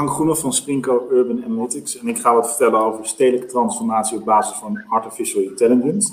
Frank 0.00 0.14
Groene 0.14 0.36
van 0.36 0.52
Sprinko 0.52 1.08
Urban 1.10 1.44
Analytics 1.44 1.98
en 1.98 2.08
ik 2.08 2.18
ga 2.18 2.34
wat 2.34 2.48
vertellen 2.48 2.80
over 2.80 3.06
stedelijke 3.06 3.46
transformatie 3.46 4.18
op 4.18 4.24
basis 4.24 4.56
van 4.56 4.84
artificial 4.88 5.42
intelligence. 5.42 6.12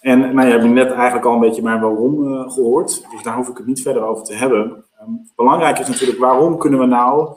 En 0.00 0.34
nou, 0.34 0.46
je 0.46 0.52
hebt 0.52 0.64
net 0.64 0.90
eigenlijk 0.90 1.26
al 1.26 1.34
een 1.34 1.40
beetje 1.40 1.62
mijn 1.62 1.80
waarom 1.80 2.22
uh, 2.22 2.50
gehoord, 2.50 3.06
dus 3.10 3.22
daar 3.22 3.36
hoef 3.36 3.48
ik 3.48 3.56
het 3.56 3.66
niet 3.66 3.82
verder 3.82 4.02
over 4.02 4.24
te 4.24 4.34
hebben. 4.34 4.84
Um, 5.02 5.30
belangrijk 5.36 5.78
is 5.78 5.88
natuurlijk 5.88 6.18
waarom 6.18 6.58
kunnen 6.58 6.80
we 6.80 6.86
nou 6.86 7.28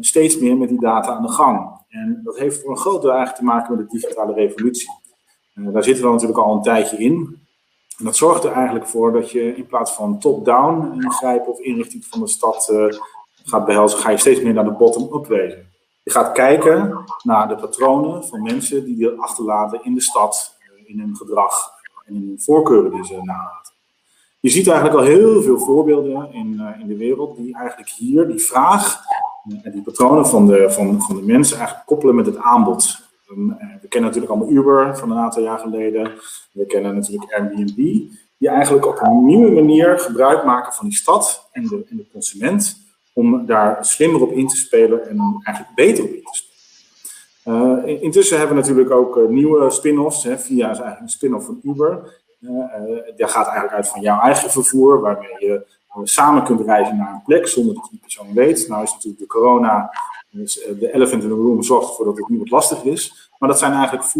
steeds 0.00 0.38
meer 0.38 0.56
met 0.56 0.68
die 0.68 0.80
data 0.80 1.12
aan 1.12 1.22
de 1.22 1.32
gang? 1.32 1.80
En 1.88 2.20
dat 2.24 2.38
heeft 2.38 2.60
voor 2.60 2.70
een 2.70 2.76
groot 2.76 3.02
deel 3.02 3.12
eigenlijk 3.12 3.38
te 3.38 3.44
maken 3.44 3.76
met 3.76 3.90
de 3.90 3.98
digitale 3.98 4.32
revolutie. 4.32 4.90
Uh, 5.54 5.72
daar 5.72 5.84
zitten 5.84 6.04
we 6.04 6.10
natuurlijk 6.10 6.38
al 6.38 6.54
een 6.54 6.62
tijdje 6.62 6.96
in. 6.96 7.38
En 7.98 8.04
dat 8.04 8.16
zorgt 8.16 8.44
er 8.44 8.52
eigenlijk 8.52 8.86
voor 8.86 9.12
dat 9.12 9.30
je 9.30 9.56
in 9.56 9.66
plaats 9.66 9.92
van 9.92 10.18
top-down 10.18 11.02
ingrijpen 11.02 11.52
of 11.52 11.58
inrichting 11.58 12.04
van 12.04 12.20
de 12.20 12.28
stad 12.28 12.72
gaat 13.46 13.66
behelzen, 13.66 13.98
ga 13.98 14.10
je 14.10 14.18
steeds 14.18 14.42
meer 14.42 14.52
naar 14.52 14.64
de 14.64 14.70
bottom-up 14.70 15.26
wegen. 15.26 15.68
Je 16.02 16.10
gaat 16.10 16.32
kijken 16.32 17.04
naar 17.22 17.48
de 17.48 17.56
patronen 17.56 18.24
van 18.24 18.42
mensen 18.42 18.84
die 18.84 18.96
die 18.96 19.08
achterlaten 19.08 19.84
in 19.84 19.94
de 19.94 20.00
stad, 20.00 20.56
eh, 20.60 20.90
in 20.90 21.00
hun 21.00 21.16
gedrag 21.16 21.70
en 22.04 22.14
in 22.14 22.26
hun 22.26 22.40
voorkeuren 22.40 22.90
die 22.90 23.04
ze 23.04 23.14
nalaten. 23.22 23.74
Je 24.40 24.50
ziet 24.50 24.68
eigenlijk 24.68 24.98
al 24.98 25.04
heel 25.04 25.42
veel 25.42 25.58
voorbeelden 25.58 26.32
in, 26.32 26.52
uh, 26.60 26.80
in 26.80 26.86
de 26.86 26.96
wereld 26.96 27.36
die 27.36 27.56
eigenlijk 27.56 27.88
hier 27.88 28.28
die 28.28 28.38
vraag 28.38 29.02
en 29.62 29.72
die 29.72 29.82
patronen 29.82 30.26
van 30.26 30.46
de, 30.46 30.70
van, 30.70 31.02
van 31.02 31.16
de 31.16 31.22
mensen 31.22 31.56
eigenlijk 31.56 31.86
koppelen 31.86 32.14
met 32.14 32.26
het 32.26 32.36
aanbod. 32.36 33.04
We 33.80 33.88
kennen 33.88 34.10
natuurlijk 34.10 34.32
allemaal 34.32 34.50
Uber 34.50 34.96
van 34.96 35.10
een 35.10 35.18
aantal 35.18 35.42
jaar 35.42 35.58
geleden. 35.58 36.12
We 36.52 36.66
kennen 36.66 36.94
natuurlijk 36.94 37.32
Airbnb. 37.32 37.76
Die 38.38 38.48
eigenlijk 38.48 38.86
op 38.86 39.00
een 39.00 39.24
nieuwe 39.24 39.50
manier 39.50 39.98
gebruik 39.98 40.44
maken 40.44 40.72
van 40.72 40.88
die 40.88 40.96
stad 40.96 41.48
en 41.52 41.66
de, 41.66 41.84
en 41.88 41.96
de 41.96 42.06
consument 42.12 42.85
om 43.16 43.46
daar 43.46 43.84
slimmer 43.84 44.22
op 44.22 44.32
in 44.32 44.46
te 44.46 44.56
spelen 44.56 45.08
en 45.08 45.40
eigenlijk 45.42 45.74
beter 45.74 46.04
op 46.04 46.10
in 46.10 46.22
te 46.22 46.30
spelen. 46.32 46.54
Uh, 47.86 48.02
intussen 48.02 48.38
hebben 48.38 48.56
we 48.56 48.62
natuurlijk 48.62 48.90
ook 48.90 49.16
uh, 49.16 49.28
nieuwe 49.28 49.70
spin-offs. 49.70 50.24
Hè. 50.24 50.38
Via 50.38 50.70
is 50.70 50.78
eigenlijk 50.78 51.00
een 51.00 51.08
spin-off 51.08 51.46
van 51.46 51.60
Uber. 51.62 52.20
Uh, 52.40 52.50
gaat 53.16 53.46
eigenlijk 53.46 53.72
uit 53.72 53.88
van 53.88 54.00
jouw 54.00 54.20
eigen 54.20 54.50
vervoer, 54.50 55.00
waarmee 55.00 55.36
je 55.38 55.66
samen 56.02 56.44
kunt 56.44 56.60
reizen 56.60 56.96
naar 56.96 57.12
een 57.12 57.22
plek 57.22 57.46
zonder 57.46 57.74
dat 57.74 57.88
die 57.90 58.00
persoon 58.00 58.34
weet. 58.34 58.68
Nou 58.68 58.82
is 58.82 58.92
natuurlijk 58.92 59.20
de 59.20 59.26
corona, 59.26 59.90
de 60.30 60.90
elephant 60.92 61.22
in 61.22 61.28
the 61.28 61.34
room 61.34 61.62
zorgt 61.62 61.88
ervoor 61.88 62.04
dat 62.04 62.16
het 62.16 62.28
niet 62.28 62.38
wat 62.38 62.50
lastig 62.50 62.84
is. 62.84 63.30
Maar 63.38 63.48
dat 63.48 63.58
zijn 63.58 63.72
eigenlijk 63.72 64.12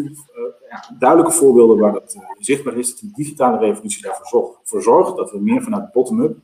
ja, 0.71 0.97
duidelijke 0.99 1.33
voorbeelden 1.33 1.79
waar 1.79 1.93
dat 1.93 2.17
zichtbaar 2.39 2.77
is, 2.77 2.91
dat 2.91 3.01
die 3.01 3.13
digitale 3.15 3.59
revolutie 3.59 4.03
daarvoor 4.03 4.83
zorgt, 4.83 5.17
dat 5.17 5.31
we 5.31 5.41
meer 5.41 5.63
vanuit 5.63 5.93
bottom-up 5.93 6.37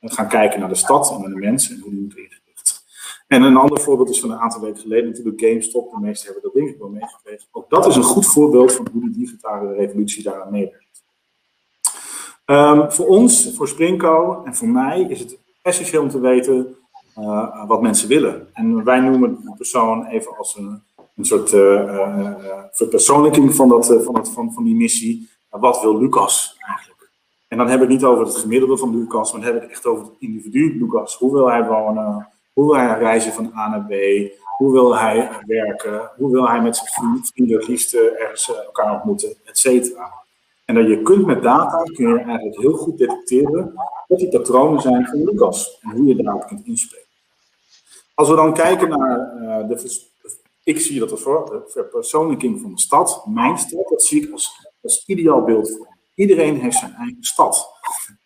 gaan 0.00 0.28
kijken 0.28 0.60
naar 0.60 0.68
de 0.68 0.74
stad 0.74 1.10
en 1.10 1.20
naar 1.20 1.30
de 1.30 1.36
mensen 1.36 1.74
en 1.74 1.80
hoe 1.80 1.90
die 1.90 2.00
moet 2.00 2.16
ingericht. 2.16 2.84
En 3.26 3.42
een 3.42 3.56
ander 3.56 3.80
voorbeeld 3.80 4.10
is 4.10 4.20
van 4.20 4.30
een 4.30 4.38
aantal 4.38 4.60
weken 4.60 4.80
geleden 4.80 5.08
natuurlijk 5.08 5.40
GameStop. 5.40 5.90
De 5.90 6.00
meesten 6.00 6.32
hebben 6.32 6.50
dat 6.52 6.62
ik 6.62 6.78
wel 6.78 6.88
meegekregen. 6.88 7.46
Ook 7.52 7.70
dat 7.70 7.86
is 7.86 7.96
een 7.96 8.02
goed 8.02 8.26
voorbeeld 8.26 8.72
van 8.72 8.88
hoe 8.92 9.00
die 9.00 9.10
digitale 9.10 9.74
revolutie 9.74 10.22
daaraan 10.22 10.50
meewerkt. 10.50 10.86
Um, 12.46 12.92
voor 12.92 13.06
ons, 13.06 13.52
voor 13.54 13.68
Springco 13.68 14.42
en 14.44 14.54
voor 14.54 14.68
mij 14.68 15.00
is 15.00 15.20
het 15.20 15.38
essentieel 15.62 16.02
om 16.02 16.08
te 16.08 16.20
weten 16.20 16.76
uh, 17.18 17.66
wat 17.66 17.82
mensen 17.82 18.08
willen. 18.08 18.48
En 18.52 18.84
wij 18.84 19.00
noemen 19.00 19.40
de 19.44 19.54
persoon 19.56 20.06
even 20.06 20.36
als 20.36 20.56
een, 20.56 20.82
een 21.16 21.24
soort 21.24 21.52
uh, 21.52 22.34
verpersoonlijking 22.72 23.54
van, 23.54 23.68
dat, 23.68 23.86
van, 23.86 24.14
dat, 24.14 24.30
van, 24.30 24.52
van 24.52 24.64
die 24.64 24.74
missie. 24.74 25.28
wat 25.50 25.80
wil 25.80 25.98
Lucas 25.98 26.56
eigenlijk? 26.66 26.97
En 27.48 27.58
dan 27.58 27.66
heb 27.66 27.74
ik 27.74 27.80
het 27.80 27.88
niet 27.88 28.04
over 28.04 28.26
het 28.26 28.36
gemiddelde 28.36 28.76
van 28.76 28.96
Lucas, 28.98 29.32
maar 29.32 29.40
dan 29.40 29.50
heb 29.50 29.56
ik 29.56 29.62
het 29.62 29.70
echt 29.70 29.86
over 29.86 30.04
het 30.04 30.14
individu 30.18 30.78
Lucas. 30.78 31.16
Hoe 31.16 31.32
wil 31.32 31.50
hij 31.50 31.66
wonen? 31.66 32.28
Hoe 32.52 32.64
wil 32.66 32.76
hij 32.76 32.98
reizen 32.98 33.32
van 33.32 33.52
A 33.56 33.68
naar 33.68 33.84
B? 33.84 33.92
Hoe 34.56 34.72
wil 34.72 34.96
hij 34.96 35.30
werken? 35.46 36.10
Hoe 36.16 36.30
wil 36.30 36.48
hij 36.48 36.62
met 36.62 36.76
zijn 36.76 37.20
vrienden 37.22 37.64
liefst 37.66 37.94
ergens 37.94 38.50
eh, 38.50 38.64
elkaar 38.64 38.94
ontmoeten? 38.94 39.36
Et 39.44 39.58
cetera. 39.58 40.12
En 40.64 40.74
dat 40.74 40.86
je 40.86 41.02
kunt 41.02 41.26
met 41.26 41.42
data, 41.42 41.82
kun 41.82 42.08
je 42.08 42.18
eigenlijk 42.18 42.60
heel 42.60 42.72
goed 42.72 42.98
detecteren 42.98 43.72
wat 44.06 44.18
die 44.18 44.28
patronen 44.28 44.80
zijn 44.80 45.06
van 45.06 45.24
Lucas. 45.24 45.78
En 45.80 45.90
hoe 45.90 46.06
je 46.06 46.22
daarop 46.22 46.46
kunt 46.46 46.66
inspelen. 46.66 47.04
Als 48.14 48.28
we 48.28 48.34
dan 48.34 48.54
kijken 48.54 48.88
naar 48.88 49.34
uh, 49.40 49.68
de, 49.68 50.06
ik 50.64 50.80
zie 50.80 50.98
dat 50.98 51.10
als 51.10 51.24
de 51.24 51.62
verpersoonlijking 51.66 52.60
van 52.60 52.74
de 52.74 52.80
stad, 52.80 53.26
mijn 53.26 53.58
stad, 53.58 53.88
dat 53.88 54.02
zie 54.02 54.22
ik 54.22 54.32
als, 54.32 54.70
als 54.82 55.04
ideaal 55.06 55.42
beeld 55.42 55.76
voor 55.76 55.87
Iedereen 56.18 56.56
heeft 56.60 56.76
zijn 56.76 56.94
eigen 56.94 57.22
stad. 57.22 57.68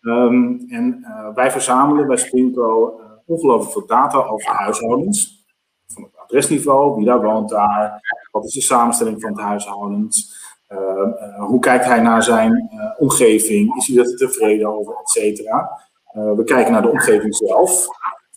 Um, 0.01 0.65
en 0.69 0.97
uh, 1.01 1.33
wij 1.33 1.51
verzamelen 1.51 2.07
bij 2.07 2.17
Springco 2.17 2.99
uh, 2.99 3.05
ongelooflijk 3.25 3.71
veel 3.71 3.85
data 3.85 4.17
over 4.17 4.51
huishoudens. 4.51 5.45
Van 5.87 6.03
het 6.03 6.17
adresniveau, 6.17 6.95
wie 6.95 7.05
daar 7.05 7.21
woont 7.21 7.49
daar, 7.49 8.01
wat 8.31 8.45
is 8.45 8.53
de 8.53 8.61
samenstelling 8.61 9.21
van 9.21 9.31
het 9.31 9.41
huishoudens. 9.41 10.41
Uh, 10.69 11.45
hoe 11.45 11.59
kijkt 11.59 11.85
hij 11.85 12.01
naar 12.01 12.23
zijn 12.23 12.69
omgeving? 12.97 13.75
Is 13.75 13.87
hij 13.87 13.97
er 13.97 14.17
tevreden 14.17 14.67
over, 14.67 14.93
et 14.93 15.09
cetera? 15.09 15.81
we 16.13 16.43
kijken 16.43 16.71
naar 16.71 16.81
de 16.81 16.91
omgeving 16.91 17.35
zelf. 17.35 17.87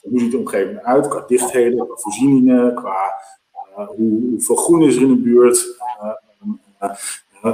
Hoe 0.01 0.21
ziet 0.21 0.31
de 0.31 0.39
omgeving 0.39 0.79
eruit 0.79 1.09
qua 1.09 1.25
dichtheden, 1.27 1.87
qua 1.87 1.97
voorzieningen, 1.97 2.75
qua 2.75 3.15
hoe, 3.75 4.21
hoeveel 4.31 4.57
groen 4.57 4.83
is 4.83 4.97
er 4.97 5.03
in 5.03 5.09
de 5.09 5.21
buurt? 5.21 5.77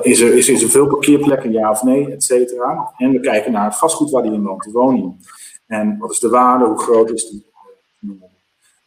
Is 0.00 0.20
er, 0.20 0.34
is, 0.34 0.48
is 0.48 0.62
er 0.62 0.68
veel 0.68 0.86
parkeerplekken, 0.86 1.52
ja 1.52 1.70
of 1.70 1.82
nee, 1.82 2.12
et 2.12 2.24
cetera. 2.24 2.92
En 2.96 3.10
we 3.12 3.20
kijken 3.20 3.52
naar 3.52 3.64
het 3.64 3.78
vastgoed 3.78 4.10
waar 4.10 4.22
die 4.22 4.32
in 4.32 4.42
woont, 4.42 4.64
de 4.64 4.70
woning. 4.70 5.30
En 5.66 5.98
wat 5.98 6.10
is 6.10 6.18
de 6.18 6.28
waarde, 6.28 6.64
hoe 6.64 6.78
groot 6.78 7.10
is 7.10 7.30
die? 7.30 7.50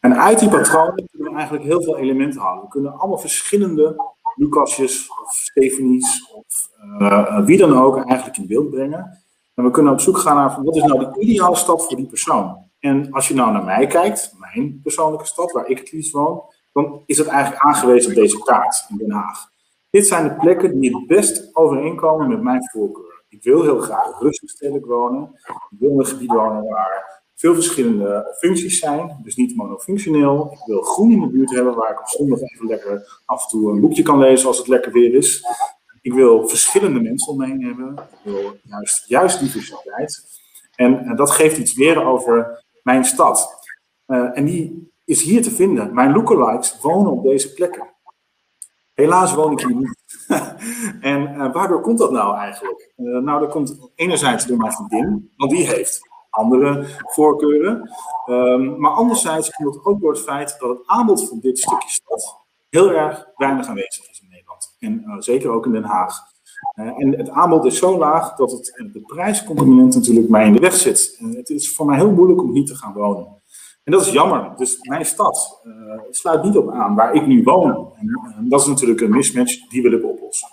En 0.00 0.16
uit 0.16 0.38
die 0.38 0.48
patronen 0.48 1.08
kunnen 1.10 1.32
we 1.32 1.38
eigenlijk 1.38 1.64
heel 1.64 1.82
veel 1.82 1.96
elementen 1.96 2.40
halen. 2.40 2.62
We 2.62 2.68
kunnen 2.68 2.98
allemaal 2.98 3.18
verschillende 3.18 4.14
Lucasjes 4.34 5.10
of 5.10 5.32
Stefanies 5.32 6.32
of 6.34 6.68
uh, 7.00 7.44
wie 7.44 7.58
dan 7.58 7.78
ook 7.78 7.96
eigenlijk 8.04 8.38
in 8.38 8.46
beeld 8.46 8.70
brengen. 8.70 9.18
En 9.54 9.64
we 9.64 9.70
kunnen 9.70 9.92
op 9.92 10.00
zoek 10.00 10.18
gaan 10.18 10.36
naar 10.36 10.62
wat 10.62 10.76
is 10.76 10.82
nou 10.82 10.98
de 10.98 11.20
ideale 11.20 11.56
stad 11.56 11.86
voor 11.86 11.96
die 11.96 12.06
persoon. 12.06 12.56
En 12.80 13.12
als 13.12 13.28
je 13.28 13.34
nou 13.34 13.52
naar 13.52 13.64
mij 13.64 13.86
kijkt, 13.86 14.34
mijn 14.38 14.80
persoonlijke 14.82 15.26
stad, 15.26 15.52
waar 15.52 15.68
ik 15.68 15.78
het 15.78 15.92
liefst 15.92 16.12
woon, 16.12 16.42
dan 16.72 17.02
is 17.06 17.18
het 17.18 17.26
eigenlijk 17.26 17.62
aangewezen 17.62 18.10
op 18.10 18.16
deze 18.16 18.42
kaart 18.42 18.86
in 18.88 18.96
Den 18.96 19.10
Haag. 19.10 19.54
Dit 19.90 20.06
zijn 20.06 20.28
de 20.28 20.34
plekken 20.34 20.80
die 20.80 20.96
het 20.96 21.06
best 21.06 21.56
overeenkomen 21.56 22.28
met 22.28 22.42
mijn 22.42 22.70
voorkeur. 22.70 23.24
Ik 23.28 23.42
wil 23.42 23.62
heel 23.62 23.80
graag 23.80 24.20
rustig 24.20 24.50
stedelijk 24.50 24.86
wonen. 24.86 25.30
Ik 25.70 25.78
wil 25.78 25.98
een 25.98 26.06
gebied 26.06 26.32
wonen 26.32 26.64
waar 26.68 27.22
veel 27.34 27.54
verschillende 27.54 28.36
functies 28.38 28.78
zijn, 28.78 29.20
dus 29.22 29.36
niet 29.36 29.56
monofunctioneel. 29.56 30.52
Ik 30.52 30.66
wil 30.66 30.82
groen 30.82 31.12
in 31.12 31.20
de 31.20 31.28
buurt 31.28 31.50
hebben 31.50 31.74
waar 31.74 31.90
ik 31.90 32.00
op 32.00 32.08
zondag 32.08 32.40
even 32.40 32.66
lekker 32.66 33.22
af 33.24 33.42
en 33.42 33.48
toe 33.48 33.70
een 33.70 33.80
boekje 33.80 34.02
kan 34.02 34.18
lezen 34.18 34.46
als 34.46 34.58
het 34.58 34.68
lekker 34.68 34.92
weer 34.92 35.14
is. 35.14 35.44
Ik 36.00 36.12
wil 36.12 36.48
verschillende 36.48 37.00
mensen 37.00 37.32
om 37.32 37.38
me 37.38 37.46
heen 37.46 37.64
hebben. 37.64 37.94
Ik 37.94 38.32
wil 38.32 38.56
juist, 39.06 39.40
diversiteit. 39.40 40.24
En, 40.74 41.16
dat 41.16 41.30
geeft 41.30 41.58
iets 41.58 41.74
weer 41.74 42.04
over 42.04 42.64
mijn 42.82 43.04
stad. 43.04 43.64
Uh, 44.06 44.38
en 44.38 44.44
die 44.44 44.92
is 45.04 45.22
hier 45.22 45.42
te 45.42 45.50
vinden. 45.50 45.94
Mijn 45.94 46.12
lookalikes 46.12 46.78
wonen 46.80 47.12
op 47.12 47.22
deze 47.22 47.52
plekken. 47.52 47.95
Helaas 48.96 49.34
woon 49.34 49.52
ik 49.52 49.60
hier 49.60 49.76
niet. 49.76 49.96
en 51.00 51.34
uh, 51.34 51.52
waardoor 51.52 51.80
komt 51.80 51.98
dat 51.98 52.10
nou 52.10 52.36
eigenlijk? 52.36 52.92
Uh, 52.96 53.18
nou, 53.18 53.40
dat 53.40 53.50
komt 53.50 53.90
enerzijds 53.94 54.46
door 54.46 54.56
mijn 54.56 54.72
vriendin, 54.72 55.32
want 55.36 55.50
die 55.50 55.66
heeft 55.66 56.08
andere 56.30 56.86
voorkeuren. 56.98 57.90
Um, 58.26 58.80
maar 58.80 58.90
anderzijds 58.90 59.50
komt 59.50 59.74
het 59.74 59.84
ook 59.84 60.00
door 60.00 60.12
het 60.12 60.20
feit 60.20 60.56
dat 60.58 60.68
het 60.68 60.86
aanbod 60.86 61.28
van 61.28 61.38
dit 61.40 61.58
stukje 61.58 61.88
stad 61.88 62.38
heel 62.68 62.90
erg 62.90 63.26
weinig 63.36 63.66
aanwezig 63.66 64.10
is 64.10 64.20
in 64.20 64.28
Nederland. 64.30 64.76
En 64.78 65.04
uh, 65.06 65.14
zeker 65.18 65.50
ook 65.50 65.66
in 65.66 65.72
Den 65.72 65.84
Haag. 65.84 66.20
en 66.74 67.18
het 67.18 67.30
aanbod 67.30 67.64
is 67.64 67.78
zo 67.78 67.98
laag 67.98 68.36
dat 68.36 68.50
het, 68.50 68.90
de 68.92 69.00
prijscomponent 69.00 69.94
natuurlijk 69.94 70.28
mij 70.28 70.46
in 70.46 70.52
de 70.52 70.60
weg 70.60 70.74
zit. 70.74 71.18
het 71.32 71.50
is 71.50 71.74
voor 71.74 71.86
mij 71.86 71.96
heel 71.96 72.12
moeilijk 72.12 72.42
om 72.42 72.52
hier 72.52 72.66
te 72.66 72.76
gaan 72.76 72.92
wonen. 72.92 73.42
En 73.86 73.92
dat 73.92 74.00
is 74.00 74.12
jammer. 74.12 74.52
Dus 74.56 74.78
mijn 74.80 75.04
stad 75.04 75.60
uh, 75.64 75.72
sluit 76.10 76.42
niet 76.42 76.56
op 76.56 76.70
aan 76.70 76.94
waar 76.94 77.14
ik 77.14 77.26
nu 77.26 77.42
woon. 77.42 77.92
En, 77.96 78.06
uh, 78.06 78.50
dat 78.50 78.60
is 78.60 78.66
natuurlijk 78.66 79.00
een 79.00 79.10
mismatch, 79.10 79.68
die 79.68 79.82
wil 79.82 79.92
ik 79.92 80.04
oplossen. 80.04 80.48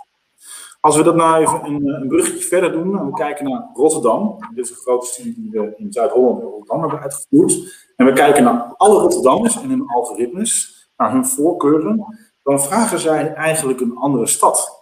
Als 0.80 0.96
we 0.96 1.04
dat 1.04 1.16
nou 1.16 1.42
even 1.42 1.66
een, 1.66 1.88
een 1.88 2.08
bruggetje 2.08 2.46
verder 2.46 2.72
doen 2.72 3.00
en 3.00 3.06
we 3.06 3.14
kijken 3.14 3.50
naar 3.50 3.70
Rotterdam. 3.74 4.38
Dit 4.56 4.66
is 4.66 4.70
een 4.72 4.76
grote 4.76 5.06
studie 5.06 5.34
die 5.36 5.52
we 5.52 5.74
in 5.78 5.92
Zuid-Holland 5.92 6.40
en 6.42 6.46
Rotterdam 6.46 6.82
hebben 6.82 7.00
uitgevoerd. 7.00 7.92
En 7.96 8.06
we 8.06 8.14
kijken 8.14 8.44
naar 8.44 8.74
alle 8.78 9.00
Rotterdammers 9.00 9.62
en 9.62 9.70
hun 9.70 9.88
algoritmes, 9.88 10.88
naar 10.98 11.12
hun 11.12 11.26
voorkeuren. 11.26 12.06
Dan 12.44 12.62
vragen 12.62 13.00
zij 13.00 13.34
eigenlijk 13.34 13.80
een 13.80 13.98
andere 13.98 14.28
stad. 14.28 14.82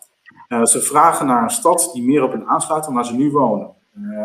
Ze 0.64 0.82
vragen 0.82 1.26
naar 1.26 1.44
een 1.44 1.50
stad 1.50 1.90
die 1.94 2.04
meer 2.04 2.24
op 2.24 2.32
hen 2.32 2.48
aansluit 2.48 2.84
dan 2.84 2.94
waar 2.94 3.06
ze 3.06 3.16
nu 3.16 3.32
wonen. 3.32 3.76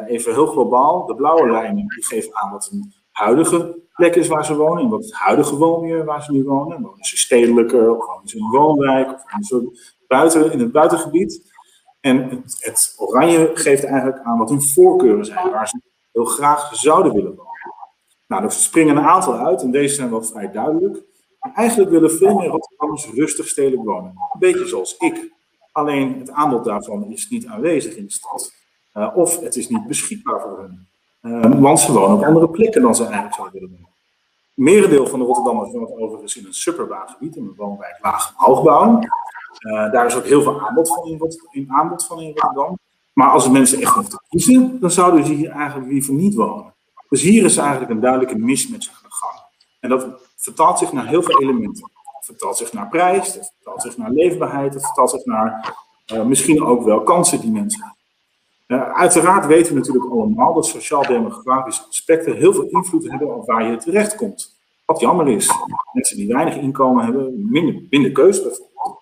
even 0.06 0.32
heel 0.32 0.46
globaal, 0.46 1.06
de 1.06 1.14
blauwe 1.14 1.50
lijnen 1.50 1.88
die 1.88 2.04
geven 2.04 2.36
aan 2.36 2.50
wat 2.50 2.68
een 2.72 2.94
huidige 3.16 3.78
plek 3.94 4.14
is 4.14 4.28
waar 4.28 4.44
ze 4.44 4.56
wonen, 4.56 4.82
in 4.82 4.88
wat 4.88 5.04
het 5.04 5.14
huidige 5.14 5.56
woonmilieu 5.56 6.04
waar 6.04 6.22
ze 6.22 6.32
nu 6.32 6.44
wonen. 6.44 6.82
Wonen 6.82 7.04
ze 7.04 7.16
stedelijker, 7.16 7.96
of 7.96 8.06
wonen 8.06 8.28
ze 8.28 8.36
in 8.36 8.42
een 8.42 8.50
woonwijk, 8.50 9.12
of 9.12 9.50
wonen 9.50 9.78
buiten, 10.06 10.52
in 10.52 10.58
het 10.58 10.72
buitengebied. 10.72 11.54
En 12.00 12.42
het, 12.58 12.94
oranje 12.96 13.50
geeft 13.54 13.84
eigenlijk 13.84 14.18
aan 14.22 14.38
wat 14.38 14.48
hun 14.48 14.62
voorkeuren 14.62 15.24
zijn, 15.24 15.50
waar 15.50 15.68
ze 15.68 15.80
heel 16.12 16.24
graag 16.24 16.74
zouden 16.74 17.12
willen 17.12 17.34
wonen. 17.34 17.74
Nou, 18.26 18.44
er 18.44 18.52
springen 18.52 18.96
een 18.96 19.04
aantal 19.04 19.34
uit 19.34 19.62
en 19.62 19.70
deze 19.70 19.94
zijn 19.94 20.10
wel 20.10 20.22
vrij 20.22 20.52
duidelijk. 20.52 21.02
Eigenlijk 21.54 21.90
willen 21.90 22.10
veel 22.10 22.38
meer 22.38 22.48
Rotterdammers 22.48 23.10
rustig 23.14 23.48
stedelijk 23.48 23.84
wonen. 23.84 24.10
Een 24.10 24.40
beetje 24.40 24.66
zoals 24.66 24.96
ik. 24.96 25.34
Alleen 25.72 26.18
het 26.18 26.30
aanbod 26.30 26.64
daarvan 26.64 27.10
is 27.10 27.28
niet 27.28 27.46
aanwezig 27.46 27.96
in 27.96 28.04
de 28.04 28.12
stad. 28.12 28.52
Uh, 28.94 29.16
of 29.16 29.40
het 29.40 29.56
is 29.56 29.68
niet 29.68 29.86
beschikbaar 29.86 30.40
voor 30.40 30.58
hen. 30.58 30.88
Uh, 31.26 31.60
want 31.60 31.80
ze 31.80 31.92
wonen 31.92 32.16
op 32.16 32.24
andere 32.24 32.48
plekken 32.48 32.82
dan 32.82 32.94
ze 32.94 33.02
eigenlijk 33.02 33.34
zouden 33.34 33.60
willen 33.60 33.76
wonen. 33.76 33.94
Merendeel 34.54 35.06
van 35.06 35.18
de 35.18 35.24
Rotterdammers 35.24 35.72
woont 35.72 35.90
overigens 35.90 36.36
in 36.36 36.46
een 36.46 36.54
suburban 36.54 37.08
gebied, 37.08 37.36
in 37.36 37.42
een 37.42 37.54
woonwijk 37.56 37.98
laag 38.02 38.32
hoogbouw. 38.36 38.98
Uh, 38.98 39.92
daar 39.92 40.06
is 40.06 40.14
ook 40.14 40.24
heel 40.24 40.42
veel 40.42 40.60
aanbod 40.60 40.88
van 40.88 41.06
in, 41.06 41.38
in, 41.50 41.72
aanbod 41.72 42.06
van 42.06 42.20
in 42.20 42.26
Rotterdam. 42.26 42.78
Maar 43.12 43.30
als 43.30 43.44
de 43.44 43.50
mensen 43.50 43.80
echt 43.80 43.92
hoeven 43.92 44.10
te 44.10 44.20
kiezen, 44.28 44.80
dan 44.80 44.90
zouden 44.90 45.26
ze 45.26 45.32
hier 45.32 45.50
eigenlijk 45.50 45.90
liever 45.90 46.14
niet 46.14 46.34
wonen. 46.34 46.74
Dus 47.08 47.22
hier 47.22 47.44
is 47.44 47.56
eigenlijk 47.56 47.90
een 47.90 48.00
duidelijke 48.00 48.38
mismatch 48.38 48.88
aan 48.88 49.02
de 49.02 49.08
gang. 49.08 49.40
En 49.80 49.88
dat 49.88 50.06
vertaalt 50.36 50.78
zich 50.78 50.92
naar 50.92 51.06
heel 51.06 51.22
veel 51.22 51.40
elementen. 51.40 51.90
Het 52.16 52.24
vertaalt 52.24 52.56
zich 52.56 52.72
naar 52.72 52.88
prijs, 52.88 53.34
het 53.34 53.52
vertaalt 53.54 53.82
zich 53.82 53.96
naar 53.96 54.10
leefbaarheid, 54.10 54.74
het 54.74 54.84
vertaalt 54.84 55.10
zich 55.10 55.24
naar 55.24 55.74
uh, 56.12 56.22
misschien 56.22 56.64
ook 56.64 56.84
wel 56.84 57.02
kansen 57.02 57.40
die 57.40 57.50
mensen. 57.50 57.95
Uh, 58.66 58.92
uiteraard 58.92 59.46
weten 59.46 59.72
we 59.72 59.78
natuurlijk 59.78 60.10
allemaal 60.10 60.54
dat 60.54 60.66
sociaal-demografische 60.66 61.84
aspecten 61.88 62.36
heel 62.36 62.52
veel 62.52 62.68
invloed 62.68 63.10
hebben 63.10 63.34
op 63.34 63.46
waar 63.46 63.70
je 63.70 63.76
terecht 63.76 64.14
komt. 64.14 64.58
Wat 64.84 65.00
jammer 65.00 65.28
is. 65.28 65.52
Mensen 65.92 66.16
die 66.16 66.32
weinig 66.32 66.56
inkomen 66.56 67.04
hebben, 67.04 67.50
minder, 67.50 67.82
minder 67.90 68.12
bijvoorbeeld. 68.12 68.98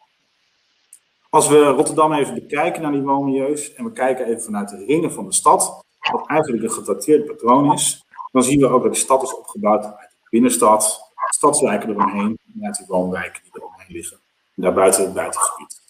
Als 1.30 1.48
we 1.48 1.64
Rotterdam 1.64 2.12
even 2.12 2.34
bekijken 2.34 2.82
naar 2.82 2.92
die 2.92 3.02
woonmilieus 3.02 3.74
en 3.74 3.84
we 3.84 3.92
kijken 3.92 4.26
even 4.26 4.42
vanuit 4.42 4.68
de 4.68 4.84
ringen 4.84 5.12
van 5.12 5.24
de 5.24 5.32
stad, 5.32 5.84
wat 6.12 6.26
eigenlijk 6.26 6.62
een 6.62 6.70
gedateerd 6.70 7.26
patroon 7.26 7.72
is, 7.72 8.04
dan 8.32 8.42
zien 8.42 8.60
we 8.60 8.68
ook 8.68 8.82
dat 8.82 8.92
de 8.92 8.98
stad 8.98 9.22
is 9.22 9.36
opgebouwd 9.36 9.84
uit 9.84 10.10
de 10.10 10.28
binnenstad, 10.30 11.12
stadswijken 11.28 11.90
eromheen 11.90 12.38
en 12.54 12.66
uit 12.66 12.76
die 12.76 12.86
woonwijken 12.86 13.42
die 13.42 13.52
eromheen 13.54 13.86
liggen. 13.88 14.16
En 14.56 14.62
daarbuiten 14.62 15.04
het 15.04 15.14
buitengebied. 15.14 15.83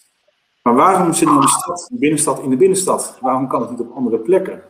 Maar 0.65 0.75
waarom 0.75 1.13
zit 1.13 1.27
nou 1.27 1.41
de 1.41 1.47
stad, 1.47 1.87
de 1.91 1.97
binnenstad 1.97 2.39
in 2.39 2.49
de 2.49 2.57
binnenstad? 2.57 3.17
Waarom 3.21 3.47
kan 3.47 3.61
het 3.61 3.69
niet 3.69 3.79
op 3.79 3.95
andere 3.95 4.19
plekken? 4.19 4.63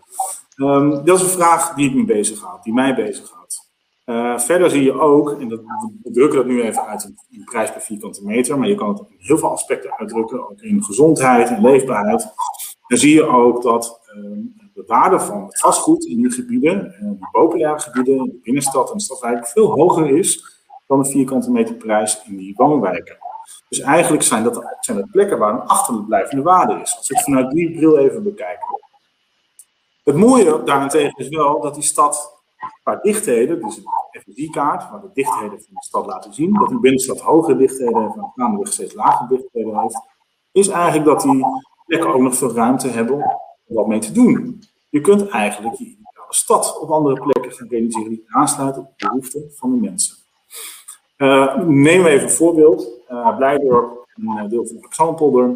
Um, 0.57 1.05
dat 1.05 1.17
is 1.17 1.23
een 1.23 1.29
vraag 1.29 1.73
die 1.73 1.89
ik 1.89 1.95
me 1.95 2.05
bezighoudt, 2.05 2.63
die 2.63 2.73
mij 2.73 2.95
bezighoudt. 2.95 3.71
Uh, 4.05 4.39
verder 4.39 4.69
zie 4.69 4.83
je 4.83 4.99
ook, 4.99 5.31
en 5.39 5.47
dat, 5.47 5.59
we 6.03 6.11
drukken 6.11 6.37
dat 6.37 6.47
nu 6.47 6.61
even 6.61 6.85
uit 6.85 7.13
in, 7.29 7.43
prijs 7.43 7.71
per 7.71 7.81
vierkante 7.81 8.25
meter, 8.25 8.59
maar 8.59 8.67
je 8.67 8.75
kan 8.75 8.89
het 8.89 8.99
in 8.99 9.15
heel 9.17 9.37
veel 9.37 9.51
aspecten 9.51 9.97
uitdrukken, 9.97 10.49
ook 10.49 10.61
in 10.61 10.83
gezondheid 10.83 11.49
en 11.49 11.61
leefbaarheid. 11.61 12.33
Dan 12.87 12.97
zie 12.97 13.13
je 13.13 13.27
ook 13.27 13.61
dat 13.61 13.99
uh, 14.15 14.37
de 14.73 14.83
waarde 14.87 15.19
van 15.19 15.43
het 15.43 15.59
vastgoed 15.59 16.05
in 16.05 16.17
die 16.17 16.31
gebieden, 16.31 16.85
uh, 16.85 17.09
die 17.09 17.27
populaire 17.31 17.79
gebieden, 17.79 18.17
de 18.17 18.39
binnenstad 18.43 18.91
en 18.91 18.97
de 18.97 19.03
stadwijk, 19.03 19.47
veel 19.47 19.71
hoger 19.71 20.09
is 20.17 20.63
dan 20.87 21.01
de 21.01 21.09
vierkante 21.09 21.51
meter 21.51 21.75
prijs 21.75 22.21
in 22.25 22.37
die 22.37 22.53
woonwijken. 22.55 23.17
Dus 23.69 23.79
eigenlijk 23.79 24.23
zijn 24.23 24.43
dat, 24.43 24.77
zijn 24.79 25.09
plekken 25.11 25.37
waar 25.37 25.53
een 25.53 25.67
achterblijvende 25.67 26.43
waarde 26.43 26.81
is. 26.81 26.97
Als 26.97 27.09
ik 27.09 27.19
vanuit 27.19 27.51
die 27.51 27.75
bril 27.75 27.97
even 27.97 28.23
bekijk. 28.23 28.59
Het 30.03 30.15
mooie 30.15 30.63
daarentegen 30.63 31.17
is 31.17 31.29
wel 31.29 31.61
dat 31.61 31.73
die 31.73 31.83
stad 31.83 32.33
qua 32.83 32.95
dichtheden, 32.95 33.61
dus 33.61 33.77
een 33.77 34.21
FSI-kaart, 34.21 34.91
waar 34.91 35.01
de 35.01 35.09
dichtheden 35.13 35.61
van 35.61 35.73
de 35.73 35.83
stad 35.83 36.05
laten 36.05 36.33
zien, 36.33 36.53
dat 36.53 36.69
die 36.69 36.79
binnenstad 36.79 37.21
hogere 37.21 37.57
dichtheden 37.57 38.01
heeft 38.01 38.15
en 38.15 38.31
gaandeweg 38.35 38.67
steeds 38.67 38.93
lagere 38.93 39.37
dichtheden 39.37 39.79
heeft, 39.79 40.01
is 40.51 40.67
eigenlijk 40.67 41.05
dat 41.05 41.21
die 41.21 41.45
plekken 41.85 42.13
ook 42.13 42.21
nog 42.21 42.35
veel 42.35 42.53
ruimte 42.53 42.87
hebben 42.87 43.15
om 43.65 43.75
wat 43.75 43.87
mee 43.87 43.99
te 43.99 44.11
doen. 44.11 44.63
Je 44.89 45.01
kunt 45.01 45.29
eigenlijk 45.29 45.77
die 45.77 45.99
stad 46.29 46.79
op 46.79 46.89
andere 46.89 47.21
plekken 47.21 47.51
gaan 47.51 47.67
realiseren 47.67 48.09
die 48.09 48.25
aansluiten 48.27 48.81
op 48.81 48.93
de 48.97 49.07
behoeften 49.07 49.51
van 49.55 49.71
de 49.71 49.77
mensen. 49.77 50.15
Uh, 51.17 51.57
neem 51.57 52.05
even 52.05 52.23
een 52.23 52.33
voorbeeld. 52.33 52.94
Uh, 53.09 53.37
Blijdorp, 53.37 54.07
een 54.13 54.37
eh, 54.37 54.49
deel 54.49 54.67
van 54.67 54.77
Alexanderpolder. 54.77 55.55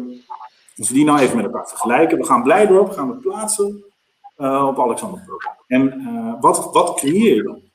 Als 0.76 0.88
we 0.88 0.94
die 0.94 1.04
nou 1.04 1.18
even 1.18 1.36
met 1.36 1.44
elkaar 1.44 1.68
vergelijken. 1.68 2.18
We 2.18 2.24
gaan 2.24 2.42
Blijdorp 2.42 2.90
gaan 2.90 3.10
we 3.10 3.16
plaatsen 3.16 3.84
uh, 4.38 4.66
op 4.68 4.80
Alexanderpolder. 4.80 5.56
En 5.66 6.38
wat, 6.40 6.72
wat 6.72 6.94
creëer 6.94 7.34
je 7.34 7.42
dan? 7.42 7.68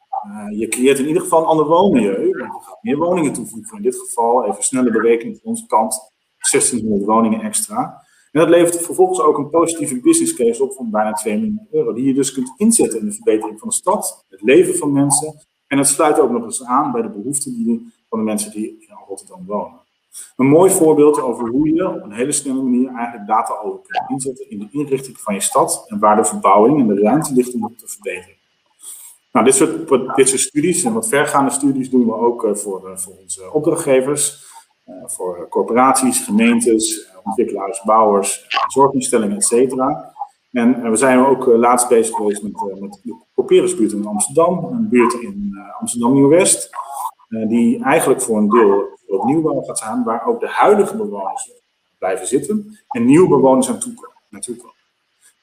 je 0.51 0.67
creëert 0.67 0.99
in 0.99 1.07
ieder 1.07 1.21
geval 1.21 1.39
een 1.39 1.47
ander 1.47 1.65
woonmilieu. 1.65 2.27
Je 2.27 2.47
gaat 2.61 2.77
meer 2.81 2.97
woningen 2.97 3.33
toevoegen. 3.33 3.77
In 3.77 3.83
dit 3.83 3.95
geval, 3.95 4.45
even 4.45 4.63
snelle 4.63 4.91
berekening 4.91 5.39
van 5.41 5.49
onze 5.49 5.65
kant, 5.65 6.11
1600 6.51 7.05
woningen 7.05 7.41
extra. 7.41 8.03
En 8.31 8.41
dat 8.41 8.49
levert 8.49 8.81
vervolgens 8.81 9.19
ook 9.19 9.37
een 9.37 9.49
positieve 9.49 9.99
business 9.99 10.33
case 10.33 10.63
op 10.63 10.73
van 10.73 10.89
bijna 10.89 11.11
2 11.11 11.35
miljoen 11.35 11.67
euro. 11.71 11.93
Die 11.93 12.05
je 12.05 12.13
dus 12.13 12.31
kunt 12.31 12.53
inzetten 12.57 12.99
in 12.99 13.05
de 13.05 13.11
verbetering 13.11 13.59
van 13.59 13.67
de 13.67 13.75
stad, 13.75 14.25
het 14.29 14.41
leven 14.41 14.75
van 14.75 14.91
mensen 14.91 15.45
en 15.67 15.77
het 15.77 15.87
sluit 15.87 16.19
ook 16.19 16.31
nog 16.31 16.43
eens 16.43 16.63
aan 16.63 16.91
bij 16.91 17.01
de 17.01 17.09
behoeften 17.09 17.53
die, 17.53 17.93
van 18.09 18.19
de 18.19 18.25
mensen 18.25 18.51
die 18.51 18.85
Rotterdam 19.07 19.45
wonen. 19.45 19.79
Een 20.35 20.45
mooi 20.45 20.71
voorbeeld 20.71 21.21
over 21.21 21.49
hoe 21.49 21.73
je 21.73 21.89
op 21.89 22.03
een 22.03 22.11
hele 22.11 22.31
snelle 22.31 22.61
manier 22.61 22.93
eigenlijk 22.93 23.27
data 23.27 23.53
over 23.63 23.79
kunt 23.87 24.09
inzetten 24.09 24.49
in 24.49 24.59
de 24.59 24.67
inrichting 24.71 25.19
van 25.19 25.33
je 25.33 25.41
stad 25.41 25.85
en 25.87 25.99
waar 25.99 26.15
de 26.15 26.25
verbouwing 26.25 26.79
en 26.79 26.87
de 26.87 27.01
ruimte 27.01 27.33
ligt 27.33 27.53
om 27.53 27.75
te 27.77 27.87
verbeteren. 27.87 28.35
Nou, 29.31 29.45
dit 29.45 29.55
soort, 29.55 30.15
dit 30.15 30.29
soort 30.29 30.41
studies 30.41 30.83
en 30.83 30.93
wat 30.93 31.07
vergaande 31.07 31.51
studies 31.51 31.89
doen 31.89 32.05
we 32.05 32.13
ook 32.13 32.43
uh, 32.43 32.55
voor, 32.55 32.89
uh, 32.89 32.97
voor 32.97 33.13
onze 33.21 33.51
opdrachtgevers, 33.53 34.45
uh, 34.85 34.95
voor 35.05 35.47
corporaties, 35.49 36.19
gemeentes, 36.19 37.11
ontwikkelaars, 37.23 37.81
bouwers, 37.83 38.45
zorginstellingen, 38.67 39.35
et 39.35 39.45
cetera. 39.45 40.13
En 40.55 40.91
we 40.91 40.95
zijn 40.95 41.25
ook 41.25 41.47
eh, 41.47 41.57
laatst 41.57 41.87
bezig 41.87 42.15
geweest 42.15 42.43
met, 42.43 42.53
eh, 42.55 42.81
met 42.81 42.99
de 43.03 43.15
Couperusbuurt 43.35 43.91
in 43.91 44.05
Amsterdam, 44.05 44.63
een 44.71 44.89
buurt 44.89 45.13
in 45.13 45.51
eh, 45.53 45.79
Amsterdam 45.79 46.13
Nieuw-West, 46.13 46.69
die 47.27 47.83
eigenlijk 47.83 48.21
voor 48.21 48.37
een 48.37 48.49
deel 48.49 48.94
het 49.07 49.23
nieuwbouw 49.23 49.61
gaat 49.61 49.77
staan, 49.77 50.03
waar 50.03 50.27
ook 50.27 50.39
de 50.39 50.49
huidige 50.49 50.95
bewoners 50.95 51.51
blijven 51.99 52.27
zitten 52.27 52.79
en 52.87 53.05
nieuwe 53.05 53.27
bewoners 53.27 53.69
aan 53.69 53.79
naartoe 54.29 54.55
komen. 54.55 54.73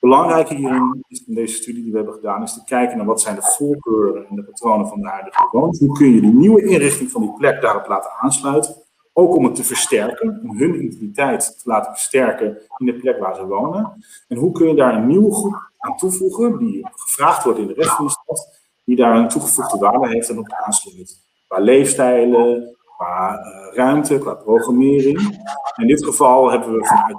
Belangrijk 0.00 0.48
hierin 0.48 1.04
is 1.08 1.24
in 1.26 1.34
deze 1.34 1.54
studie 1.54 1.82
die 1.82 1.90
we 1.90 1.96
hebben 1.96 2.14
gedaan, 2.14 2.42
is 2.42 2.54
te 2.54 2.64
kijken 2.64 2.96
naar 2.96 3.06
wat 3.06 3.20
zijn 3.20 3.34
de 3.34 3.42
voorkeuren 3.42 4.26
en 4.28 4.36
de 4.36 4.42
patronen 4.42 4.88
van 4.88 5.00
de 5.00 5.08
huidige 5.08 5.48
bewoners. 5.50 5.78
Hoe 5.78 5.96
kun 5.96 6.10
je 6.12 6.20
die 6.20 6.32
nieuwe 6.32 6.64
inrichting 6.64 7.10
van 7.10 7.20
die 7.20 7.32
plek 7.32 7.60
daarop 7.60 7.86
laten 7.86 8.10
aansluiten? 8.20 8.74
Ook 9.12 9.34
om 9.34 9.44
het 9.44 9.54
te 9.54 9.64
versterken, 9.64 10.40
om 10.42 10.56
hun 10.56 10.74
identiteit 10.74 11.58
te 11.62 11.68
laten 11.68 11.92
versterken 11.92 12.58
in 12.76 12.86
de 12.86 12.94
plek 12.94 13.18
waar 13.18 13.34
ze 13.34 13.46
wonen. 13.46 14.04
En 14.28 14.36
hoe 14.36 14.52
kun 14.52 14.68
je 14.68 14.74
daar 14.74 14.94
een 14.94 15.06
nieuwe 15.06 15.34
groep 15.34 15.70
aan 15.78 15.96
toevoegen, 15.96 16.58
die 16.58 16.88
gevraagd 16.92 17.44
wordt 17.44 17.58
in 17.58 17.66
de 17.66 17.74
rest 17.74 17.90
van 17.90 18.04
de 18.04 18.10
stad, 18.10 18.60
die 18.84 18.96
daar 18.96 19.16
een 19.16 19.28
toegevoegde 19.28 19.78
waarde 19.78 20.08
heeft 20.08 20.28
en 20.28 20.38
op 20.38 20.52
aansluit. 20.52 21.20
Qua 21.48 21.58
leefstijlen, 21.58 22.76
qua 22.96 23.38
uh, 23.38 23.74
ruimte, 23.74 24.18
qua 24.18 24.34
programmering. 24.34 25.20
In 25.76 25.86
dit 25.86 26.04
geval 26.04 26.50
hebben 26.50 26.72
we 26.72 26.86
vanuit 26.86 27.16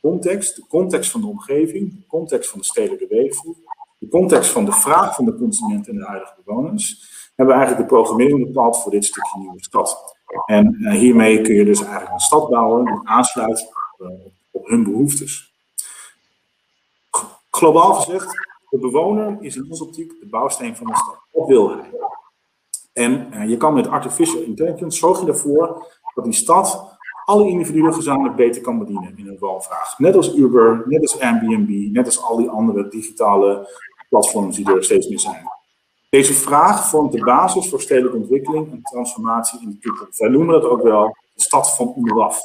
context, 0.00 0.56
de 0.56 0.66
context 0.68 1.10
van 1.10 1.20
de 1.20 1.26
omgeving, 1.26 1.96
de 1.96 2.06
context 2.06 2.50
van 2.50 2.58
de 2.58 2.64
stedelijke 2.64 3.06
weefvoer, 3.08 3.54
de 3.98 4.08
context 4.08 4.50
van 4.50 4.64
de 4.64 4.72
vraag 4.72 5.14
van 5.14 5.24
de 5.24 5.36
consument 5.36 5.88
en 5.88 5.96
de 5.96 6.04
huidige 6.04 6.34
bewoners, 6.44 7.14
hebben 7.34 7.54
we 7.54 7.60
eigenlijk 7.60 7.90
de 7.90 7.96
programmering 7.96 8.46
bepaald 8.46 8.82
voor 8.82 8.90
dit 8.90 9.04
stukje 9.04 9.38
nieuwe 9.38 9.62
stad. 9.62 10.16
En 10.46 10.76
uh, 10.80 10.92
hiermee 10.92 11.40
kun 11.40 11.54
je 11.54 11.64
dus 11.64 11.80
eigenlijk 11.80 12.12
een 12.12 12.20
stad 12.20 12.48
bouwen 12.48 12.84
die 12.84 13.08
aansluit 13.08 13.72
op, 13.98 14.32
op 14.50 14.66
hun 14.66 14.84
behoeftes. 14.84 15.54
Globaal 17.50 17.94
gezegd, 17.94 18.34
de 18.70 18.78
bewoner 18.78 19.36
is 19.40 19.56
in 19.56 19.66
onze 19.70 19.84
optiek 19.84 20.20
de 20.20 20.26
bouwsteen 20.26 20.76
van 20.76 20.86
de 20.86 20.96
stad. 20.96 21.18
Wat 21.32 21.48
wil 21.48 21.68
hij? 21.68 21.90
En 22.96 23.26
uh, 23.34 23.48
je 23.48 23.56
kan 23.56 23.74
met 23.74 23.88
artificial 23.88 24.42
intelligence 24.42 24.98
zorg 24.98 25.20
je 25.20 25.26
ervoor 25.26 25.86
dat 26.14 26.24
die 26.24 26.32
stad 26.32 26.98
alle 27.24 27.48
individuen 27.48 27.94
gezamenlijk 27.94 28.36
beter 28.36 28.62
kan 28.62 28.78
bedienen 28.78 29.14
in 29.16 29.26
hun 29.26 29.38
woonvraag. 29.38 29.98
Net 29.98 30.16
als 30.16 30.34
Uber, 30.34 30.82
net 30.86 31.00
als 31.00 31.20
Airbnb, 31.20 31.92
net 31.92 32.06
als 32.06 32.22
al 32.22 32.36
die 32.36 32.48
andere 32.48 32.88
digitale 32.88 33.68
platforms 34.08 34.56
die 34.56 34.74
er 34.74 34.84
steeds 34.84 35.08
meer 35.08 35.20
zijn. 35.20 35.50
Deze 36.08 36.32
vraag 36.32 36.88
vormt 36.88 37.12
de 37.12 37.24
basis 37.24 37.68
voor 37.68 37.80
stedelijke 37.80 38.16
ontwikkeling 38.16 38.72
en 38.72 38.82
transformatie 38.82 39.60
in 39.62 39.70
de 39.70 39.78
toekomst. 39.78 40.18
Wij 40.18 40.28
noemen 40.28 40.60
dat 40.60 40.70
ook 40.70 40.82
wel 40.82 41.16
de 41.34 41.42
stad 41.42 41.76
van 41.76 41.92
onderaf. 41.94 42.40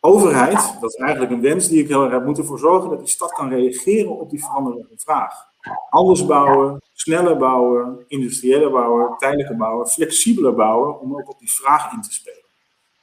Overheid, 0.00 0.76
dat 0.80 0.90
is 0.92 1.00
eigenlijk 1.00 1.32
een 1.32 1.40
wens 1.40 1.68
die 1.68 1.82
ik 1.82 1.88
heel 1.88 2.02
erg 2.02 2.12
heb, 2.12 2.24
moet 2.24 2.38
ervoor 2.38 2.58
zorgen 2.58 2.90
dat 2.90 2.98
die 2.98 3.08
stad 3.08 3.32
kan 3.32 3.48
reageren 3.48 4.18
op 4.18 4.30
die 4.30 4.44
veranderende 4.44 4.88
vraag. 4.96 5.52
Anders 5.90 6.26
bouwen, 6.26 6.82
sneller 6.92 7.36
bouwen, 7.36 8.04
industriëler 8.08 8.70
bouwen, 8.70 9.16
tijdelijker 9.18 9.56
bouwen, 9.56 9.86
flexibeler 9.86 10.54
bouwen, 10.54 11.00
om 11.00 11.16
ook 11.16 11.30
op 11.30 11.38
die 11.38 11.52
vraag 11.52 11.92
in 11.92 12.00
te 12.00 12.12
spelen. 12.12 12.42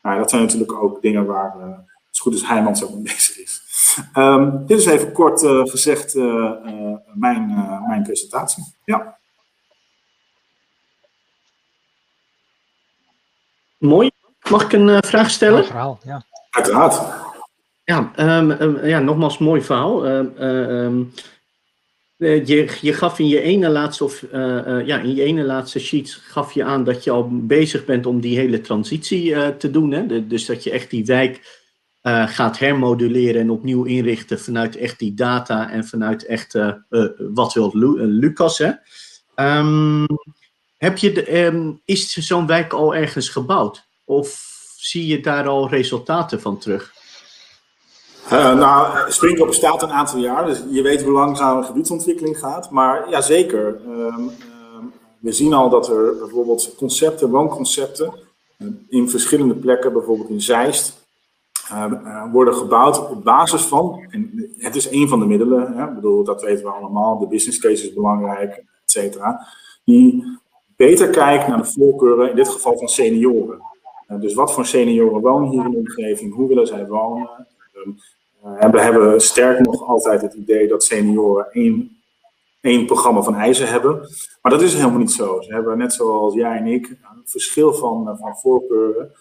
Nou, 0.02 0.18
dat 0.18 0.30
zijn 0.30 0.42
natuurlijk 0.42 0.74
ook 0.74 1.02
dingen 1.02 1.26
waar, 1.26 1.56
uh, 1.58 1.78
als 2.10 2.20
goed 2.20 2.34
is, 2.34 2.44
Heijmans 2.44 2.84
ook 2.84 2.94
mee 2.94 3.02
bezig 3.02 3.38
is. 3.38 3.70
Um, 4.14 4.66
dit 4.66 4.80
is 4.80 4.86
even 4.86 5.12
kort 5.12 5.44
uh, 5.44 5.62
gezegd 5.66 6.16
uh, 6.16 6.52
mijn, 7.14 7.48
mijn 7.88 8.04
presentatie. 8.04 8.64
Ja. 8.86 9.18
Mooi. 13.78 14.12
Mag 14.50 14.64
ik 14.64 14.74
een 14.74 14.88
uh, 14.88 14.98
vraag 15.02 15.30
stellen? 15.30 15.54
Mooi 15.54 15.66
verhaal, 15.66 16.00
ja. 16.04 16.24
Uiteraard. 16.50 17.02
Ja, 17.84 18.12
um, 18.16 18.52
um, 18.52 18.86
ja 18.86 19.00
nogmaals, 19.00 19.38
mooi 19.38 19.62
verhaal. 19.62 20.06
Um, 20.06 21.14
je, 22.22 22.78
je 22.82 22.94
gaf 22.94 23.20
in 23.20 23.28
je 23.28 23.42
ene 23.42 23.70
laatste, 23.70 24.04
of, 24.04 24.26
ja, 24.86 25.00
in 25.00 25.16
je 25.16 25.24
ene 25.24 25.44
laatste 25.44 25.80
sheet 25.80 26.12
gaf 26.24 26.54
je 26.54 26.64
aan 26.64 26.84
dat 26.84 27.04
je 27.04 27.12
al 27.12 27.28
bezig 27.32 27.86
bent 27.86 28.06
om 28.06 28.20
die 28.20 28.38
hele 28.38 28.62
transitie 28.62 29.58
te 29.58 29.72
doen. 29.72 29.92
Hè? 29.92 30.28
dus 30.28 30.46
dat 30.46 30.64
je 30.64 30.72
echt 30.72 30.90
die 30.90 31.06
wijk 31.06 31.60
gaat 32.26 32.60
hermoduleren 32.60 33.42
en 33.42 33.50
opnieuw 33.50 33.84
inrichten 33.84 34.40
vanuit 34.40 34.76
echt 34.76 35.00
die 35.00 35.14
data 35.14 35.72
en 35.72 35.86
vanuit 35.86 36.26
echt 36.26 36.58
wat 37.34 37.54
wil 37.54 37.72
Lucas. 37.98 38.58
Hè? 38.58 38.72
Um, 39.36 40.06
heb 40.82 40.98
je 40.98 41.12
de, 41.12 41.44
um, 41.46 41.82
is 41.86 42.14
zo'n 42.14 42.48
wijk 42.48 42.74
al 42.74 42.96
ergens 42.96 43.30
gebouwd? 43.30 43.88
Of 44.06 44.60
zie 44.78 45.08
je 45.08 45.20
daar 45.20 45.48
al 45.48 45.70
resultaten 45.70 46.42
van 46.42 46.60
terug? 46.60 46.94
Uh, 48.32 48.56
nou, 48.56 49.12
Springkop 49.12 49.48
bestaat 49.48 49.84
een 49.84 49.92
aantal 49.92 50.20
jaar, 50.20 50.46
dus 50.46 50.64
je 50.70 50.82
weet 50.82 51.04
hoe 51.04 51.12
langzaam 51.12 51.64
gebiedsontwikkeling 51.64 52.40
gaat. 52.40 52.70
Maar 52.70 53.10
ja, 53.10 53.22
zeker. 53.22 53.82
Um, 53.88 54.32
we 55.20 55.32
zien 55.32 55.54
al 55.54 55.70
dat 55.70 55.90
er 55.90 56.16
bijvoorbeeld 56.18 56.76
concepten, 56.78 57.30
woonconcepten, 57.30 58.14
uh, 58.58 58.68
in 58.90 59.10
verschillende 59.10 59.56
plekken, 59.56 59.94
bijvoorbeeld 59.94 60.30
in 60.30 60.42
Zeist, 60.42 61.08
uh, 61.72 62.32
worden 62.32 62.54
gebouwd 62.54 63.10
op 63.10 63.24
basis 63.24 63.62
van, 63.62 64.06
en 64.10 64.52
het 64.58 64.76
is 64.76 64.92
een 64.92 65.08
van 65.08 65.20
de 65.20 65.26
middelen, 65.26 65.74
hè, 65.74 65.94
bedoel, 65.94 66.24
dat 66.24 66.42
weten 66.42 66.66
we 66.66 66.72
allemaal, 66.72 67.20
de 67.20 67.28
business 67.28 67.60
case 67.60 67.84
is 67.88 67.94
belangrijk, 67.94 68.56
et 68.56 68.92
cetera, 68.92 69.48
die 69.84 70.40
beter 70.76 71.10
kijkt 71.10 71.48
naar 71.48 71.58
de 71.58 71.72
voorkeuren, 71.72 72.30
in 72.30 72.36
dit 72.36 72.50
geval 72.50 72.78
van 72.78 72.88
senioren. 72.88 73.62
dus 74.08 74.34
wat 74.34 74.54
voor 74.54 74.66
senioren 74.66 75.22
wonen 75.22 75.50
hier 75.50 75.66
in 75.66 75.72
de 75.72 75.78
omgeving, 75.78 76.34
hoe 76.34 76.48
willen 76.48 76.68
zij 76.68 76.88
wonen, 76.88 77.30
en 78.44 78.72
we 78.72 78.82
hebben 78.82 79.22
sterk 79.22 79.60
nog 79.60 79.88
altijd 79.88 80.22
het 80.22 80.34
idee 80.34 80.68
dat 80.68 80.84
senioren 80.84 81.52
één, 81.52 82.02
één 82.62 82.86
programma 82.86 83.22
van 83.22 83.36
eisen 83.36 83.68
hebben. 83.68 84.00
Maar 84.42 84.52
dat 84.52 84.62
is 84.62 84.74
helemaal 84.74 85.00
niet 85.00 85.12
zo. 85.12 85.42
Ze 85.42 85.54
hebben 85.54 85.78
net 85.78 85.94
zoals 85.94 86.34
jij 86.34 86.58
en 86.58 86.68
ik 86.68 86.88
een 86.88 87.24
verschil 87.26 87.74
van, 87.74 88.10
eh, 88.10 88.20
van 88.20 88.36
voorkeuren. 88.36 89.12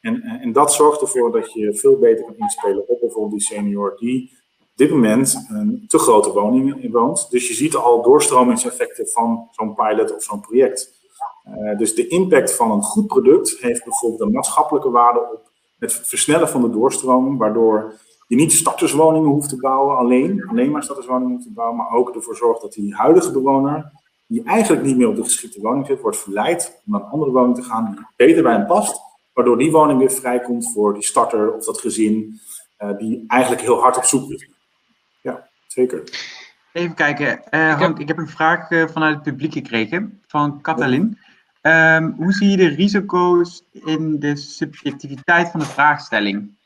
En, 0.00 0.22
en 0.22 0.52
dat 0.52 0.72
zorgt 0.72 1.00
ervoor 1.00 1.32
dat 1.32 1.52
je 1.52 1.74
veel 1.74 1.98
beter 1.98 2.24
kan 2.24 2.34
inspelen 2.36 2.88
op 2.88 3.00
bijvoorbeeld 3.00 3.32
die 3.32 3.56
senior 3.56 3.96
die 3.98 4.30
op 4.60 4.76
dit 4.86 4.90
moment 4.90 5.46
een 5.48 5.84
te 5.88 5.98
grote 5.98 6.32
woning 6.32 6.92
woont. 6.92 7.30
Dus 7.30 7.48
je 7.48 7.54
ziet 7.54 7.74
al 7.74 8.02
doorstromingseffecten 8.02 9.08
van 9.08 9.48
zo'n 9.52 9.74
pilot 9.74 10.14
of 10.14 10.22
zo'n 10.22 10.40
project. 10.40 10.96
Dus 11.76 11.94
de 11.94 12.06
impact 12.06 12.54
van 12.54 12.70
een 12.70 12.82
goed 12.82 13.06
product 13.06 13.58
heeft 13.60 13.84
bijvoorbeeld 13.84 14.20
een 14.20 14.32
maatschappelijke 14.32 14.90
waarde 14.90 15.20
op 15.20 15.50
het 15.78 15.92
versnellen 15.92 16.48
van 16.48 16.62
de 16.62 16.70
doorstroming, 16.70 17.38
waardoor 17.38 17.94
je 18.28 18.36
niet 18.36 18.52
starterswoningen 18.52 19.28
hoeft 19.28 19.48
te 19.48 19.56
bouwen 19.56 19.96
alleen, 19.96 20.48
alleen 20.48 20.70
maar 20.70 20.82
starterswoningen 20.82 21.32
hoeft 21.32 21.46
te 21.46 21.52
bouwen, 21.52 21.76
maar 21.76 21.90
ook 21.90 22.14
ervoor 22.14 22.36
zorgt 22.36 22.60
dat 22.60 22.72
die 22.72 22.94
huidige 22.94 23.32
bewoner, 23.32 23.92
die 24.26 24.42
eigenlijk 24.42 24.84
niet 24.84 24.96
meer 24.96 25.08
op 25.08 25.16
de 25.16 25.24
geschikte 25.24 25.60
woning 25.60 25.86
zit, 25.86 26.00
wordt 26.00 26.16
verleid 26.16 26.80
om 26.86 26.92
naar 26.92 27.00
een 27.00 27.08
andere 27.08 27.30
woning 27.30 27.54
te 27.54 27.62
gaan 27.62 27.84
die 27.90 28.06
beter 28.16 28.42
bij 28.42 28.52
hem 28.52 28.66
past, 28.66 29.00
waardoor 29.32 29.58
die 29.58 29.70
woning 29.70 29.98
weer 29.98 30.10
vrijkomt 30.10 30.72
voor 30.72 30.94
die 30.94 31.02
starter 31.02 31.54
of 31.54 31.64
dat 31.64 31.80
gezin 31.80 32.40
uh, 32.78 32.98
die 32.98 33.24
eigenlijk 33.26 33.62
heel 33.62 33.80
hard 33.80 33.96
op 33.96 34.04
zoek 34.04 34.30
is. 34.30 34.48
Ja, 35.22 35.48
zeker. 35.66 36.02
Even 36.72 36.94
kijken, 36.94 37.42
uh, 37.50 37.78
Hank, 37.78 37.80
ik 37.80 37.86
heb, 37.86 37.98
ik 37.98 38.08
heb 38.08 38.18
een 38.18 38.28
vraag 38.28 38.70
uh, 38.70 38.86
vanuit 38.86 39.14
het 39.14 39.22
publiek 39.22 39.52
gekregen 39.52 40.22
van 40.26 40.60
Katalin. 40.60 41.18
Um, 41.62 42.14
hoe 42.16 42.32
zie 42.32 42.50
je 42.50 42.56
de 42.56 42.68
risico's 42.68 43.64
in 43.72 44.18
de 44.18 44.36
subjectiviteit 44.36 45.50
van 45.50 45.60
de 45.60 45.66
vraagstelling? 45.66 46.57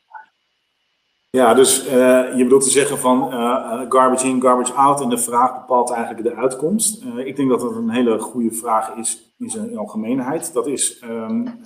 Ja, 1.37 1.53
dus 1.53 1.85
uh, 1.85 1.91
je 2.35 2.43
bedoelt 2.43 2.63
te 2.63 2.69
zeggen 2.69 2.97
van 2.97 3.33
uh, 3.33 3.81
garbage 3.89 4.27
in, 4.27 4.41
garbage 4.41 4.73
out 4.73 5.01
en 5.01 5.09
de 5.09 5.17
vraag 5.17 5.53
bepaalt 5.53 5.91
eigenlijk 5.91 6.23
de 6.23 6.35
uitkomst. 6.35 7.03
Ik 7.17 7.35
denk 7.35 7.49
dat 7.49 7.59
dat 7.59 7.75
een 7.75 7.89
hele 7.89 8.19
goede 8.19 8.51
vraag 8.51 8.95
is 8.95 9.33
in 9.37 9.49
zijn 9.49 9.77
algemeenheid. 9.77 10.53
Dat 10.53 10.67
is, 10.67 11.03
um, 11.03 11.59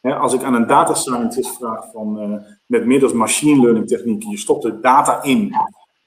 hè, 0.00 0.16
als 0.16 0.34
ik 0.34 0.42
aan 0.42 0.54
een 0.54 0.66
data 0.66 0.94
scientist 0.94 1.56
vraag 1.56 1.90
van 1.92 2.42
met 2.66 2.86
middels 2.86 3.12
machine 3.12 3.60
learning 3.60 3.86
technieken, 3.86 4.30
je 4.30 4.38
stopt 4.38 4.64
er 4.64 4.80
data 4.80 5.22
in 5.22 5.54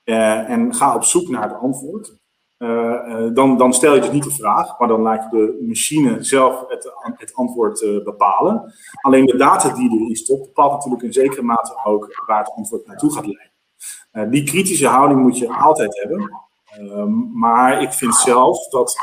en 0.03 0.73
ga 0.75 0.95
op 0.95 1.03
zoek 1.03 1.29
naar 1.29 1.43
het 1.43 1.59
antwoord. 1.59 2.20
Uh, 2.61 3.33
dan, 3.33 3.57
dan, 3.57 3.73
stel 3.73 3.95
je 3.95 4.01
dus 4.01 4.11
niet 4.11 4.23
de 4.23 4.31
vraag, 4.31 4.79
maar 4.79 4.87
dan 4.87 5.01
laat 5.01 5.23
je 5.23 5.37
de 5.37 5.65
machine 5.67 6.23
zelf 6.23 6.63
het, 6.67 6.93
het 7.15 7.33
antwoord 7.33 7.81
uh, 7.81 8.03
bepalen. 8.03 8.73
Alleen 9.01 9.25
de 9.25 9.37
data 9.37 9.73
die 9.73 9.91
erin 9.91 10.15
stopt, 10.15 10.41
bepaalt 10.41 10.71
natuurlijk 10.71 11.03
in 11.03 11.13
zekere 11.13 11.41
mate 11.41 11.81
ook 11.83 12.23
waar 12.27 12.39
het 12.39 12.53
antwoord 12.55 12.87
naartoe 12.87 13.13
gaat 13.13 13.25
leiden. 13.25 14.31
Die 14.31 14.43
kritische 14.43 14.87
houding 14.87 15.21
moet 15.21 15.37
je 15.37 15.53
altijd 15.53 15.99
hebben. 15.99 16.31
Ehm, 16.65 17.39
maar 17.39 17.81
ik 17.81 17.91
vind 17.91 18.15
zelf 18.15 18.67
dat, 18.67 18.97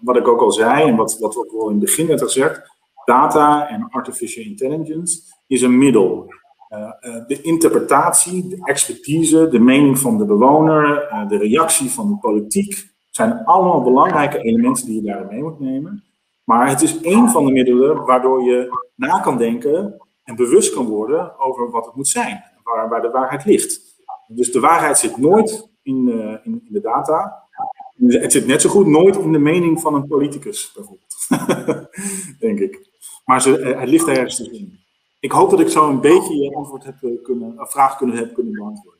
wat 0.00 0.16
ik 0.16 0.28
ook 0.28 0.40
al 0.40 0.52
zei 0.52 0.88
en 0.88 0.96
wat, 0.96 1.18
wat 1.18 1.36
ook 1.36 1.52
al 1.52 1.66
in 1.66 1.74
het 1.74 1.84
begin 1.84 2.06
werd 2.06 2.22
gezegd, 2.22 2.76
data 3.04 3.68
en 3.68 3.88
artificial 3.90 4.44
intelligence 4.44 5.20
is 5.46 5.62
een 5.62 5.78
middel. 5.78 6.32
Uh, 6.70 7.26
de 7.26 7.40
interpretatie, 7.42 8.48
de 8.48 8.60
expertise, 8.64 9.48
de 9.48 9.58
mening 9.58 9.98
van 9.98 10.18
de 10.18 10.24
bewoner, 10.24 11.08
uh, 11.12 11.28
de 11.28 11.36
reactie 11.36 11.90
van 11.90 12.08
de 12.08 12.16
politiek, 12.16 12.90
zijn 13.10 13.44
allemaal 13.44 13.82
belangrijke 13.82 14.38
elementen 14.38 14.86
die 14.86 14.94
je 14.94 15.08
daarin 15.08 15.26
mee 15.26 15.42
moet 15.42 15.60
nemen. 15.60 16.04
Maar 16.44 16.68
het 16.68 16.82
is 16.82 17.00
één 17.00 17.28
van 17.28 17.46
de 17.46 17.52
middelen 17.52 18.04
waardoor 18.04 18.42
je 18.42 18.78
na 18.94 19.20
kan 19.20 19.38
denken 19.38 20.00
en 20.24 20.36
bewust 20.36 20.74
kan 20.74 20.86
worden 20.86 21.38
over 21.38 21.70
wat 21.70 21.86
het 21.86 21.94
moet 21.94 22.08
zijn, 22.08 22.44
waar, 22.62 23.02
de 23.02 23.10
waarheid 23.10 23.44
ligt. 23.44 23.80
Dus 24.26 24.52
de 24.52 24.60
waarheid 24.60 24.98
zit 24.98 25.16
nooit 25.16 25.68
in, 25.82 26.08
in, 26.44 26.62
in, 26.64 26.68
de 26.68 26.80
data. 26.80 27.48
Het 27.96 28.32
zit 28.32 28.46
net 28.46 28.60
zo 28.60 28.68
goed 28.68 28.86
nooit 28.86 29.16
in 29.16 29.32
de 29.32 29.38
mening 29.38 29.80
van 29.80 29.94
een 29.94 30.06
politicus, 30.06 30.72
bijvoorbeeld. 30.74 31.88
Denk 32.40 32.58
ik. 32.58 32.88
Maar 33.24 33.42
ze, 33.42 33.74
het 33.78 33.88
ligt 33.88 34.08
ergens 34.08 34.40
in. 34.40 34.79
Ik 35.20 35.32
hoop 35.32 35.50
dat 35.50 35.60
ik 35.60 35.68
zo 35.68 35.88
een 35.88 36.00
beetje 36.00 36.36
je 36.36 36.54
antwoord 36.54 36.84
heb 36.84 37.02
eh, 37.02 37.10
kunnen, 37.22 37.58
een 37.58 37.66
vraag 37.66 37.96
kunnen, 37.96 38.16
heb 38.16 38.34
kunnen 38.34 38.52
beantwoorden. 38.52 38.98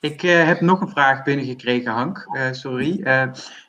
Ik 0.00 0.22
uh, 0.22 0.44
heb 0.44 0.60
nog 0.60 0.80
een 0.80 0.88
vraag 0.88 1.22
binnengekregen, 1.22 1.92
Hank. 1.92 2.28
Uh, 2.32 2.52
sorry. 2.52 3.00
Uh, 3.00 3.22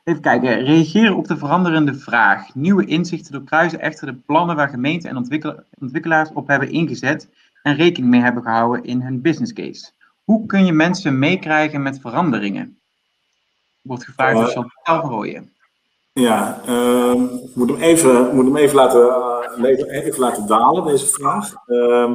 even 0.04 0.22
kijken. 0.22 0.64
Reageren 0.64 1.16
op 1.16 1.28
de 1.28 1.38
veranderende 1.38 1.94
vraag. 1.94 2.56
Nieuwe 2.56 2.86
inzichten 2.86 3.32
doorkruisen 3.32 3.80
echter 3.80 4.08
de 4.08 4.14
plannen 4.26 4.56
waar 4.56 4.70
gemeenten 4.70 5.10
en 5.10 5.18
ontwikkel 5.18 5.64
ontwikkelaars 5.80 6.30
op 6.34 6.48
hebben 6.48 6.72
ingezet 6.72 7.30
en 7.64 7.76
rekening 7.76 8.12
mee 8.12 8.22
hebben 8.22 8.44
gehouden 8.44 8.84
in 8.84 9.02
hun 9.02 9.22
business 9.22 9.54
case. 9.54 9.92
Hoe 10.24 10.46
kun 10.46 10.66
je 10.66 10.74
mensen 10.74 11.20
meekrijgen 11.20 11.82
met 11.82 12.00
veranderingen? 12.00 12.80
Wordt 13.82 14.06
gevraagd 14.06 14.36
door 14.36 14.48
Chantal 14.48 15.02
van 15.02 15.10
Rooyen. 15.10 15.52
Ja, 16.14 16.62
uh, 16.68 17.22
ik 17.44 17.56
moet 17.56 17.70
hem 17.70 17.80
even, 17.80 18.36
moet 18.36 18.46
hem 18.46 18.56
even, 18.56 18.76
laten, 18.76 19.02
uh, 19.58 20.06
even 20.06 20.20
laten 20.20 20.48
dalen, 20.48 20.86
deze 20.86 21.08
vraag. 21.08 21.54
Uh, 21.68 22.10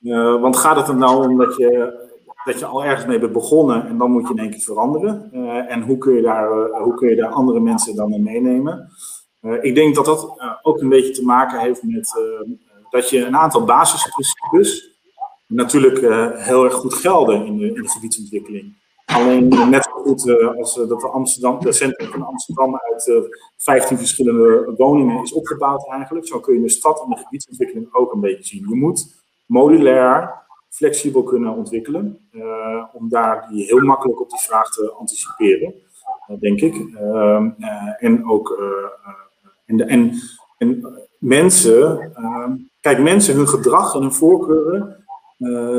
uh, 0.00 0.40
want 0.40 0.56
gaat 0.56 0.76
het 0.76 0.88
er 0.88 0.96
nou 0.96 1.28
om 1.28 1.38
dat 1.38 1.56
je, 1.56 2.00
dat 2.44 2.58
je 2.58 2.66
al 2.66 2.84
ergens 2.84 3.06
mee 3.06 3.18
bent 3.18 3.32
begonnen 3.32 3.86
en 3.86 3.98
dan 3.98 4.10
moet 4.10 4.28
je 4.28 4.34
in 4.34 4.40
één 4.40 4.50
keer 4.50 4.60
veranderen? 4.60 5.30
Eh, 5.32 5.72
en 5.72 5.82
hoe 5.82 5.98
kun, 5.98 6.14
je 6.14 6.22
daar, 6.22 6.48
hoe 6.82 6.94
kun 6.94 7.08
je 7.08 7.16
daar 7.16 7.30
andere 7.30 7.60
mensen 7.60 7.96
dan 7.96 8.12
in 8.12 8.22
meenemen? 8.22 8.90
ik 9.60 9.74
denk 9.74 9.94
dat 9.94 10.04
dat 10.04 10.38
ook 10.62 10.80
een 10.80 10.88
beetje 10.88 11.12
te 11.12 11.24
maken 11.24 11.60
heeft 11.60 11.82
met 11.82 12.12
dat 12.90 13.10
je 13.10 13.24
een 13.24 13.36
aantal 13.36 13.64
basisprincipes 13.64 14.98
natuurlijk 15.46 15.98
heel 16.36 16.64
erg 16.64 16.74
goed 16.74 16.94
gelden 16.94 17.46
in 17.46 17.58
de, 17.58 17.66
in 17.66 17.82
de 17.82 17.88
gebiedsontwikkeling. 17.88 18.81
Alleen 19.14 19.48
net 19.48 19.84
zo 19.84 19.90
goed 19.90 20.26
uh, 20.26 20.56
als 20.56 20.76
uh, 20.76 20.88
dat 20.88 21.00
de 21.00 21.08
Amsterdam, 21.08 21.60
de 21.60 21.72
centrum 21.72 22.10
van 22.10 22.22
Amsterdam 22.22 22.76
uit 22.76 23.06
uh, 23.06 23.16
eh, 23.16 23.22
15 23.56 23.98
verschillende 23.98 24.74
woningen 24.76 25.22
is 25.22 25.32
opgebouwd 25.32 25.88
eigenlijk. 25.88 26.26
Zo 26.26 26.40
kun 26.40 26.54
je 26.54 26.60
de 26.60 26.68
stad 26.68 27.02
en 27.02 27.10
de 27.10 27.16
gebiedsontwikkeling 27.16 27.94
ook 27.94 28.12
een 28.12 28.20
beetje 28.20 28.44
zien. 28.44 28.68
Je 28.68 28.74
moet 28.74 29.22
modulair, 29.46 30.34
flexibel 30.68 31.22
kunnen 31.22 31.54
ontwikkelen, 31.54 32.18
om 32.92 33.08
daar 33.08 33.48
die 33.50 33.64
heel 33.64 33.80
makkelijk 33.80 34.20
op 34.20 34.30
die 34.30 34.40
vraag 34.40 34.68
te 34.68 34.92
anticiperen, 34.98 35.74
denk 36.40 36.60
ik. 36.60 36.74
Ehm, 36.94 37.50
en 37.98 38.28
ook 38.28 38.48
de, 39.66 39.84
en, 39.84 40.12
en 40.58 40.86
mensen, 41.18 42.12
ehm, 42.14 42.52
kijk 42.80 42.98
mensen, 42.98 43.34
hun 43.34 43.48
gedrag 43.48 43.94
en 43.94 44.00
hun 44.00 44.12
voorkeuren 44.12 45.01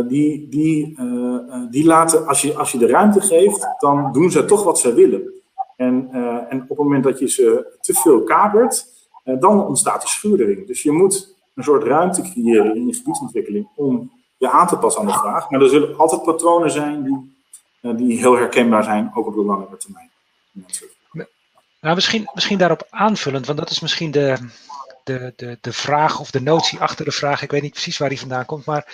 die, 0.08 0.48
die, 0.50 0.96
uh, 1.00 1.38
die 1.70 1.86
laten, 1.86 2.28
als 2.28 2.42
je, 2.42 2.58
als 2.58 2.72
je 2.72 2.78
de 2.78 2.88
ruimte 2.88 3.22
geeft, 3.22 3.68
dan 3.80 4.12
doen 4.12 4.32
ze 4.32 4.46
toch 4.46 4.64
wat 4.64 4.80
ze 4.80 4.94
willen. 4.94 5.34
En, 5.76 6.10
en 6.50 6.62
op 6.62 6.70
het 6.70 6.78
moment 6.78 7.04
dat 7.04 7.20
je 7.20 7.30
ze 7.30 7.78
te 7.82 7.94
veel 7.94 8.24
kapert, 8.24 8.86
dan 9.24 9.66
ontstaat 9.66 10.04
er 10.04 10.10
schuurdering. 10.10 10.68
Dus 10.68 10.84
je 10.84 10.92
moet 10.92 11.36
een 11.56 11.64
soort 11.64 11.84
ruimte 11.84 12.22
creëren 12.22 12.76
in 12.76 12.88
je 12.88 12.94
gebiedsontwikkeling 12.94 13.68
om 13.76 14.12
je 14.38 14.50
aan 14.50 14.68
te 14.68 14.78
passen 14.78 15.02
aan 15.02 15.08
de 15.08 15.14
vraag. 15.14 15.50
Maar 15.50 15.62
er 15.62 15.70
zullen 15.70 15.98
altijd 15.98 16.24
patronen 16.24 16.72
zijn 16.72 17.04
die, 17.04 17.96
die 17.96 18.18
heel 18.18 18.36
herkenbaar 18.36 18.84
zijn, 18.84 19.12
ook 19.14 19.28
op 19.28 19.36
de 19.36 19.44
langere 19.44 19.78
termijn. 19.78 20.12
Nou, 21.82 21.96
misschien, 21.96 22.30
misschien 22.34 22.58
daarop 22.58 22.88
aanvullend, 22.90 23.46
want 23.46 23.60
dat 23.60 23.70
is 23.70 23.80
misschien 23.80 24.12
de, 24.12 24.38
de, 25.04 25.34
de, 25.36 25.58
de 25.62 25.74
vraag 25.74 26.20
of 26.20 26.32
de 26.32 26.42
notie 26.42 26.80
achter 26.80 27.06
de 27.06 27.12
vraag. 27.12 27.42
Ik 27.42 27.52
weet 27.52 27.62
niet 27.62 27.72
precies 27.72 27.98
waar 27.98 28.10
die 28.10 28.20
vandaan 28.20 28.46
komt, 28.46 28.66
maar 28.66 28.94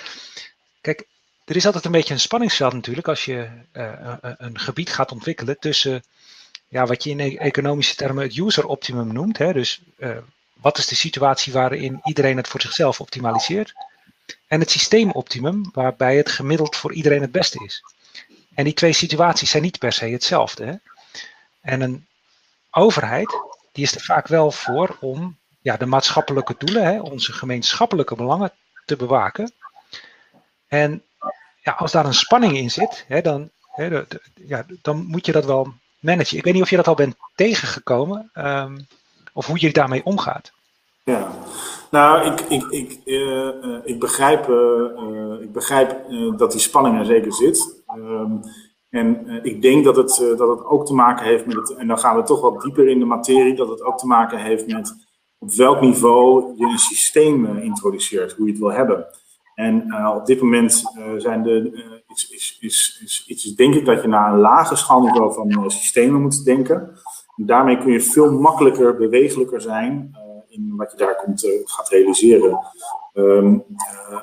Kijk, 0.82 1.08
er 1.46 1.56
is 1.56 1.66
altijd 1.66 1.86
een 1.86 1.92
beetje 1.92 2.14
een 2.14 2.20
spanningsveld 2.20 2.74
natuurlijk 2.74 3.08
als 3.08 3.26
je 3.26 3.50
uh, 3.74 4.14
een 4.20 4.60
gebied 4.60 4.94
gaat 4.94 5.12
ontwikkelen 5.12 5.60
tussen 5.60 6.04
ja, 6.68 6.86
wat 6.86 7.04
je 7.04 7.10
in 7.10 7.20
e- 7.20 7.36
economische 7.36 7.96
termen 7.96 8.24
het 8.24 8.38
user 8.38 8.66
optimum 8.66 9.14
noemt. 9.14 9.38
Hè? 9.38 9.54
Dus 9.54 9.82
uh, 9.98 10.18
wat 10.54 10.78
is 10.78 10.88
de 10.88 10.96
situatie 10.96 11.54
waarin 11.54 12.00
iedereen 12.04 12.38
het 12.38 12.48
voor 12.48 12.62
zichzelf 12.62 13.02
optimaliseert? 13.02 13.74
En 14.48 14.60
het 14.60 14.72
systeemoptimum, 14.72 15.70
waarbij 15.74 16.18
het 16.18 16.30
gemiddeld 16.30 16.76
voor 16.76 16.94
iedereen 16.94 17.22
het 17.22 17.32
beste 17.32 17.64
is. 17.64 17.84
En 18.54 18.64
die 18.64 18.74
twee 18.74 18.94
situaties 18.94 19.50
zijn 19.50 19.64
niet 19.64 19.80
per 19.80 19.94
se 19.94 20.06
hetzelfde. 20.06 20.66
Hè? 20.66 20.74
En 21.62 21.82
een 21.82 22.08
overheid, 22.72 23.38
die 23.72 23.84
is 23.84 23.96
er 23.96 24.02
vaak 24.02 24.28
wel 24.28 24.52
voor 24.52 24.98
om 25.00 25.38
ja, 25.62 25.78
de 25.78 25.86
maatschappelijke 25.86 26.56
doelen, 26.58 26.84
hè, 26.84 27.00
onze 27.02 27.34
gemeenschappelijke 27.34 28.16
belangen 28.16 28.52
te 28.86 28.96
bewaken. 28.96 29.52
En 30.70 31.02
ja, 31.62 31.72
als 31.72 31.92
daar 31.92 32.06
een 32.06 32.14
spanning 32.14 32.58
in 32.58 32.72
zit, 32.72 33.06
hè, 33.08 33.22
dan, 33.22 33.50
hè, 33.72 34.02
ja, 34.34 34.66
dan 34.82 35.06
moet 35.08 35.26
je 35.26 35.32
dat 35.32 35.46
wel 35.46 35.74
managen. 36.00 36.38
Ik 36.38 36.44
weet 36.44 36.54
niet 36.54 36.64
of 36.64 36.70
je 36.70 36.76
dat 36.76 36.88
al 36.88 36.96
bent 36.96 37.16
tegengekomen 37.36 38.32
um, 38.36 38.88
of 39.34 39.46
hoe 39.46 39.62
je 39.62 39.74
daarmee 39.74 40.06
omgaat. 40.06 40.52
Ja, 41.04 41.32
nou, 41.92 42.32
ik, 42.32 42.40
ik, 42.40 42.64
ik, 42.70 43.00
uh, 43.06 43.50
ik 43.84 44.00
begrijp, 44.00 44.48
uh, 44.50 45.42
ik 45.42 45.52
begrijp 45.52 45.98
dat 46.38 46.52
die 46.52 46.62
spanning 46.62 47.00
er 47.00 47.06
zeker 47.06 47.34
zit. 47.34 47.84
Um, 47.96 48.42
en 48.90 49.40
ik 49.44 49.62
denk 49.62 49.84
dat 49.84 49.96
het, 49.96 50.16
dat 50.38 50.50
het 50.50 50.66
ook 50.66 50.86
te 50.86 50.94
maken 50.94 51.26
heeft 51.26 51.46
met 51.46 51.56
het, 51.56 51.74
en 51.76 51.88
dan 51.88 52.00
gaan 52.00 52.16
we 52.16 52.24
toch 52.24 52.42
wat 52.42 52.62
dieper 52.62 52.88
in 52.88 53.00
de 53.00 53.06
materie, 53.06 53.56
dat 53.56 53.70
het 53.70 53.82
ook 53.82 53.98
te 53.98 54.08
maken 54.08 54.40
heeft 54.40 54.68
met 54.68 54.96
op 55.38 55.54
welk 55.54 55.82
niveau 55.82 56.54
je 56.58 56.66
een 56.66 56.78
systeem 56.78 57.58
introduceert, 57.58 58.34
hoe 58.34 58.46
je 58.46 58.52
het 58.52 58.62
wil 58.62 58.72
hebben. 58.72 59.06
En 59.60 59.84
uh, 59.88 60.16
op 60.16 60.26
dit 60.26 60.42
moment 60.42 60.84
uh, 60.98 61.04
zijn 61.18 61.44
de, 61.44 61.72
uh, 61.74 61.82
is, 62.08 62.30
is, 62.60 63.00
is, 63.04 63.24
is, 63.28 63.56
denk 63.56 63.76
ik 63.76 63.86
dat 63.86 64.02
je 64.02 64.08
naar 64.08 64.34
een 64.34 64.40
lager 64.40 64.78
schaalniveau 64.78 65.34
van 65.34 65.72
systemen 65.72 66.22
moet 66.22 66.44
denken. 66.46 66.76
En 67.38 67.46
daarmee 67.46 67.78
kun 67.78 67.92
je 67.92 68.02
veel 68.02 68.32
makkelijker, 68.32 68.96
bewegelijker 68.96 69.62
zijn 69.62 70.18
in 70.48 70.74
wat 70.76 70.92
je 70.92 70.98
daar 70.98 71.16
komt, 71.16 71.48
gaat 71.66 71.90
realiseren. 71.90 72.60
Um, 73.14 73.64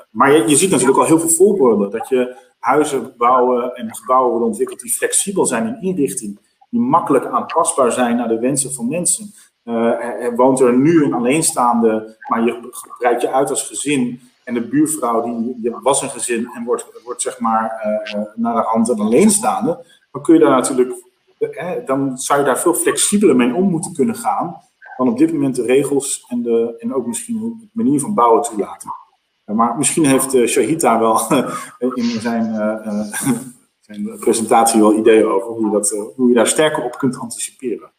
maar 0.09 0.49
je, 0.49 0.55
ziet 0.55 0.69
natuurlijk 0.69 0.99
al 0.99 1.05
heel 1.05 1.19
veel 1.19 1.29
voorbeelden 1.29 1.91
dat 1.91 2.09
je 2.09 2.35
huizen 2.59 3.13
bouwen 3.17 3.75
en 3.75 3.95
gebouwen 3.95 4.29
worden 4.29 4.47
ontwikkeld 4.47 4.79
die 4.79 4.91
flexibel 4.91 5.45
zijn 5.45 5.67
in 5.67 5.81
inrichting, 5.81 6.39
die 6.69 6.79
makkelijk 6.79 7.25
aanpasbaar 7.25 7.91
zijn 7.91 8.17
naar 8.17 8.27
de 8.27 8.39
wensen 8.39 8.73
van 8.73 8.87
mensen. 8.87 9.33
er 9.63 10.35
woont 10.35 10.59
er 10.59 10.77
nu 10.77 11.03
een 11.03 11.13
alleenstaande, 11.13 12.17
maar 12.29 12.43
je 12.43 12.69
breidt 12.97 13.21
je 13.21 13.31
uit 13.31 13.49
als 13.49 13.67
gezin 13.67 14.21
en 14.47 14.53
de 14.53 14.67
buurvrouw 14.67 15.21
die, 15.55 15.75
was 15.81 16.01
een 16.01 16.09
gezin 16.09 16.49
en 16.53 16.63
wordt, 16.63 16.85
wordt 17.03 17.21
zeg 17.21 17.39
maar 17.39 17.83
uh, 18.15 18.21
naar 18.35 18.55
de 18.55 18.61
hand 18.61 18.89
een 18.89 18.99
alleenstaande, 18.99 19.85
dan 20.11 20.21
kun 20.21 20.33
je 20.33 20.39
daar 20.39 20.49
natuurlijk, 20.49 20.93
eh, 21.37 21.71
dan 21.85 22.17
zou 22.17 22.39
je 22.39 22.45
daar 22.45 22.59
veel 22.59 22.73
flexibeler 22.73 23.35
mee 23.35 23.53
om 23.53 23.69
moeten 23.69 23.93
kunnen 23.93 24.15
gaan 24.15 24.61
dan 24.97 25.07
op 25.07 25.17
dit 25.17 25.33
moment 25.33 25.55
de 25.55 25.65
regels 25.65 26.25
en, 26.27 26.41
de, 26.41 26.75
en 26.79 26.93
ook 26.93 27.07
misschien 27.07 27.39
de 27.59 27.67
manier 27.71 27.99
van 27.99 28.13
bouwen 28.13 28.41
toelaten. 28.41 28.91
maar 29.45 29.77
misschien 29.77 30.05
heeft 30.05 30.35
uh, 30.35 30.47
Shahita 30.47 30.99
wel 30.99 31.19
in 31.93 32.19
zijn, 32.19 32.53
zijn 33.87 34.19
presentatie 34.19 34.79
wel 34.79 34.97
ideeën 34.97 35.25
over 35.25 35.47
hoe 35.47 35.65
je, 35.65 35.71
dat, 35.71 36.13
hoe 36.15 36.29
je 36.29 36.35
daar 36.35 36.47
sterker 36.47 36.83
op 36.83 36.97
kunt 36.97 37.19
anticiperen. 37.19 37.91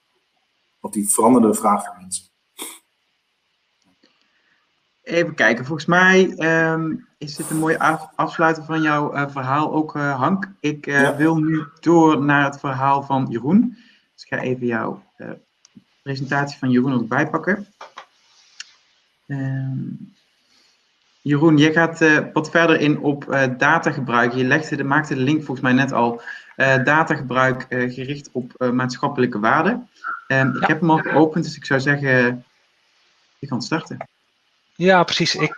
Op 0.81 0.93
die 0.93 1.09
veranderende 1.09 1.57
vraag 1.57 1.85
van 1.85 1.95
mensen. 2.00 2.27
Even 5.08 5.34
kijken, 5.34 5.64
volgens 5.64 5.86
mij 5.86 6.34
um, 6.72 7.06
is 7.18 7.36
dit 7.36 7.50
een 7.50 7.58
mooie 7.58 7.78
af 7.78 8.08
afsluiter 8.14 8.64
van 8.64 8.82
jouw 8.82 9.14
uh, 9.14 9.28
verhaal 9.28 9.72
ook, 9.72 9.96
uh, 9.96 10.18
Hank. 10.18 10.50
Ik 10.60 10.86
uh, 10.86 11.02
ja. 11.02 11.16
wil 11.16 11.36
nu 11.36 11.64
door 11.80 12.24
naar 12.24 12.44
het 12.44 12.58
verhaal 12.60 13.02
van 13.02 13.26
Jeroen. 13.30 13.76
Dus 14.14 14.24
ik 14.24 14.28
ga 14.28 14.38
even 14.38 14.66
jouw 14.66 15.02
presentatie 16.02 16.58
van 16.58 16.70
Jeroen 16.70 16.94
ook 16.94 17.08
bijpakken. 17.08 17.66
Um, 19.26 20.14
Jeroen, 21.21 21.56
je 21.56 21.73
gaat 21.73 22.32
wat 22.32 22.50
verder 22.50 22.80
in 22.80 22.99
op 22.99 23.25
datagebruik. 23.58 24.32
Je 24.32 24.44
legde 24.44 24.76
de, 24.76 24.84
maakte 24.84 25.14
de 25.14 25.21
link 25.21 25.38
volgens 25.44 25.60
mij 25.60 25.73
net 25.73 25.92
al. 25.92 26.23
datagebruik 26.84 27.66
gericht 27.68 28.28
op 28.32 28.71
maatschappelijke 28.73 29.38
waarden. 29.38 29.73
Um, 29.73 29.88
ja. 30.28 30.60
Ik 30.60 30.66
heb 30.66 30.80
hem 30.80 30.90
al 30.90 30.99
geopend, 30.99 31.44
dus 31.44 31.56
ik 31.56 31.64
zou 31.64 31.80
zeggen, 31.80 32.44
je 33.38 33.47
kan 33.47 33.62
starten. 33.62 33.97
Ja, 34.78 35.02
precies. 35.02 35.34
Ik, 35.34 35.56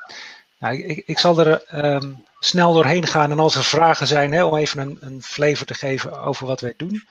nou, 0.58 0.76
ik, 0.76 1.02
ik 1.06 1.18
zal 1.18 1.38
er 1.38 1.84
um, 1.84 2.24
snel 2.38 2.72
doorheen 2.72 3.06
gaan 3.06 3.30
en 3.30 3.38
als 3.38 3.54
er 3.54 3.64
vragen 3.64 4.06
zijn, 4.06 4.32
hè, 4.32 4.44
om 4.44 4.56
even 4.56 4.80
een, 4.80 4.98
een 5.00 5.22
flavor 5.22 5.66
te 5.66 5.74
geven 5.74 6.20
over 6.20 6.46
wat 6.46 6.60
wij 6.60 6.74
doen. 6.76 7.08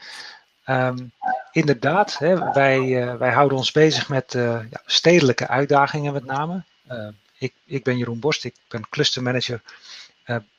Um, 0.66 1.12
inderdaad, 1.52 2.18
hè, 2.18 2.52
wij, 2.54 2.80
uh, 2.80 3.16
wij 3.16 3.32
houden 3.32 3.58
ons 3.58 3.72
bezig 3.72 4.10
met 4.10 4.34
uh, 4.34 4.60
ja, 4.70 4.82
stedelijke 4.86 5.48
uitdagingen 5.48 6.14
met 6.14 6.26
name. 6.26 6.64
Uh, 6.92 7.08
ik, 7.38 7.54
ik 7.66 7.84
ben 7.84 7.98
Jeroen 7.98 8.20
Borst, 8.20 8.44
ik 8.44 8.56
ben 8.68 8.90
clustermanager 8.90 9.62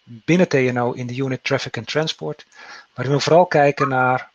binnen 0.02 0.48
TNO 0.48 0.92
in 0.92 1.06
de 1.06 1.16
unit 1.16 1.44
Traffic 1.44 1.76
and 1.76 1.86
Transport. 1.86 2.46
Maar 2.94 3.04
ik 3.04 3.10
wil 3.10 3.20
vooral 3.20 3.46
kijken 3.46 3.88
naar 3.88 4.30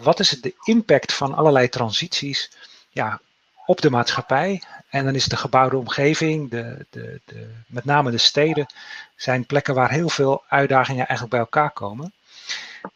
wat 0.00 0.20
is 0.20 0.30
de 0.30 0.54
impact 0.64 1.12
van 1.12 1.34
allerlei 1.34 1.68
transities 1.68 2.50
ja, 2.90 3.20
op 3.66 3.80
de 3.80 3.90
maatschappij. 3.90 4.62
En 4.88 5.04
dan 5.04 5.14
is 5.14 5.24
de 5.24 5.36
gebouwde 5.36 5.76
omgeving, 5.76 6.50
de, 6.50 6.86
de, 6.90 7.20
de, 7.24 7.50
met 7.66 7.84
name 7.84 8.10
de 8.10 8.18
steden, 8.18 8.66
zijn 9.16 9.46
plekken 9.46 9.74
waar 9.74 9.90
heel 9.90 10.08
veel 10.08 10.42
uitdagingen 10.48 11.06
eigenlijk 11.06 11.30
bij 11.30 11.40
elkaar 11.40 11.70
komen. 11.70 12.12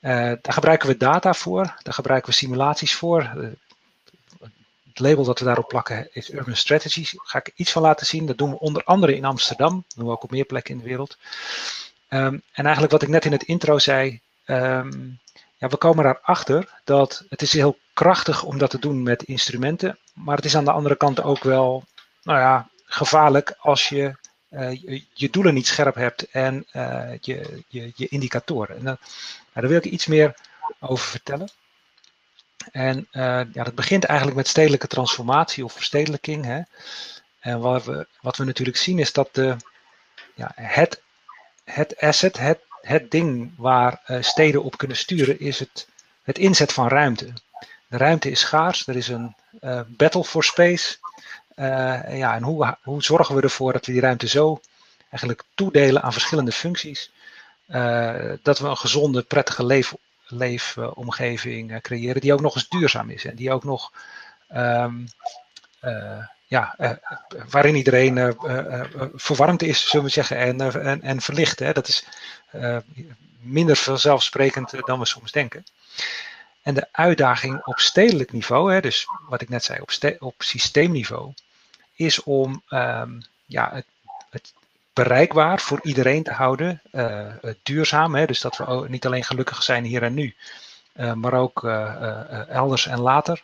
Uh, 0.00 0.10
daar 0.20 0.52
gebruiken 0.52 0.88
we 0.88 0.96
data 0.96 1.32
voor, 1.32 1.74
daar 1.82 1.94
gebruiken 1.94 2.30
we 2.30 2.36
simulaties 2.36 2.94
voor. 2.94 3.32
Uh, 3.36 3.48
het 4.88 4.98
label 4.98 5.24
dat 5.24 5.38
we 5.38 5.44
daarop 5.44 5.68
plakken 5.68 6.08
is 6.12 6.30
Urban 6.30 6.56
Strategies. 6.56 7.10
Daar 7.10 7.26
ga 7.26 7.38
ik 7.38 7.52
iets 7.54 7.72
van 7.72 7.82
laten 7.82 8.06
zien. 8.06 8.26
Dat 8.26 8.38
doen 8.38 8.50
we 8.50 8.58
onder 8.58 8.84
andere 8.84 9.16
in 9.16 9.24
Amsterdam. 9.24 9.84
Doen 9.94 10.06
we 10.06 10.10
ook 10.10 10.22
op 10.22 10.30
meer 10.30 10.44
plekken 10.44 10.74
in 10.74 10.80
de 10.80 10.86
wereld. 10.86 11.16
Um, 12.08 12.42
en 12.52 12.62
eigenlijk 12.64 12.92
wat 12.92 13.02
ik 13.02 13.08
net 13.08 13.24
in 13.24 13.32
het 13.32 13.42
intro 13.42 13.78
zei. 13.78 14.20
Um, 14.46 15.18
ja, 15.56 15.68
we 15.68 15.76
komen 15.76 16.06
erachter 16.06 16.68
dat 16.84 17.24
het 17.28 17.42
is 17.42 17.52
heel 17.52 17.78
krachtig 18.00 18.42
om 18.42 18.58
dat 18.58 18.70
te 18.70 18.78
doen 18.78 19.02
met 19.02 19.22
instrumenten. 19.22 19.98
Maar 20.14 20.36
het 20.36 20.44
is 20.44 20.56
aan 20.56 20.64
de 20.64 20.72
andere 20.72 20.96
kant 20.96 21.22
ook 21.22 21.42
wel 21.42 21.84
nou 22.22 22.38
ja, 22.38 22.68
gevaarlijk 22.84 23.54
als 23.58 23.88
je 23.88 24.16
uh, 24.50 24.82
je, 25.12 25.30
doelen 25.30 25.54
niet 25.54 25.66
scherp 25.66 25.94
hebt 25.94 26.30
en 26.30 26.66
uh, 26.72 27.12
je, 27.20 27.62
je, 27.68 27.92
je, 27.94 28.08
indicatoren. 28.08 28.76
En, 28.76 28.86
uh, 28.86 28.92
daar 29.52 29.68
wil 29.68 29.76
ik 29.76 29.84
iets 29.84 30.06
meer 30.06 30.34
over 30.78 31.06
vertellen. 31.06 31.50
En 32.72 33.08
ja, 33.12 33.44
dat 33.44 33.74
begint 33.74 34.04
eigenlijk 34.04 34.38
met 34.38 34.48
stedelijke 34.48 34.86
transformatie 34.86 35.64
of 35.64 35.72
verstedelijking. 35.72 36.44
Hè. 36.44 36.60
En 37.40 37.60
wat 37.60 37.84
we, 37.84 38.06
wat 38.20 38.36
we 38.36 38.44
natuurlijk 38.44 38.76
zien 38.76 38.98
is 38.98 39.12
dat 39.12 39.28
de, 39.34 39.56
ja, 40.34 40.52
het, 40.54 41.02
het 41.64 42.00
asset, 42.00 42.38
het, 42.38 42.60
het 42.80 43.10
ding 43.10 43.52
waar 43.56 44.02
steden 44.20 44.62
op 44.62 44.78
kunnen 44.78 44.96
sturen, 44.96 45.40
is 45.40 45.58
het, 45.58 45.88
het 46.22 46.38
inzet 46.38 46.72
van 46.72 46.88
ruimte. 46.88 47.32
De 47.90 47.96
ruimte 47.96 48.30
is 48.30 48.40
schaars, 48.40 48.86
er 48.86 48.96
is 48.96 49.08
een 49.08 49.34
uh, 49.60 49.80
battle 49.86 50.24
for 50.24 50.44
space. 50.44 50.96
Uh, 51.56 52.18
ja, 52.18 52.34
en 52.34 52.42
hoe, 52.42 52.76
hoe 52.82 53.02
zorgen 53.02 53.34
we 53.34 53.42
ervoor 53.42 53.72
dat 53.72 53.86
we 53.86 53.92
die 53.92 54.00
ruimte 54.00 54.28
zo 54.28 54.60
eigenlijk 55.10 55.42
toedelen 55.54 56.02
aan 56.02 56.12
verschillende 56.12 56.52
functies, 56.52 57.12
uh, 57.68 58.32
dat 58.42 58.58
we 58.58 58.68
een 58.68 58.76
gezonde, 58.76 59.22
prettige 59.22 59.64
leef, 59.64 59.94
leefomgeving 60.26 61.80
creëren, 61.80 62.20
die 62.20 62.32
ook 62.32 62.40
nog 62.40 62.54
eens 62.54 62.68
duurzaam 62.68 63.10
is 63.10 63.24
en 63.24 63.34
die 63.34 63.52
ook 63.52 63.64
nog, 63.64 63.92
um, 64.54 65.08
ja, 66.46 66.76
waarin 67.50 67.74
iedereen 67.74 68.36
verwarmd 69.14 69.62
is, 69.62 69.88
zullen 69.88 70.06
we 70.06 70.12
zeggen, 70.12 70.36
en, 70.36 70.82
en, 70.82 71.02
en 71.02 71.20
verlicht. 71.20 71.58
Hè? 71.58 71.72
Dat 71.72 71.88
is 71.88 72.06
minder 73.40 73.76
vanzelfsprekend 73.76 74.72
dan 74.86 74.98
we 74.98 75.06
soms 75.06 75.32
denken. 75.32 75.64
En 76.70 76.76
de 76.76 76.88
uitdaging 76.92 77.64
op 77.64 77.78
stedelijk 77.78 78.32
niveau, 78.32 78.72
hè, 78.72 78.80
dus 78.80 79.06
wat 79.28 79.40
ik 79.40 79.48
net 79.48 79.64
zei, 79.64 79.80
op, 79.80 79.90
op 80.18 80.34
systeemniveau, 80.38 81.32
is 81.94 82.22
om 82.22 82.62
um, 82.68 83.22
ja, 83.46 83.70
het, 83.72 83.86
het, 84.30 84.52
bereikbaar 84.92 85.60
voor 85.60 85.80
iedereen 85.82 86.22
te 86.22 86.32
houden, 86.32 86.82
uh, 86.92 87.34
duurzaam. 87.62 88.14
Hè, 88.14 88.26
dus 88.26 88.40
dat 88.40 88.56
we 88.56 88.84
niet 88.88 89.06
alleen 89.06 89.24
gelukkig 89.24 89.62
zijn 89.62 89.84
hier 89.84 90.02
en 90.02 90.14
nu, 90.14 90.34
uh, 90.94 91.12
maar 91.12 91.32
ook 91.32 91.62
uh, 91.62 92.48
elders 92.48 92.86
en 92.86 93.00
later. 93.00 93.42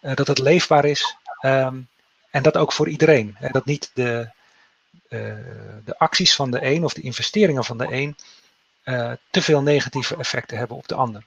dat 0.00 0.26
het 0.26 0.38
leefbaar 0.38 0.84
is 0.84 1.16
um, 1.42 1.88
en 2.30 2.42
dat 2.42 2.56
ook 2.56 2.72
voor 2.72 2.88
iedereen. 2.88 3.34
Hè, 3.38 3.48
dat 3.48 3.64
niet 3.64 3.90
de, 3.94 4.30
de 5.84 5.98
acties 5.98 6.34
van 6.34 6.50
de 6.50 6.64
een 6.64 6.84
of 6.84 6.92
de 6.92 7.02
investeringen 7.02 7.64
van 7.64 7.78
de 7.78 7.92
een 7.92 8.16
te 9.30 9.42
veel 9.42 9.62
negatieve 9.62 10.16
effecten 10.16 10.58
hebben 10.58 10.76
op 10.76 10.88
de 10.88 10.94
ander. 10.94 11.24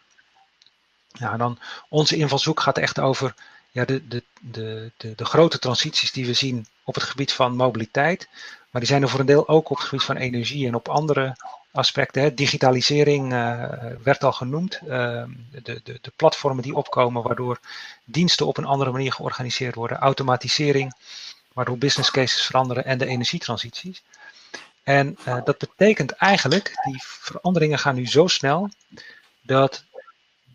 Ja, 1.18 1.38
dan 1.38 1.60
onze 1.90 2.16
invalshoek 2.16 2.60
gaat 2.60 2.78
echt 2.78 3.00
over 3.00 3.34
ja, 3.72 3.86
de, 3.86 4.08
de, 4.08 4.24
de, 4.40 4.92
de, 4.98 5.14
de 5.16 5.26
grote 5.26 5.60
transities 5.60 6.12
die 6.12 6.26
we 6.26 6.34
zien 6.34 6.68
op 6.84 6.94
het 6.94 7.04
gebied 7.04 7.34
van 7.34 7.56
mobiliteit. 7.56 8.28
Maar 8.70 8.82
die 8.82 8.90
zijn 8.90 9.02
er 9.02 9.10
voor 9.10 9.20
een 9.20 9.26
deel 9.26 9.48
ook 9.48 9.70
op 9.70 9.78
het 9.78 9.86
gebied 9.86 10.06
van 10.06 10.16
energie 10.16 10.68
en 10.68 10.76
op 10.76 10.90
andere 10.90 11.36
aspecten. 11.72 12.22
Hè. 12.22 12.34
Digitalisering 12.34 13.34
uh, 13.34 13.64
werd 14.04 14.24
al 14.24 14.32
genoemd. 14.32 14.80
Uh, 14.84 14.90
de, 14.90 15.82
de, 15.84 16.00
de, 16.02 16.12
platformen 16.16 16.64
die 16.64 16.76
opkomen, 16.76 17.24
waardoor 17.24 17.60
diensten 18.04 18.46
op 18.46 18.58
een 18.58 18.66
andere 18.66 18.92
manier 18.92 19.14
georganiseerd 19.14 19.76
worden. 19.76 19.98
Automatisering, 19.98 20.94
waardoor 21.54 21.78
business 21.78 22.12
cases 22.12 22.42
veranderen 22.42 22.86
en 22.86 22.98
de 22.98 23.06
energietransities. 23.06 24.04
En 24.84 25.18
uh, 25.28 25.38
dat 25.44 25.58
betekent 25.58 26.12
eigenlijk, 26.12 26.72
die 26.84 27.02
veranderingen 27.04 27.80
gaan 27.80 27.96
nu 27.96 28.08
zo 28.08 28.28
snel, 28.28 28.70
dat 29.42 29.84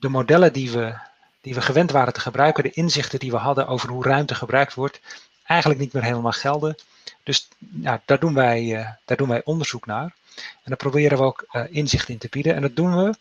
de 0.01 0.09
modellen 0.09 0.53
die 0.53 0.71
we, 0.71 0.95
die 1.41 1.55
we 1.55 1.61
gewend 1.61 1.91
waren 1.91 2.13
te 2.13 2.21
gebruiken, 2.21 2.63
de 2.63 2.71
inzichten 2.71 3.19
die 3.19 3.31
we 3.31 3.37
hadden 3.37 3.67
over 3.67 3.89
hoe 3.89 4.05
ruimte 4.05 4.35
gebruikt 4.35 4.75
wordt, 4.75 5.01
eigenlijk 5.45 5.81
niet 5.81 5.93
meer 5.93 6.03
helemaal 6.03 6.33
gelden. 6.33 6.77
Dus 7.23 7.49
ja, 7.59 8.01
daar, 8.05 8.19
doen 8.19 8.35
wij, 8.35 8.63
uh, 8.63 8.89
daar 9.05 9.17
doen 9.17 9.29
wij 9.29 9.45
onderzoek 9.45 9.87
naar. 9.87 10.15
En 10.37 10.65
daar 10.65 10.77
proberen 10.77 11.19
we 11.19 11.25
ook 11.25 11.45
uh, 11.53 11.63
inzicht 11.71 12.09
in 12.09 12.19
te 12.19 12.29
bieden. 12.31 12.55
En 12.55 12.63
dat 12.63 12.77
doen 12.77 12.97
we 12.97 13.15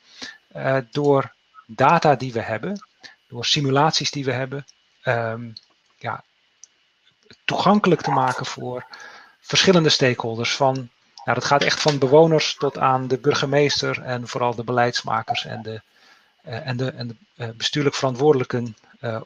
uh, 0.55 0.77
door 0.91 1.33
data 1.65 2.15
die 2.15 2.33
we 2.33 2.41
hebben, 2.41 2.87
door 3.27 3.45
simulaties 3.45 4.11
die 4.11 4.25
we 4.25 4.31
hebben, 4.31 4.65
um, 5.03 5.53
ja, 5.97 6.23
toegankelijk 7.45 8.01
te 8.01 8.11
maken 8.11 8.45
voor 8.45 8.85
verschillende 9.41 9.89
stakeholders. 9.89 10.55
Van, 10.55 10.73
nou, 11.25 11.39
dat 11.39 11.45
gaat 11.45 11.63
echt 11.63 11.81
van 11.81 11.97
bewoners 11.97 12.55
tot 12.55 12.77
aan 12.77 13.07
de 13.07 13.17
burgemeester 13.17 14.01
en 14.01 14.27
vooral 14.27 14.55
de 14.55 14.63
beleidsmakers 14.63 15.45
en 15.45 15.61
de, 15.61 15.81
en 16.41 16.78
de, 16.78 16.91
en 16.91 17.17
de 17.36 17.54
bestuurlijk 17.54 17.95
verantwoordelijken 17.95 18.75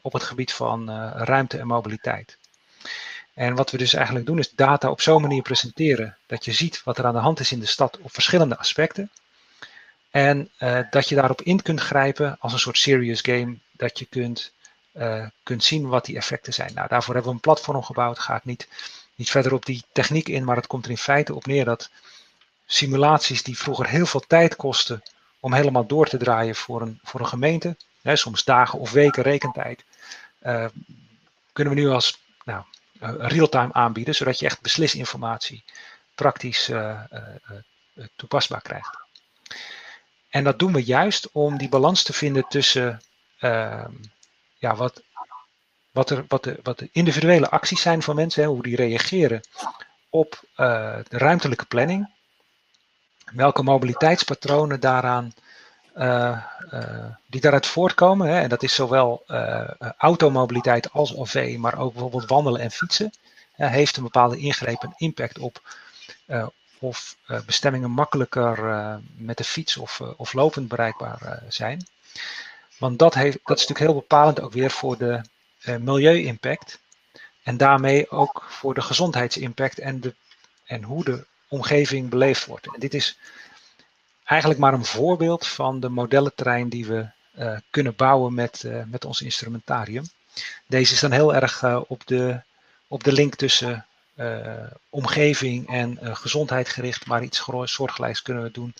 op 0.02 0.12
het 0.12 0.22
gebied 0.22 0.52
van 0.52 0.90
ruimte 1.10 1.58
en 1.58 1.66
mobiliteit. 1.66 2.38
En 3.34 3.54
wat 3.54 3.70
we 3.70 3.78
dus 3.78 3.94
eigenlijk 3.94 4.26
doen 4.26 4.38
is 4.38 4.50
data 4.50 4.90
op 4.90 5.00
zo'n 5.00 5.22
manier 5.22 5.42
presenteren 5.42 6.16
dat 6.26 6.44
je 6.44 6.52
ziet 6.52 6.82
wat 6.84 6.98
er 6.98 7.04
aan 7.04 7.14
de 7.14 7.18
hand 7.18 7.40
is 7.40 7.52
in 7.52 7.60
de 7.60 7.66
stad 7.66 7.98
op 7.98 8.12
verschillende 8.12 8.58
aspecten. 8.58 9.10
En 10.10 10.50
dat 10.90 11.08
je 11.08 11.14
daarop 11.14 11.42
in 11.42 11.62
kunt 11.62 11.80
grijpen 11.80 12.36
als 12.38 12.52
een 12.52 12.58
soort 12.58 12.78
serious 12.78 13.20
game, 13.20 13.56
dat 13.72 13.98
je 13.98 14.04
kunt, 14.04 14.52
kunt 15.42 15.64
zien 15.64 15.88
wat 15.88 16.04
die 16.04 16.16
effecten 16.16 16.52
zijn. 16.52 16.74
Nou, 16.74 16.88
daarvoor 16.88 17.14
hebben 17.14 17.30
we 17.32 17.36
een 17.36 17.42
platform 17.42 17.82
gebouwd. 17.82 18.18
Ga 18.18 18.36
ik 18.36 18.44
niet, 18.44 18.68
niet 19.14 19.30
verder 19.30 19.52
op 19.52 19.66
die 19.66 19.84
techniek 19.92 20.28
in, 20.28 20.44
maar 20.44 20.56
het 20.56 20.66
komt 20.66 20.84
er 20.84 20.90
in 20.90 20.98
feite 20.98 21.34
op 21.34 21.46
neer 21.46 21.64
dat 21.64 21.90
simulaties 22.66 23.42
die 23.42 23.58
vroeger 23.58 23.86
heel 23.86 24.06
veel 24.06 24.24
tijd 24.26 24.56
kosten 24.56 25.02
om 25.44 25.52
helemaal 25.52 25.86
door 25.86 26.06
te 26.06 26.16
draaien 26.16 26.54
voor 26.54 26.82
een, 26.82 26.98
voor 27.02 27.20
een 27.20 27.26
gemeente, 27.26 27.76
hè, 28.02 28.16
soms 28.16 28.44
dagen 28.44 28.78
of 28.78 28.90
weken 28.92 29.22
rekentijd, 29.22 29.84
uh, 30.42 30.66
kunnen 31.52 31.74
we 31.74 31.80
nu 31.80 31.88
als 31.88 32.20
nou, 32.44 32.64
real-time 33.18 33.72
aanbieden, 33.72 34.14
zodat 34.14 34.38
je 34.38 34.46
echt 34.46 34.60
beslisinformatie 34.60 35.64
praktisch 36.14 36.68
uh, 36.68 37.00
uh, 37.12 38.04
toepasbaar 38.16 38.62
krijgt. 38.62 38.98
En 40.28 40.44
dat 40.44 40.58
doen 40.58 40.72
we 40.72 40.84
juist 40.84 41.30
om 41.32 41.58
die 41.58 41.68
balans 41.68 42.02
te 42.02 42.12
vinden 42.12 42.48
tussen 42.48 43.00
ehm, 43.38 43.92
ja, 44.58 44.74
wat, 44.74 45.02
wat, 45.90 46.10
er, 46.10 46.24
wat, 46.28 46.44
de, 46.44 46.58
wat 46.62 46.78
de 46.78 46.88
individuele 46.92 47.50
acties 47.50 47.80
zijn 47.80 48.02
van 48.02 48.14
mensen, 48.14 48.42
hè, 48.42 48.48
hoe 48.48 48.62
die 48.62 48.76
reageren 48.76 49.40
op 50.08 50.40
de 50.54 51.18
ruimtelijke 51.18 51.64
planning, 51.64 52.14
welke 53.32 53.62
mobiliteitspatronen 53.62 54.80
daaraan 54.80 55.32
uh, 55.96 56.38
uh, 56.72 57.04
die 57.26 57.40
daaruit 57.40 57.66
voortkomen. 57.66 58.28
Hè, 58.28 58.40
en 58.40 58.48
dat 58.48 58.62
is 58.62 58.74
zowel 58.74 59.24
uh, 59.28 59.70
automobiliteit 59.98 60.92
als 60.92 61.16
OV, 61.16 61.56
maar 61.58 61.78
ook 61.78 61.92
bijvoorbeeld 61.92 62.28
wandelen 62.28 62.60
en 62.60 62.70
fietsen. 62.70 63.12
heeft 63.54 63.96
een 63.96 64.02
bepaalde 64.02 64.36
ingreep 64.36 64.82
en 64.82 64.94
impact 64.96 65.38
op 65.38 65.62
of 66.78 67.16
bestemmingen 67.46 67.90
makkelijker 67.90 68.58
met 69.16 69.36
de 69.36 69.44
fiets 69.44 69.76
of, 69.76 70.00
of 70.00 70.32
lopend 70.32 70.68
bereikbaar 70.68 71.42
zijn. 71.48 71.86
Want 72.78 72.98
dat, 72.98 73.14
heeft, 73.14 73.38
dat 73.44 73.58
is 73.58 73.66
natuurlijk 73.66 73.90
heel 73.90 74.00
bepalend 74.00 74.40
ook 74.40 74.52
weer 74.52 74.70
voor 74.70 74.98
de 74.98 75.20
milieu-impact. 75.78 76.78
En 77.42 77.56
daarmee 77.56 78.10
ook 78.10 78.44
voor 78.48 78.74
de 78.74 78.82
gezondheidsimpact 78.82 79.78
en, 79.78 80.00
de, 80.00 80.14
en 80.64 80.82
hoe 80.82 81.04
de 81.04 81.26
omgeving 81.54 82.10
beleefd 82.10 82.46
wordt. 82.46 82.66
En 82.74 82.80
dit 82.80 82.94
is 82.94 83.18
eigenlijk 84.24 84.60
maar 84.60 84.72
een 84.72 84.84
voorbeeld 84.84 85.46
van 85.46 85.80
de 85.80 85.88
modellenterrein 85.88 86.68
die 86.68 86.86
we 86.86 87.06
uh, 87.38 87.56
kunnen 87.70 87.96
bouwen 87.96 88.34
met, 88.34 88.62
uh, 88.66 88.82
met 88.86 89.04
ons 89.04 89.20
instrumentarium. 89.20 90.04
Deze 90.66 90.92
is 90.94 91.00
dan 91.00 91.10
heel 91.10 91.34
erg 91.34 91.62
uh, 91.62 91.80
op, 91.86 92.06
de, 92.06 92.40
op 92.88 93.04
de 93.04 93.12
link 93.12 93.34
tussen 93.34 93.86
omgeving 94.90 95.68
en 95.68 95.98
gezondheid 96.16 96.68
gericht, 96.68 97.06
maar 97.06 97.22
iets 97.22 97.44
soortgelijks 97.64 98.22
kunnen 98.22 98.42
we 98.42 98.50
doen 98.50 98.74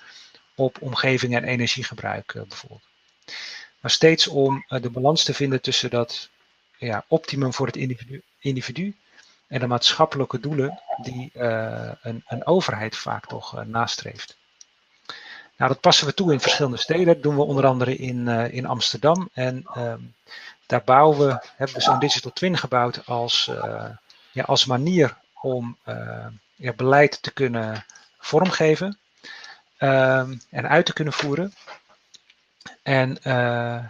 op 0.55 0.77
omgeving 0.81 1.35
en 1.35 1.45
energiegebruik 1.45 2.33
bijvoorbeeld. 2.33 2.83
Maar 3.81 3.91
steeds 3.91 4.27
om 4.27 4.65
de 4.69 4.91
balans 4.91 5.25
te 5.25 5.35
vinden 5.35 5.61
tussen 5.61 5.91
dat 5.91 6.29
ja, 6.79 7.05
optimum 7.09 7.53
voor 7.53 7.67
het 7.67 7.77
individu, 7.77 8.23
individu 8.39 8.97
en 9.55 9.61
de 9.61 9.67
maatschappelijke 9.67 10.41
doelen 10.41 10.81
die 11.03 11.31
een, 12.03 12.25
een 12.27 12.47
overheid 12.47 12.97
vaak 12.97 13.27
toch 13.27 13.65
nastreeft. 13.65 14.37
Nou, 15.57 15.71
dat 15.71 15.81
passen 15.81 16.07
we 16.07 16.15
toe 16.15 16.33
in 16.33 16.41
verschillende 16.41 16.77
steden. 16.77 17.07
Dat 17.07 17.23
doen 17.23 17.37
we 17.37 17.43
onder 17.43 17.67
andere 17.67 17.97
in, 17.97 18.27
uh, 18.27 18.53
in 18.53 18.67
Amsterdam. 18.67 19.29
En 19.33 19.67
uh, 19.77 19.95
daar 20.67 20.83
bouwen 20.85 21.19
we, 21.19 21.47
hebben 21.57 21.77
we 21.77 21.83
zo'n 21.83 21.99
digital 21.99 22.33
twin 22.33 22.57
gebouwd 22.57 23.07
als, 23.07 23.51
ja, 24.33 24.43
als 24.43 24.65
manier 24.65 25.17
om 25.45 25.77
eh, 25.83 26.27
beleid 26.77 27.23
te 27.23 27.33
kunnen 27.33 27.85
vormgeven 28.19 28.99
ehm, 29.77 30.37
en 30.51 30.69
uit 30.69 30.87
te 30.87 30.93
kunnen 30.93 31.13
voeren. 31.13 31.55
En 32.83 33.23
ehm, 33.23 33.85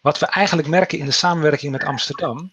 wat 0.00 0.18
we 0.18 0.26
eigenlijk 0.26 0.68
merken 0.68 0.98
in 0.98 1.04
de 1.04 1.10
samenwerking 1.10 1.72
met 1.72 1.84
Amsterdam, 1.84 2.52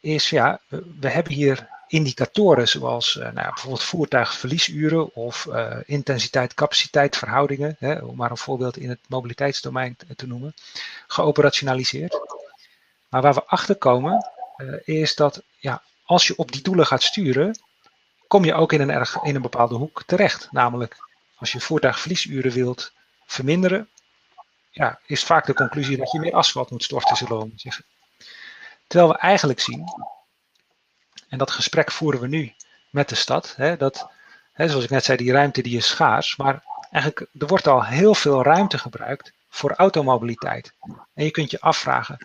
is 0.00 0.30
ja, 0.30 0.60
we 1.00 1.08
hebben 1.08 1.32
hier 1.32 1.68
indicatoren 1.86 2.68
zoals 2.68 3.16
uh, 3.16 3.22
nou 3.22 3.48
bijvoorbeeld 3.48 3.82
voertuigverliesuren 3.82 5.14
of 5.14 5.46
uh, 5.48 5.76
intensiteit, 5.84 6.54
capaciteit, 6.54 7.16
verhoudingen, 7.16 7.76
hè, 7.78 7.98
om 7.98 8.16
maar 8.16 8.30
een 8.30 8.36
voorbeeld 8.36 8.76
in 8.76 8.88
het 8.88 8.98
mobiliteitsdomein 9.08 9.96
te 10.16 10.26
noemen, 10.26 10.54
geoperationaliseerd. 11.06 12.18
Maar 13.08 13.22
waar 13.22 13.34
we 13.34 13.44
achter 13.44 13.76
komen 13.76 14.30
is 14.84 15.14
dat 15.14 15.42
ja, 15.58 15.82
als 16.04 16.26
je 16.26 16.36
op 16.36 16.52
die 16.52 16.62
doelen 16.62 16.86
gaat 16.86 17.02
sturen, 17.02 17.58
kom 18.26 18.44
je 18.44 18.54
ook 18.54 18.72
in 18.72 18.80
een, 18.80 18.90
erg, 18.90 19.22
in 19.22 19.34
een 19.34 19.42
bepaalde 19.42 19.74
hoek 19.74 20.02
terecht. 20.06 20.48
Namelijk 20.50 20.96
als 21.34 21.52
je 21.52 21.60
voertuigverliesuren 21.60 22.52
wilt 22.52 22.92
verminderen, 23.26 23.88
ja, 24.70 24.98
is 25.06 25.24
vaak 25.24 25.46
de 25.46 25.54
conclusie 25.54 25.96
dat 25.96 26.10
je 26.10 26.18
meer 26.18 26.34
asfalt 26.34 26.70
moet 26.70 26.84
storten, 26.84 27.16
zullen 27.16 27.38
we 27.38 27.52
zeggen. 27.56 27.84
Terwijl 28.92 29.12
we 29.12 29.18
eigenlijk 29.18 29.60
zien 29.60 29.84
en 31.28 31.38
dat 31.38 31.50
gesprek 31.50 31.90
voeren 31.90 32.20
we 32.20 32.28
nu 32.28 32.54
met 32.90 33.08
de 33.08 33.14
stad. 33.14 33.54
Hè, 33.56 33.76
dat, 33.76 34.08
hè, 34.52 34.68
zoals 34.68 34.84
ik 34.84 34.90
net 34.90 35.04
zei, 35.04 35.18
die 35.18 35.32
ruimte 35.32 35.62
die 35.62 35.76
is 35.76 35.88
schaars. 35.88 36.36
Maar 36.36 36.62
eigenlijk, 36.90 37.26
er 37.38 37.46
wordt 37.46 37.66
al 37.66 37.84
heel 37.84 38.14
veel 38.14 38.42
ruimte 38.42 38.78
gebruikt 38.78 39.32
voor 39.48 39.72
automobiliteit. 39.72 40.74
En 41.14 41.24
je 41.24 41.30
kunt 41.30 41.50
je 41.50 41.60
afvragen 41.60 42.18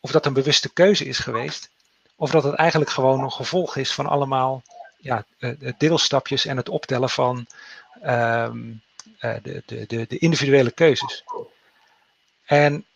of 0.00 0.10
dat 0.10 0.26
een 0.26 0.32
bewuste 0.32 0.72
keuze 0.72 1.04
is 1.04 1.18
geweest. 1.18 1.70
Of 2.16 2.30
dat 2.30 2.44
het 2.44 2.54
eigenlijk 2.54 2.90
gewoon 2.90 3.20
een 3.20 3.32
gevolg 3.32 3.76
is 3.76 3.94
van 3.94 4.06
allemaal 4.06 4.62
ja, 4.98 5.24
deelstapjes 5.78 6.46
en 6.46 6.56
het 6.56 6.68
optellen 6.68 7.10
van 7.10 7.46
um, 8.04 8.82
de, 9.20 9.62
de, 9.66 9.86
de, 9.86 10.06
de 10.08 10.18
individuele 10.18 10.70
keuzes. 10.70 11.24
En 12.44 12.86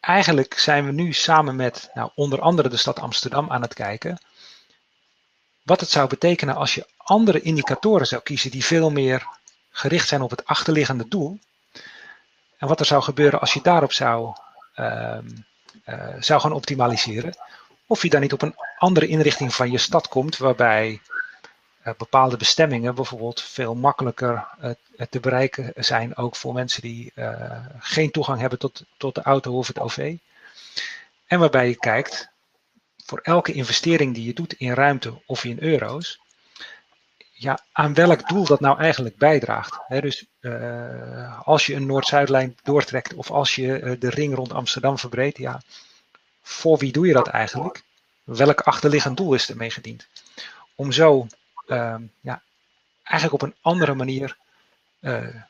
eigenlijk 0.00 0.58
zijn 0.58 0.84
we 0.84 0.92
nu 0.92 1.12
samen 1.12 1.56
met 1.56 1.90
nou, 1.94 2.10
onder 2.14 2.40
andere 2.40 2.68
de 2.68 2.76
stad 2.76 2.98
Amsterdam 2.98 3.50
aan 3.50 3.62
het 3.62 3.74
kijken 3.74 4.18
wat 5.68 5.80
het 5.80 5.90
zou 5.90 6.08
betekenen 6.08 6.56
als 6.56 6.74
je 6.74 6.86
andere 6.96 7.40
indicatoren 7.40 8.06
zou 8.06 8.22
kiezen 8.22 8.50
die 8.50 8.64
veel 8.64 8.90
meer 8.90 9.26
gericht 9.70 10.08
zijn 10.08 10.22
op 10.22 10.30
het 10.30 10.44
achterliggende 10.44 11.08
doel. 11.08 11.38
En 12.58 12.68
wat 12.68 12.80
er 12.80 12.86
zou 12.86 13.02
gebeuren 13.02 13.40
als 13.40 13.52
je 13.52 13.62
daarop 13.62 13.92
zou, 13.92 14.32
uh, 14.76 15.18
uh, 15.86 16.14
zou 16.18 16.40
gaan 16.40 16.52
optimaliseren. 16.52 17.36
Of 17.86 18.02
je 18.02 18.08
dan 18.08 18.20
niet 18.20 18.32
op 18.32 18.42
een 18.42 18.54
andere 18.78 19.06
inrichting 19.06 19.54
van 19.54 19.70
je 19.70 19.78
stad 19.78 20.08
komt, 20.08 20.36
waarbij 20.36 21.00
bepaalde 21.96 22.36
bestemmingen 22.36 22.94
bijvoorbeeld 22.94 23.42
veel 23.42 23.74
makkelijker 23.74 24.48
te 25.10 25.20
bereiken 25.20 25.72
zijn, 25.76 26.16
ook 26.16 26.36
voor 26.36 26.52
mensen 26.52 26.82
die 26.82 27.12
geen 27.78 28.10
toegang 28.10 28.40
hebben 28.40 28.58
tot, 28.58 28.84
tot 28.96 29.14
de 29.14 29.22
auto 29.22 29.56
of 29.56 29.66
het 29.66 29.78
OV. 29.78 30.16
En 31.26 31.38
waarbij 31.38 31.68
je 31.68 31.76
kijkt 31.76 32.28
voor 33.04 33.18
elke 33.22 33.52
investering 33.52 34.14
die 34.14 34.26
je 34.26 34.34
doet 34.34 34.52
in 34.52 34.72
ruimte 34.72 35.22
of 35.26 35.44
in 35.44 35.56
euro's, 35.60 36.20
ja, 37.32 37.58
aan 37.72 37.94
welk 37.94 38.28
doel 38.28 38.44
dat 38.44 38.60
nou 38.60 38.78
eigenlijk 38.78 39.16
bijdraagt. 39.16 39.78
dus 39.88 40.24
als 41.44 41.66
je 41.66 41.74
een 41.74 41.86
Noord-Zuidlijn 41.86 42.56
doortrekt 42.62 43.14
of 43.14 43.30
als 43.30 43.54
je 43.54 43.96
de 43.98 44.10
ring 44.10 44.34
rond 44.34 44.52
Amsterdam 44.52 44.98
verbreedt, 44.98 45.38
ja, 45.38 45.62
voor 46.42 46.78
wie 46.78 46.92
doe 46.92 47.06
je 47.06 47.12
dat 47.12 47.28
eigenlijk? 47.28 47.82
Welk 48.24 48.60
achterliggend 48.60 49.16
doel 49.16 49.34
is 49.34 49.48
ermee 49.50 49.70
gediend? 49.70 50.06
Om 50.74 50.92
zo 50.92 51.26
ja, 52.20 52.42
eigenlijk 53.02 53.42
op 53.42 53.42
een 53.42 53.56
andere 53.60 53.94
manier 53.94 54.36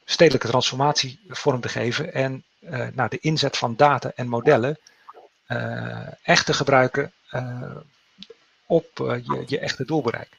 stedelijke 0.04 0.48
transformatie 0.48 1.20
vorm 1.28 1.60
te 1.60 1.68
geven 1.68 2.14
en 2.14 2.44
nou, 2.94 3.08
de 3.08 3.18
inzet 3.18 3.56
van 3.56 3.76
data 3.76 4.12
en 4.14 4.28
modellen 4.28 4.78
echt 6.22 6.46
te 6.46 6.52
gebruiken 6.52 7.12
op 8.66 8.88
je, 8.96 9.44
je 9.46 9.58
echte 9.58 9.84
doelbereik. 9.84 10.36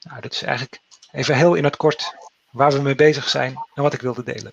Nou, 0.00 0.20
dat 0.20 0.32
is 0.32 0.42
eigenlijk 0.42 0.80
even 1.12 1.36
heel 1.36 1.54
in 1.54 1.64
het 1.64 1.76
kort 1.76 2.14
waar 2.50 2.72
we 2.72 2.80
mee 2.80 2.94
bezig 2.94 3.28
zijn 3.28 3.54
en 3.74 3.82
wat 3.82 3.92
ik 3.92 4.00
wilde 4.00 4.22
delen. 4.22 4.52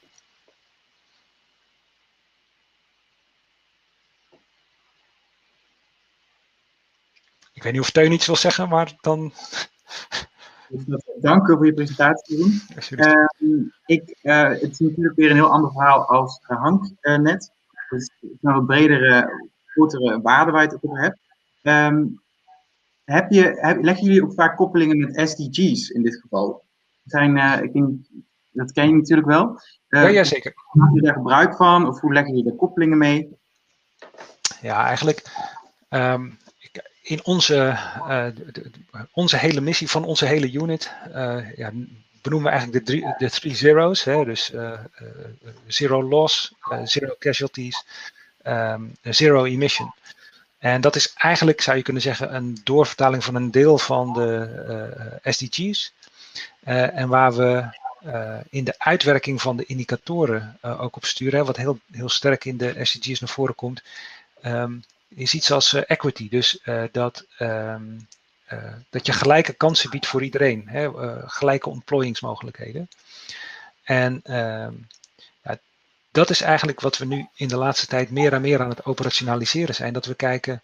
Weet 7.65 7.73
niet 7.73 7.81
of 7.81 7.91
Teun 7.91 8.11
iets 8.11 8.25
wil 8.25 8.35
zeggen, 8.35 8.69
maar 8.69 8.93
dan. 9.01 9.33
Dank 11.21 11.47
u 11.47 11.53
voor 11.53 11.65
je 11.65 11.73
presentatie. 11.73 12.37
Doen. 12.37 12.61
Uh, 12.89 13.27
ik, 13.85 14.17
uh, 14.23 14.49
het 14.49 14.71
is 14.71 14.79
natuurlijk 14.79 15.15
weer 15.15 15.29
een 15.29 15.35
heel 15.35 15.51
ander 15.51 15.71
verhaal 15.71 16.05
als 16.05 16.41
uh, 16.47 16.61
Hank 16.61 16.91
uh, 17.01 17.17
net. 17.17 17.51
Dus 17.89 18.11
het 18.19 18.31
is 18.31 18.37
nog 18.41 18.55
een 18.55 18.65
bredere, 18.65 19.29
grotere 19.65 20.21
waarde 20.21 20.51
waar 20.51 20.61
je 20.61 20.67
het 20.67 20.77
over 20.81 21.01
hebt. 21.01 21.19
Um, 21.61 22.21
heb 23.03 23.31
je, 23.31 23.57
heb, 23.59 23.83
leggen 23.83 24.05
jullie 24.05 24.23
ook 24.23 24.33
vaak 24.33 24.57
koppelingen 24.57 24.97
met 24.97 25.29
SDG's 25.29 25.89
in 25.89 26.03
dit 26.03 26.15
geval? 26.15 26.63
Zijn, 27.05 27.63
ik 27.63 27.73
denk, 27.73 27.97
dat 28.51 28.71
ken 28.71 28.87
je 28.87 28.95
natuurlijk 28.95 29.27
wel. 29.27 29.59
ja, 29.87 30.07
ja, 30.07 30.23
zeker. 30.23 30.53
Maak 30.71 30.93
je 30.93 31.01
daar 31.01 31.13
gebruik 31.13 31.55
van 31.55 31.87
of 31.87 31.99
hoe 31.99 32.13
leg 32.13 32.27
je 32.27 32.43
daar 32.43 32.53
koppelingen 32.53 32.97
mee? 32.97 33.37
Ja, 34.61 34.85
eigenlijk. 34.85 35.23
Um, 35.89 36.37
in 37.05 37.25
onze, 37.25 37.77
de, 38.51 38.71
onze 39.11 39.37
hele 39.37 39.61
missie 39.61 39.89
van 39.89 40.03
onze 40.03 40.25
hele 40.25 40.51
unit 40.51 40.91
uh, 41.15 41.55
ja, 41.55 41.71
benoemen 42.21 42.51
we 42.51 42.57
eigenlijk 42.57 42.85
de 42.85 42.91
drie, 42.91 43.13
de 43.17 43.29
drie 43.29 43.55
zero's. 43.55 44.03
Hè, 44.03 44.25
dus 44.25 44.51
uh, 44.51 44.79
zero 45.67 46.03
loss, 46.03 46.53
zero 46.83 47.15
casualties, 47.19 47.83
um, 48.43 48.95
zero 49.01 49.43
emission. 49.43 49.93
En 50.57 50.81
dat 50.81 50.95
is 50.95 51.13
eigenlijk, 51.13 51.61
zou 51.61 51.77
je 51.77 51.83
kunnen 51.83 52.01
zeggen, 52.01 52.35
een 52.35 52.57
doorvertaling 52.63 53.23
van 53.23 53.35
een 53.35 53.51
deel 53.51 53.77
van 53.77 54.13
de 54.13 55.19
SDG's. 55.23 55.93
en 56.63 57.07
waar 57.07 57.33
we 57.33 57.65
in 58.49 58.63
de 58.63 58.75
uitwerking 58.77 59.41
van 59.41 59.57
de 59.57 59.65
indicatoren 59.65 60.57
ook 60.61 60.95
op 60.95 61.05
sturen, 61.05 61.45
wat 61.45 61.57
heel, 61.57 61.79
heel 61.91 62.09
sterk 62.09 62.45
in 62.45 62.57
de 62.57 62.85
SDG's 62.85 63.19
naar 63.19 63.29
voren 63.29 63.55
komt. 63.55 63.83
Um, 64.45 64.83
is 65.07 65.33
iets 65.33 65.51
als 65.51 65.73
eh, 65.73 65.81
equity. 65.87 66.29
Dus 66.29 66.61
eh, 66.61 66.83
dat, 66.91 67.25
ehm, 67.37 67.99
eh, 68.45 68.73
dat 68.89 69.05
je 69.05 69.13
gelijke 69.13 69.53
kansen 69.53 69.89
biedt 69.89 70.07
voor 70.07 70.23
iedereen. 70.23 70.67
Hè, 70.67 70.89
gelijke 71.27 71.69
ontplooiingsmogelijkheden. 71.69 72.89
En 73.83 74.19
ehm, 74.23 74.73
ja, 75.43 75.57
dat 76.11 76.29
is 76.29 76.41
eigenlijk 76.41 76.81
wat 76.81 76.97
we 76.97 77.05
nu 77.05 77.27
in 77.35 77.47
de 77.47 77.57
laatste 77.57 77.87
tijd 77.87 78.11
meer 78.11 78.33
en 78.33 78.41
meer 78.41 78.61
aan 78.61 78.69
het 78.69 78.85
operationaliseren 78.85 79.75
zijn. 79.75 79.93
Dat 79.93 80.05
we 80.05 80.15
kijken. 80.15 80.61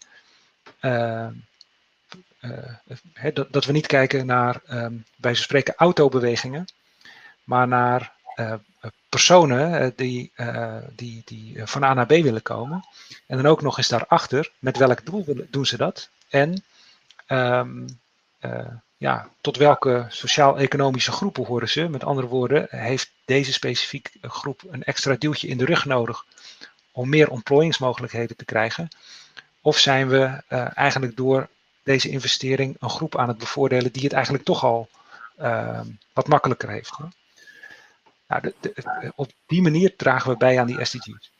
Ehm, 0.80 1.32
dat, 3.32 3.52
dat, 3.52 3.64
we 3.64 3.72
niet 3.72 3.86
kijken 3.86 4.26
naar, 4.26 4.60
um, 4.70 5.04
bij 5.16 5.34
spreken, 5.34 5.74
autobewegingen, 5.76 6.66
maar 7.44 7.68
naar 7.68 8.11
personen 9.08 9.92
die, 9.96 10.32
die, 10.96 11.22
die 11.24 11.66
van 11.66 11.84
A 11.84 11.94
naar 11.94 12.06
B 12.06 12.10
willen 12.10 12.42
komen. 12.42 12.84
En 13.26 13.36
dan 13.36 13.46
ook 13.46 13.62
nog 13.62 13.78
eens 13.78 13.88
daarachter, 13.88 14.50
met 14.58 14.76
welk 14.76 15.06
doel 15.06 15.46
doen 15.50 15.66
ze 15.66 15.76
dat? 15.76 16.08
En 16.28 16.64
uh, 17.28 17.62
ja, 18.96 19.28
tot 19.40 19.56
welke 19.56 20.06
sociaal-economische 20.08 21.12
groepen 21.12 21.44
horen 21.44 21.68
ze? 21.68 21.88
Met 21.88 22.04
andere 22.04 22.26
woorden, 22.26 22.66
heeft 22.70 23.10
deze 23.24 23.52
specifieke 23.52 24.10
groep 24.20 24.62
een 24.70 24.84
extra 24.84 25.14
duwtje 25.18 25.48
in 25.48 25.58
de 25.58 25.64
rug 25.64 25.84
nodig 25.84 26.24
om 26.92 27.08
meer 27.08 27.30
ontplooiingsmogelijkheden 27.30 28.36
te 28.36 28.44
krijgen? 28.44 28.88
Of 29.60 29.78
zijn 29.78 30.08
we 30.08 30.42
eigenlijk 30.74 31.16
door 31.16 31.48
deze 31.82 32.08
investering 32.08 32.76
een 32.80 32.90
groep 32.90 33.18
aan 33.18 33.28
het 33.28 33.38
bevoordelen 33.38 33.92
die 33.92 34.02
het 34.02 34.12
eigenlijk 34.12 34.44
toch 34.44 34.64
al 34.64 34.88
uh, 35.40 35.80
wat 36.12 36.28
makkelijker 36.28 36.68
heeft? 36.68 36.96
Nou, 38.40 38.54
de, 38.60 38.72
de, 38.74 39.12
op 39.14 39.30
die 39.46 39.62
manier 39.62 39.96
dragen 39.96 40.30
we 40.30 40.36
bij 40.36 40.60
aan 40.60 40.66
die 40.66 40.84
SDG's. 40.84 41.30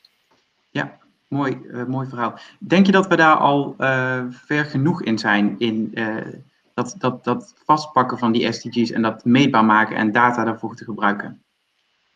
Ja, 0.69 0.97
Mooi, 1.33 1.61
uh, 1.63 1.83
mooi 1.83 2.07
verhaal. 2.09 2.39
Denk 2.59 2.85
je 2.85 2.91
dat 2.91 3.07
we 3.07 3.15
daar 3.15 3.35
al 3.35 3.75
uh, 3.79 4.23
ver 4.45 4.65
genoeg 4.65 5.03
in 5.03 5.17
zijn 5.17 5.55
in 5.57 5.91
uh, 5.93 6.25
dat, 6.73 6.95
dat, 6.97 7.23
dat 7.23 7.53
vastpakken 7.65 8.17
van 8.17 8.31
die 8.31 8.51
SDG's 8.51 8.91
en 8.91 9.01
dat 9.01 9.25
meetbaar 9.25 9.65
maken 9.65 9.95
en 9.95 10.11
data 10.11 10.43
daarvoor 10.43 10.75
te 10.75 10.83
gebruiken? 10.83 11.43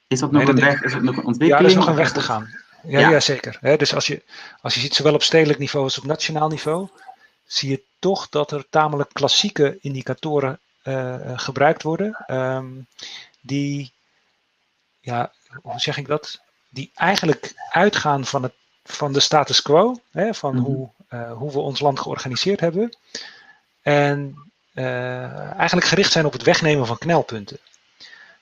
Is 0.08 0.20
dat 0.20 0.32
nog 0.32 0.44
nee, 0.44 0.52
een 0.52 0.60
weg? 0.60 0.84
Is 0.84 0.94
het 0.94 1.04
nog 1.04 1.18
een 1.18 1.26
ontwikkeling? 1.26 1.60
Ja, 1.60 1.66
er 1.66 1.66
is 1.66 1.76
nog 1.76 1.88
een 1.88 2.04
weg 2.04 2.12
te 2.12 2.22
gaan. 2.22 2.48
Ja, 2.84 3.00
ja. 3.00 3.10
ja 3.10 3.20
zeker. 3.20 3.58
He, 3.62 3.78
dus 3.78 3.94
als 3.94 4.08
je, 4.08 4.24
als 4.62 4.74
je 4.74 4.80
ziet, 4.80 4.94
zowel 4.94 5.14
op 5.14 5.24
stedelijk 5.24 5.60
niveau 5.60 5.86
als 5.86 5.98
op 5.98 6.06
nationaal 6.06 6.48
niveau, 6.48 6.88
zie 7.46 7.70
je 7.70 7.84
toch 8.00 8.30
dat 8.30 8.52
er 8.52 8.66
tamelijk 8.70 9.10
klassieke 9.14 9.78
indicatoren 9.82 10.60
gebruikt 11.36 11.84
worden, 11.84 12.26
um, 12.28 12.88
die, 13.42 13.92
ja, 15.08 15.32
hoe 15.62 15.80
zeg 15.80 15.98
ik 15.98 16.08
dat? 16.08 16.40
Die 16.70 16.92
eigenlijk 16.96 17.54
uitgaan 17.70 18.26
van 18.26 18.44
het 18.44 18.54
van 18.84 19.14
de 19.14 19.20
status 19.20 19.62
quo, 19.62 20.00
hè, 20.12 20.34
van 20.34 20.56
mm 20.56 20.64
-hmm. 20.64 20.74
hoe, 20.74 20.90
uh, 21.14 21.32
hoe 21.32 21.52
we 21.52 21.60
ons 21.60 21.80
land 21.80 22.00
georganiseerd 22.00 22.60
hebben. 22.60 22.98
En 23.82 24.36
uh, 24.74 25.52
eigenlijk 25.52 25.88
gericht 25.88 26.12
zijn 26.12 26.26
op 26.26 26.34
het 26.34 26.44
wegnemen 26.44 26.88
van 26.88 26.98
knelpunten. 26.98 27.58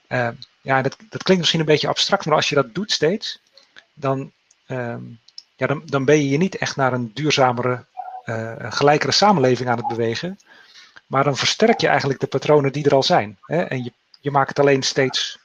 Uh, 0.09 0.27
ja, 0.61 0.81
dat, 0.81 0.95
dat 1.09 1.23
klinkt 1.23 1.37
misschien 1.37 1.59
een 1.59 1.65
beetje 1.65 1.87
abstract, 1.87 2.25
maar 2.25 2.35
als 2.35 2.49
je 2.49 2.55
dat 2.55 2.75
doet 2.75 2.91
steeds, 2.91 3.39
dan, 3.93 4.31
ja, 5.55 5.67
dan, 5.67 5.81
dan 5.85 6.05
ben 6.05 6.15
je 6.15 6.29
je 6.29 6.37
niet 6.37 6.55
echt 6.55 6.75
naar 6.75 6.93
een 6.93 7.11
duurzamere, 7.13 7.85
gelijkere 8.59 9.11
samenleving 9.11 9.69
aan 9.69 9.77
het 9.77 9.87
bewegen. 9.87 10.39
Maar 11.07 11.23
dan 11.23 11.37
versterk 11.37 11.81
je 11.81 11.87
eigenlijk 11.87 12.19
de 12.19 12.27
patronen 12.27 12.71
die 12.71 12.85
er 12.85 12.93
al 12.93 13.03
zijn. 13.03 13.37
Hè? 13.41 13.61
En 13.61 13.83
je, 13.83 13.91
je 14.19 14.31
maakt 14.31 14.49
het 14.49 14.59
alleen 14.59 14.83
steeds 14.83 15.39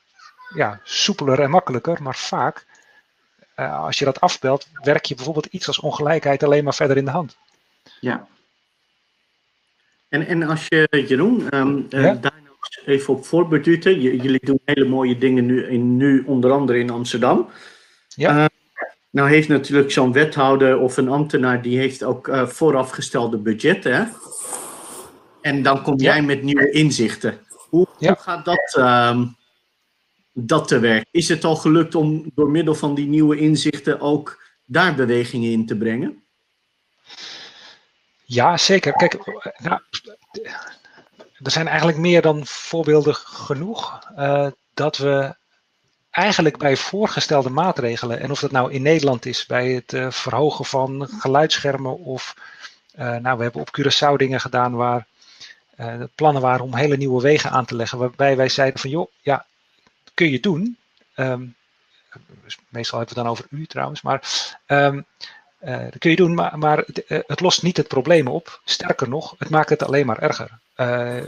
ja, 0.55 0.81
soepeler 0.83 1.41
en 1.41 1.51
makkelijker, 1.51 2.03
maar 2.03 2.17
vaak 2.17 2.67
uh, 3.61 3.85
als 3.85 3.99
je 3.99 4.05
dat 4.05 4.21
afbelt, 4.21 4.69
werk 4.83 5.05
je 5.05 5.15
bijvoorbeeld 5.15 5.47
iets 5.47 5.67
als 5.67 5.81
ongelijkheid 5.81 6.43
alleen 6.43 6.65
maar 6.65 6.75
verder 6.75 6.97
in 6.97 7.05
de 7.05 7.11
hand. 7.11 7.37
Ja. 8.01 8.27
En, 10.09 10.27
en 10.27 10.43
als 10.43 10.67
je, 10.69 11.05
Jeroen, 11.09 11.57
um, 11.57 11.87
ja? 11.89 12.15
daar 12.15 12.41
nog 12.45 12.87
even 12.87 13.15
op 13.15 13.27
voorbeduurten. 13.27 14.01
Jullie 14.01 14.47
doen 14.47 14.61
hele 14.65 14.85
mooie 14.85 15.19
dingen 15.19 15.47
nu, 15.47 15.67
in, 15.67 15.97
nu 15.97 16.23
onder 16.27 16.51
andere 16.51 16.79
in 16.79 16.91
Amsterdam. 16.91 17.49
Ja. 18.09 18.37
Uh, 18.37 18.45
nou 19.11 19.29
heeft 19.29 19.49
natuurlijk 19.49 19.91
zo'n 19.91 20.13
wethouder 20.13 20.79
of 20.79 20.97
een 20.97 21.09
ambtenaar, 21.09 21.63
die 21.63 21.79
heeft 21.79 22.03
ook 22.03 22.31
voorafgestelde 22.33 23.37
budgetten. 23.37 23.95
Hè? 23.97 24.05
En 25.41 25.63
dan 25.63 25.83
kom 25.83 25.97
jij 25.97 26.17
ja. 26.17 26.23
met 26.23 26.43
nieuwe 26.43 26.71
inzichten. 26.71 27.39
Hoe, 27.49 27.87
ja. 27.99 28.09
hoe 28.09 28.23
gaat 28.23 28.45
dat 28.45 28.77
um, 28.79 29.37
dat 30.33 30.69
te 30.69 30.79
werk. 30.79 31.07
Is 31.11 31.29
het 31.29 31.45
al 31.45 31.57
gelukt 31.57 31.95
om 31.95 32.31
door 32.35 32.51
middel 32.51 32.75
van 32.75 32.95
die 32.95 33.07
nieuwe 33.07 33.37
inzichten 33.37 34.01
ook 34.01 34.43
daar 34.65 34.95
bewegingen 34.95 35.51
in 35.51 35.67
te 35.67 35.77
brengen? 35.77 36.23
Ja, 38.25 38.57
zeker. 38.57 38.93
Kijk, 38.93 39.19
nou, 39.59 39.81
er 41.43 41.51
zijn 41.51 41.69
eigenlijk 41.69 41.99
meer 41.99 42.23
dan 42.23 42.47
voorbeelden 42.47 43.15
genoeg 43.15 43.99
uh, 44.19 44.47
dat 44.75 44.97
we 44.97 45.35
eigenlijk 46.11 46.59
bij 46.59 46.77
voorgestelde 46.77 47.51
maatregelen, 47.51 48.21
en 48.21 48.31
of 48.31 48.41
dat 48.41 48.51
nou 48.51 48.73
in 48.73 48.83
Nederland 48.83 49.27
is 49.27 49.47
bij 49.47 49.69
het 49.69 49.93
uh, 49.93 50.11
verhogen 50.11 50.65
van 50.65 51.09
geluidsschermen 51.09 51.99
of 51.99 52.35
uh, 52.99 53.17
nou, 53.17 53.37
we 53.37 53.43
hebben 53.43 53.61
op 53.61 53.79
Curaçao 53.79 54.17
dingen 54.17 54.41
gedaan 54.41 54.75
waar 54.75 55.07
plannen 56.15 56.43
waren 56.43 56.65
om 56.65 56.75
hele 56.75 56.97
nieuwe 56.97 57.23
wegen 57.23 57.51
aan 57.51 57.65
te 57.65 57.75
leggen, 57.75 57.99
waarbij 57.99 58.37
wij 58.37 58.49
zeiden 58.49 58.81
van 58.81 58.91
joh, 58.91 59.11
ja, 59.21 59.47
kun 60.21 60.31
je 60.31 60.41
doen. 60.41 60.77
Um, 61.17 61.55
meestal 62.69 62.99
hebben 62.99 63.15
we 63.15 63.21
het 63.21 63.27
dan 63.27 63.27
over 63.27 63.47
u 63.51 63.67
trouwens, 63.67 64.03
maar 64.03 64.23
uh, 64.67 65.01
dat 65.61 65.99
kun 65.99 66.11
je 66.11 66.17
doen, 66.17 66.35
maar, 66.35 66.59
maar 66.59 66.79
het, 66.79 67.03
uh, 67.09 67.19
het, 67.27 67.41
lost 67.41 67.63
niet 67.63 67.77
het 67.77 67.89
probleem 67.89 68.27
op. 68.27 68.61
Sterker 68.65 69.09
nog, 69.09 69.35
het 69.39 69.51
maakt 69.51 69.69
het 69.69 69.83
alleen 69.83 70.07
maar 70.07 70.19
erger. 70.19 70.59
Uh, 70.77 71.23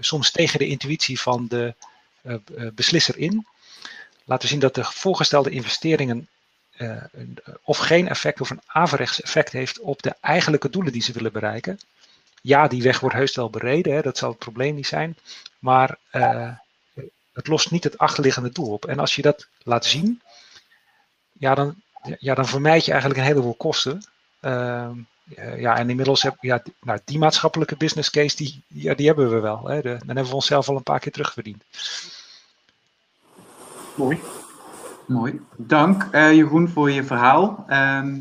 soms 0.00 0.30
tegen 0.30 0.58
de 0.58 0.66
intuïtie 0.66 1.20
van 1.20 1.46
de 1.48 1.74
beslisser 2.74 3.18
in. 3.18 3.46
Laten 4.24 4.44
we 4.44 4.52
zien 4.52 4.60
dat 4.60 4.74
de 4.74 4.84
voorgestelde 4.84 5.50
investeringen 5.50 6.28
of 7.62 7.78
geen 7.78 8.08
effect 8.08 8.40
of 8.40 8.50
een 8.50 8.60
averechts 8.66 9.22
effect 9.22 9.52
heeft 9.52 9.80
op 9.80 10.02
de 10.02 10.14
eigenlijke 10.20 10.70
doelen 10.70 10.92
die 10.92 11.02
ze 11.02 11.12
willen 11.12 11.32
bereiken. 11.32 11.78
Ja, 12.42 12.68
die 12.68 12.82
weg 12.82 13.00
wordt 13.00 13.16
heus 13.16 13.36
wel 13.36 13.50
bereden, 13.50 13.94
hè, 13.94 14.02
dat 14.02 14.18
zal 14.18 14.28
het 14.28 14.38
probleem 14.38 14.74
niet 14.74 14.86
zijn. 14.86 15.16
Maar 15.58 15.98
het 17.36 17.46
lost 17.46 17.70
niet 17.70 17.84
het 17.84 17.98
achterliggende 17.98 18.50
doel 18.50 18.72
op. 18.72 18.84
En 18.84 18.98
als 18.98 19.16
je 19.16 19.22
dat 19.22 19.48
laat 19.62 19.84
zien, 19.84 20.22
ja, 21.32 21.54
dan, 21.54 21.74
ja, 22.18 22.34
dan 22.34 22.46
vermijd 22.46 22.84
je 22.84 22.90
eigenlijk 22.90 23.20
een 23.20 23.26
heleboel 23.26 23.54
kosten. 23.54 24.02
Uh, 24.40 24.90
ja, 25.56 25.76
en 25.76 25.90
inmiddels 25.90 26.22
heb 26.22 26.36
ja, 26.40 26.62
nou, 26.80 26.98
die 27.04 27.18
maatschappelijke 27.18 27.76
business 27.76 28.10
case, 28.10 28.36
die, 28.36 28.64
ja, 28.66 28.94
die 28.94 29.06
hebben 29.06 29.30
we 29.30 29.40
wel. 29.40 29.68
Hè. 29.68 29.80
De, 29.80 29.96
dan 29.98 30.06
hebben 30.06 30.26
we 30.26 30.34
onszelf 30.34 30.68
al 30.68 30.76
een 30.76 30.82
paar 30.82 30.98
keer 30.98 31.12
terugverdiend. 31.12 31.64
Mooi. 33.94 34.20
Mooi. 35.06 35.40
Dank 35.56 36.08
uh, 36.12 36.32
Jeroen 36.32 36.68
voor 36.68 36.90
je 36.90 37.04
verhaal. 37.04 37.64
Ehm, 37.66 38.18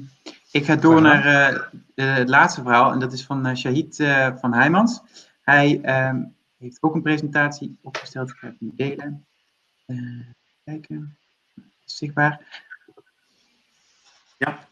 ik 0.52 0.66
ga 0.66 0.76
door 0.76 1.02
naar 1.02 1.26
uh, 1.96 2.16
het 2.16 2.30
laatste 2.30 2.62
verhaal 2.62 2.92
en 2.92 3.00
dat 3.00 3.14
is 3.14 3.26
van 3.26 3.58
Shahid 3.58 3.96
van 4.40 4.54
Heijmans. 4.54 5.02
Hij 5.42 5.80
ehm, 5.82 6.18
heeft 6.66 6.84
ook 6.84 6.96
een 6.96 7.02
presentatie 7.02 7.78
opgesteld. 7.82 8.30
Ik 8.30 8.36
ga 8.36 8.48
het 8.48 8.78
delen. 8.78 9.26
kijken. 10.64 11.18
Zichtbaar. 11.86 12.64
Ja. 14.38 14.68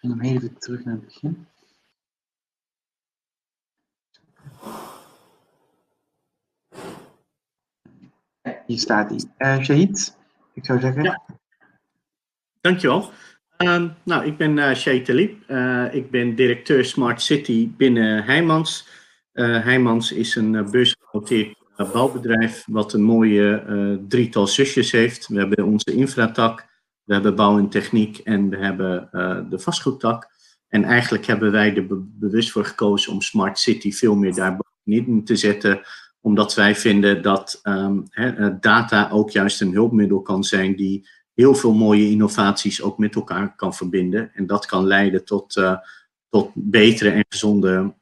En 0.00 0.08
dan 0.08 0.20
even 0.20 0.58
terug 0.58 0.84
naar 0.84 0.94
het 0.94 1.04
begin. 1.04 1.46
Hier 8.66 8.78
staat 8.78 9.10
hij. 9.10 9.58
Uh, 9.58 9.80
ik 10.52 10.64
zou 10.64 10.80
zeggen. 10.80 11.02
Ja. 11.02 11.22
Dankjewel. 12.60 13.12
Um, 13.56 13.94
nou, 14.02 14.26
ik 14.26 14.36
ben 14.36 14.56
uh, 14.56 14.74
Shahid 14.74 15.04
Talib. 15.04 15.50
Uh, 15.50 15.94
ik 15.94 16.10
ben 16.10 16.34
directeur 16.34 16.84
Smart 16.84 17.22
City 17.22 17.70
binnen 17.76 18.24
Heijmans. 18.24 18.88
Uh, 19.32 20.10
is 20.10 20.34
een 20.34 20.70
beursgenoteerd 21.12 21.60
bouwbedrijf 21.92 22.64
wat 22.66 22.92
een 22.92 23.02
mooie 23.02 24.00
drietal 24.08 24.46
zusjes 24.46 24.90
heeft. 24.90 25.28
We 25.28 25.38
hebben 25.38 25.64
onze 25.64 25.92
infratak, 25.92 26.66
we 27.04 27.14
hebben 27.14 27.34
bouw 27.34 27.58
en 27.58 27.68
techniek 27.68 28.18
en 28.18 28.48
we 28.48 28.56
hebben 28.56 29.08
de 29.50 29.58
vastgoedtak. 29.58 30.30
En 30.68 30.84
eigenlijk 30.84 31.26
hebben 31.26 31.52
wij 31.52 31.76
er 31.76 31.86
bewust 32.18 32.50
voor 32.50 32.64
gekozen 32.64 33.12
om 33.12 33.20
Smart 33.20 33.58
City 33.58 33.92
veel 33.92 34.14
meer 34.14 34.34
daar 34.34 34.56
bovenin 34.56 35.24
te 35.24 35.36
zetten 35.36 35.80
omdat 36.20 36.54
wij 36.54 36.74
vinden 36.74 37.22
dat 37.22 37.60
um, 37.62 38.02
he, 38.10 38.58
data 38.58 39.10
ook 39.10 39.30
juist 39.30 39.60
een 39.60 39.72
hulpmiddel 39.72 40.22
kan 40.22 40.44
zijn 40.44 40.76
die 40.76 41.08
heel 41.34 41.54
veel 41.54 41.74
mooie 41.74 42.10
innovaties 42.10 42.82
ook 42.82 42.98
met 42.98 43.14
elkaar 43.14 43.56
kan 43.56 43.74
verbinden. 43.74 44.30
En 44.34 44.46
dat 44.46 44.66
kan 44.66 44.86
leiden 44.86 45.24
tot, 45.24 45.62
tot 46.28 46.50
betere 46.54 47.10
en 47.10 47.24
gezonde 47.28 47.94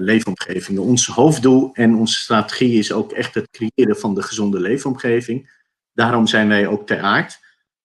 leefomgevingen. 0.00 0.82
Ons 0.82 1.06
hoofddoel 1.06 1.70
en 1.72 1.94
onze 1.94 2.20
strategie 2.20 2.78
is 2.78 2.92
ook 2.92 3.12
echt 3.12 3.34
het 3.34 3.50
creëren 3.50 3.96
van 3.96 4.14
de 4.14 4.22
gezonde 4.22 4.60
leefomgeving. 4.60 5.50
Daarom 5.92 6.26
zijn 6.26 6.48
wij 6.48 6.66
ook 6.66 6.86
ter 6.86 7.00
aard. 7.00 7.38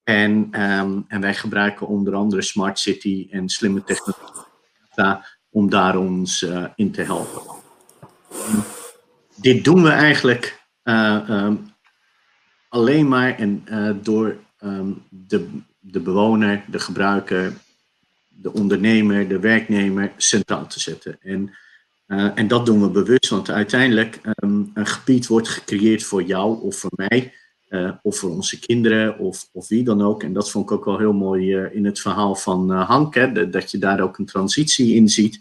En, 0.04 0.62
um, 0.62 1.06
en 1.08 1.21
wij 1.21 1.36
gebruiken 1.36 1.88
onder 1.88 2.13
andere 2.13 2.41
Smart 2.41 2.80
City 2.80 3.28
en 3.32 3.49
slimme 3.49 3.84
technologie 3.84 4.43
om 5.49 5.69
daar 5.69 5.97
ons 5.97 6.41
uh, 6.41 6.65
in 6.75 6.91
te 6.91 7.01
helpen 7.01 7.41
dit 9.36 9.63
doen 9.63 9.84
we 9.84 9.89
eigenlijk 9.89 10.62
uh, 10.84 11.28
um, 11.30 11.73
alleen 12.69 13.08
maar 13.08 13.38
en, 13.38 13.63
uh, 13.69 13.91
door 14.01 14.38
um, 14.60 15.04
de, 15.10 15.47
de 15.80 15.99
bewoner, 15.99 16.63
de 16.67 16.80
gebruiker, 16.80 17.54
de 18.28 18.54
ondernemer, 18.54 19.28
de 19.28 19.39
werknemer 19.39 20.12
centraal 20.17 20.67
te 20.67 20.80
zetten. 20.80 21.17
En, 21.21 21.56
uh, 22.08 22.32
en 22.36 22.48
dat 22.48 22.65
doen 22.65 22.82
we 22.82 22.89
bewust, 22.89 23.30
want 23.30 23.50
uiteindelijk 23.50 24.22
um, 24.44 24.72
een 24.74 24.86
gebied 24.86 25.28
wordt 25.28 25.48
gecreëerd 25.48 26.04
voor 26.04 26.24
jou 26.24 26.62
of 26.62 26.76
voor 26.76 26.91
mij. 26.96 27.34
of 28.02 28.18
voor 28.18 28.30
onze 28.30 28.60
kinderen 28.60 29.20
of, 29.20 29.50
of 29.52 29.68
wie 29.68 29.84
dan 29.84 30.02
ook. 30.02 30.24
En 30.24 30.34
dat 30.34 30.52
vond 30.52 30.65
ik 30.65 30.72
ook 30.72 30.86
wel 30.86 30.98
heel 30.98 31.13
mooi 31.13 31.56
in 31.56 31.86
het 31.86 32.00
verhaal 32.00 32.36
van 32.36 32.72
Hank, 32.72 33.15
hè, 33.15 33.50
dat 33.50 33.72
je 33.72 33.78
daar 33.78 34.00
ook 34.00 34.18
een 34.18 34.26
transitie 34.26 34.96
in 34.96 35.10
ziet. 35.10 35.39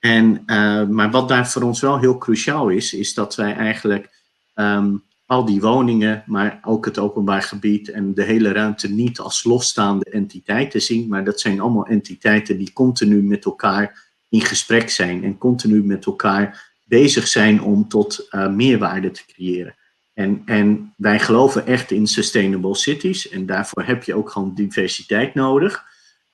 En, 0.00 0.42
maar 0.90 1.10
wat 1.10 1.28
daar 1.28 1.48
voor 1.48 1.62
ons 1.62 1.80
wel 1.80 1.98
heel 1.98 2.18
cruciaal 2.18 2.68
is, 2.68 2.94
is 2.94 3.14
dat 3.14 3.34
wij 3.34 3.54
eigenlijk 3.54 4.10
um, 4.54 5.02
al 5.26 5.44
die 5.44 5.60
woningen, 5.60 6.22
maar 6.26 6.60
ook 6.64 6.84
het 6.84 6.98
openbaar 6.98 7.42
gebied 7.42 7.88
en 7.88 8.14
de 8.14 8.22
hele 8.22 8.52
ruimte 8.52 8.88
niet 8.88 9.18
als 9.18 9.44
losstaande 9.44 10.04
entiteiten 10.04 10.82
zien, 10.82 11.08
maar 11.08 11.24
dat 11.24 11.40
zijn 11.40 11.60
allemaal 11.60 11.86
entiteiten 11.86 12.58
die 12.58 12.72
continu 12.72 13.22
met 13.22 13.44
elkaar 13.44 14.10
in 14.32 14.40
gesprek 14.40 14.90
zijn 14.90 15.24
en 15.24 15.38
continu 15.38 15.84
met 15.84 16.06
elkaar 16.06 16.72
bezig 16.84 17.28
zijn 17.28 17.62
om 17.62 17.88
tot 17.88 18.26
uh, 18.30 18.48
meerwaarde 18.48 19.10
te 19.10 19.22
creëren. 19.26 19.74
En, 20.14 20.42
en 20.44 20.94
wij 20.96 21.18
geloven 21.18 21.66
echt 21.66 21.90
in 21.90 22.06
sustainable 22.06 22.74
cities 22.74 23.28
en 23.28 23.46
daarvoor 23.46 23.82
heb 23.82 24.02
je 24.02 24.14
ook 24.14 24.30
gewoon 24.30 24.54
diversiteit 24.54 25.34
nodig. 25.34 25.84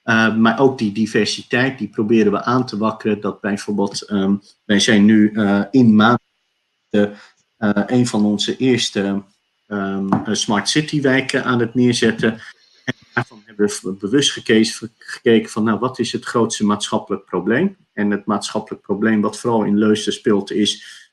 Uh, 0.04 0.36
maar 0.36 0.58
ook 0.58 0.78
die 0.78 0.92
diversiteit, 0.92 1.78
die 1.78 1.88
proberen 1.88 2.32
we 2.32 2.42
aan 2.42 2.66
te 2.66 2.76
wakkeren. 2.76 3.20
Dat 3.20 3.40
bijvoorbeeld, 3.40 4.10
um, 4.10 4.42
wij 4.64 4.80
zijn 4.80 5.04
nu 5.04 5.30
uh, 5.32 5.62
in 5.70 5.94
maand 5.94 6.20
een 7.86 8.06
van 8.06 8.24
onze 8.24 8.56
eerste 8.56 9.22
um, 9.66 10.08
Smart 10.24 10.68
City 10.68 11.00
wijken 11.00 11.44
aan 11.44 11.60
het 11.60 11.74
neerzetten. 11.74 12.40
We 13.58 13.96
bewust 13.98 14.30
gekeken, 14.98 15.50
van, 15.50 15.64
nou, 15.64 15.78
wat 15.78 15.98
is 15.98 16.12
het 16.12 16.24
grootste 16.24 16.66
maatschappelijk 16.66 17.24
probleem? 17.24 17.76
En 17.92 18.10
het 18.10 18.26
maatschappelijk 18.26 18.82
probleem 18.82 19.20
wat 19.20 19.38
vooral 19.38 19.64
in 19.64 19.78
Leusden 19.78 20.12
speelt 20.12 20.50
is 20.50 21.06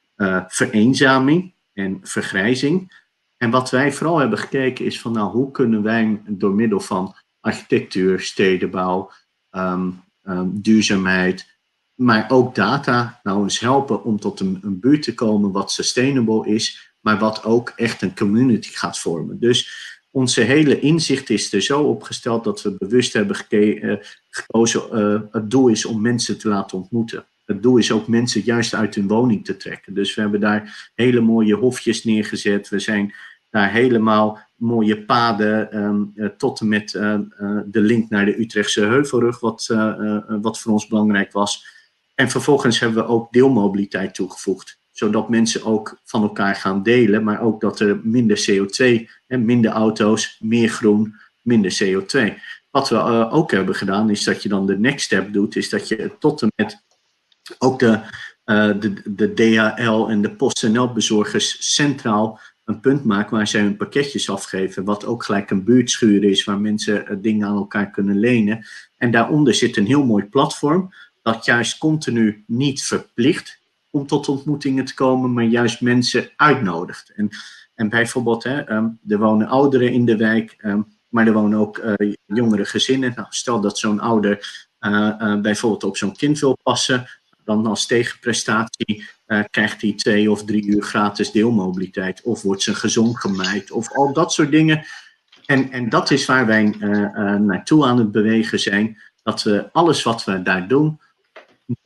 vereenzaming 0.47 1.53
en 1.73 1.99
vergrijzing. 2.01 3.03
En 3.37 3.49
wat 3.49 3.69
wij 3.69 3.93
vooral 3.93 4.17
hebben 4.17 4.37
gekeken 4.39 4.85
is 4.85 5.01
van, 5.01 5.11
nou, 5.11 5.31
hoe 5.31 5.51
kunnen 5.51 5.83
wij 5.83 6.21
door 6.27 6.53
middel 6.53 6.79
van 6.79 7.15
architectuur, 7.39 8.19
stedenbouw, 8.19 9.11
um, 9.51 10.03
um, 10.23 10.61
duurzaamheid, 10.61 11.57
maar 11.95 12.25
ook 12.29 12.55
data 12.55 13.19
nou 13.23 13.43
eens 13.43 13.59
helpen 13.59 14.03
om 14.03 14.19
tot 14.19 14.39
een, 14.39 14.59
een 14.61 14.79
buurt 14.79 15.03
te 15.03 15.13
komen 15.13 15.51
wat 15.51 15.71
sustainable 15.71 16.47
is, 16.47 16.93
maar 16.99 17.19
wat 17.19 17.43
ook 17.43 17.73
echt 17.75 18.01
een 18.01 18.15
community 18.15 18.69
gaat 18.71 18.99
vormen. 18.99 19.39
Dus 19.39 19.94
onze 20.15 20.41
hele 20.41 20.79
inzicht 20.79 21.29
is 21.29 21.53
er 21.53 21.61
zo 21.61 21.81
opgesteld 21.81 22.43
dat 22.43 22.61
we 22.61 22.75
bewust 22.77 23.13
hebben 23.13 23.37
uh, 23.49 23.95
gekozen. 24.29 24.81
Uh, 24.93 25.21
het 25.31 25.51
doel 25.51 25.67
is 25.67 25.85
om 25.85 26.01
mensen 26.01 26.37
te 26.37 26.47
laten 26.47 26.77
ontmoeten. 26.77 27.25
Het 27.45 27.63
doel 27.63 27.77
is 27.77 27.91
ook 27.91 28.07
mensen 28.07 28.41
juist 28.41 28.73
uit 28.73 28.95
hun 28.95 29.07
woning 29.07 29.45
te 29.45 29.57
trekken. 29.57 29.93
Dus 29.93 30.15
we 30.15 30.21
hebben 30.21 30.39
daar 30.39 30.91
hele 30.95 31.21
mooie 31.21 31.55
hofjes 31.55 32.03
neergezet. 32.03 32.69
We 32.69 32.79
zijn 32.79 33.13
daar 33.49 33.71
helemaal 33.71 34.39
mooie 34.55 35.05
paden 35.05 35.77
um, 35.83 36.13
tot 36.37 36.59
en 36.59 36.67
met 36.67 36.91
de 37.65 37.81
link 37.81 38.09
naar 38.09 38.25
de 38.25 38.39
Utrechtse 38.39 38.81
Heuvelrug, 38.81 39.39
wat, 39.39 39.65
wat 40.41 40.59
voor 40.59 40.71
ons 40.71 40.87
belangrijk 40.87 41.31
was. 41.31 41.65
En 42.15 42.29
vervolgens 42.29 42.79
hebben 42.79 43.03
we 43.03 43.09
ook 43.09 43.31
deelmobiliteit 43.31 44.13
toegevoegd, 44.13 44.77
zodat 44.95 45.29
mensen 45.29 45.63
ook 45.63 45.99
van 46.03 46.21
elkaar 46.21 46.55
gaan 46.55 46.83
delen, 46.83 47.23
maar 47.23 47.41
ook 47.41 47.61
dat 47.61 47.79
er 47.79 47.99
minder 48.03 48.45
CO2, 48.49 49.09
en 49.27 49.45
minder 49.45 49.71
auto's, 49.71 50.37
meer 50.39 50.69
groen, 50.69 51.15
minder 51.41 51.77
CO2. 51.83 52.33
Wat 52.71 52.89
we 52.89 53.29
ook 53.29 53.51
hebben 53.51 53.75
gedaan, 53.75 54.09
is 54.09 54.23
dat 54.23 54.43
je 54.43 54.49
dan 54.49 54.65
de 54.65 54.77
next 54.77 55.05
step 55.05 55.33
doet, 55.33 55.55
is 55.55 55.69
dat 55.69 55.87
je 55.87 56.11
tot 56.19 56.41
en 56.41 56.51
met 56.55 56.83
ook 57.57 57.79
de, 57.79 57.99
de, 58.79 58.93
de 59.05 59.33
DHL 59.33 60.07
en 60.07 60.21
de 60.21 60.31
PostNL 60.31 60.93
bezorgers 60.93 61.73
centraal 61.73 62.39
een 62.65 62.79
punt 62.79 63.03
maken 63.03 63.37
waar 63.37 63.47
zij 63.47 63.61
hun 63.61 63.77
pakketjes 63.77 64.29
afgeven. 64.29 64.83
Wat 64.83 65.05
ook 65.05 65.23
gelijk 65.23 65.49
een 65.51 65.63
buurtschuur 65.63 66.23
is 66.23 66.43
waar 66.43 66.59
mensen 66.59 67.07
eh, 67.07 67.15
dingen 67.19 67.47
aan 67.47 67.55
elkaar 67.55 67.91
kunnen 67.91 68.19
lenen. 68.19 68.65
En 68.97 69.11
daaronder 69.11 69.53
zit 69.53 69.77
een 69.77 69.85
heel 69.85 70.05
mooi 70.05 70.25
platform 70.25 70.93
dat 71.21 71.45
juist 71.45 71.77
continu 71.77 72.43
niet 72.47 72.83
verplicht 72.83 73.59
om 73.95 74.07
tot 74.07 74.27
ontmoetingen 74.27 74.85
te 74.85 74.93
komen, 74.93 75.33
maar 75.33 75.43
juist 75.43 75.81
mensen 75.81 76.29
uitnodigt. 76.35 77.11
En, 77.15 77.29
en 77.75 77.89
bijvoorbeeld, 77.89 78.43
hè, 78.43 78.61
ehm, 78.61 78.87
er 79.07 79.17
wonen 79.17 79.47
ouderen 79.47 79.91
in 79.91 80.05
de 80.05 80.17
wijk, 80.17 80.55
ehm, 80.57 80.81
maar 81.09 81.27
er 81.27 81.33
wonen 81.33 81.59
ook 81.59 81.77
uh, 81.77 82.13
jongere 82.25 82.65
gezinnen. 82.65 83.13
Nou, 83.15 83.27
stel 83.29 83.61
dat 83.61 83.77
zo'n 83.77 83.99
ouder 83.99 84.65
uh, 84.79 85.41
bijvoorbeeld 85.41 85.83
op 85.83 85.97
zo'n 85.97 86.15
kind 86.15 86.39
wil 86.39 86.57
passen, 86.63 87.07
dan 87.43 87.65
als 87.65 87.85
tegenprestatie 87.85 89.05
krijgt 89.49 89.81
hij 89.81 89.93
twee 89.93 90.31
of 90.31 90.43
drie 90.43 90.65
uur 90.65 90.83
gratis 90.83 91.31
deelmobiliteit. 91.31 92.21
Of 92.21 92.41
wordt 92.41 92.61
zijn 92.61 92.75
gezond 92.75 93.19
gemaaid. 93.19 93.71
Of 93.71 93.91
al 93.91 94.13
dat 94.13 94.33
soort 94.33 94.51
dingen. 94.51 94.85
En, 95.45 95.71
en 95.71 95.89
dat 95.89 96.11
is 96.11 96.25
waar 96.25 96.45
wij 96.45 96.63
naartoe 97.39 97.85
aan 97.85 97.97
het 97.97 98.11
bewegen 98.11 98.59
zijn. 98.59 98.97
Dat 99.23 99.43
we 99.43 99.69
alles 99.71 100.03
wat 100.03 100.23
we 100.23 100.41
daar 100.41 100.67
doen, 100.67 100.99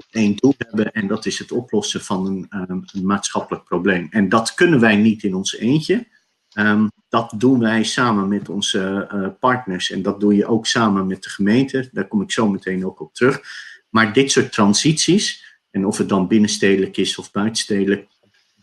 één 0.10 0.36
doel 0.36 0.54
hebben. 0.58 0.92
En 0.92 1.08
dat 1.08 1.26
is 1.26 1.40
het 1.40 1.52
oplossen 1.52 2.02
van 2.02 2.26
een, 2.26 2.48
een 2.94 3.06
maatschappelijk 3.06 3.64
probleem. 3.64 4.08
En 4.10 4.30
dat 4.30 4.54
kunnen 4.54 4.80
wij 4.80 4.96
niet 4.96 5.24
in 5.24 5.36
ons 5.36 5.58
eentje. 5.58 6.08
Um, 6.54 6.92
dat 7.10 7.34
doen 7.36 7.60
wij 7.60 7.84
samen 7.84 8.28
met 8.28 8.50
onze 8.50 9.36
partners. 9.40 9.92
En 9.92 10.02
dat 10.02 10.20
doe 10.20 10.36
je 10.36 10.46
ook 10.46 10.66
samen 10.66 11.08
met 11.08 11.24
de 11.24 11.30
gemeente. 11.30 11.90
Daar 11.92 12.08
kom 12.08 12.22
ik 12.22 12.32
zo 12.32 12.50
meteen 12.50 12.86
ook 12.86 13.00
op 13.00 13.14
terug. 13.14 13.42
Maar 13.90 14.14
dit 14.14 14.32
soort 14.32 14.52
transities 14.52 15.48
en 15.72 15.86
of 15.86 15.98
het 15.98 16.10
dan 16.10 16.28
binnenstedelijk 16.28 16.98
is 16.98 17.18
of 17.18 17.32
buitenstedelijk, 17.32 18.08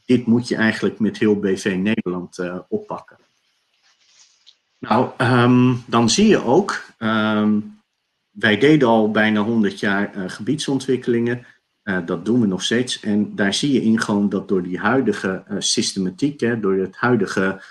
dit 0.04 0.26
moet 0.26 0.48
je 0.48 0.56
eigenlijk 0.56 0.98
met 0.98 1.18
heel 1.18 1.38
BV 1.38 1.76
Nederland 1.78 2.38
uh, 2.38 2.58
oppakken. 2.68 3.16
Nou, 4.78 5.10
um, 5.18 5.82
dan 5.86 6.10
zie 6.10 6.26
je 6.26 6.44
ook 6.44 6.84
wij 8.38 8.58
deden 8.58 8.88
al 8.88 9.10
bijna 9.10 9.42
100 9.42 9.80
jaar 9.80 10.30
gebiedsontwikkelingen. 10.30 11.46
dat 12.04 12.24
doen 12.24 12.40
we 12.40 12.46
nog 12.46 12.62
steeds. 12.62 13.00
En 13.00 13.34
daar 13.34 13.54
zie 13.54 13.72
je 13.72 13.82
in 13.82 14.00
gewoon 14.00 14.28
dat 14.28 14.48
door 14.48 14.62
die 14.62 14.78
huidige 14.78 15.44
systematiek, 15.58 16.40
hè, 16.40 16.60
door 16.60 16.74
het 16.74 16.96
huidige 16.96 17.62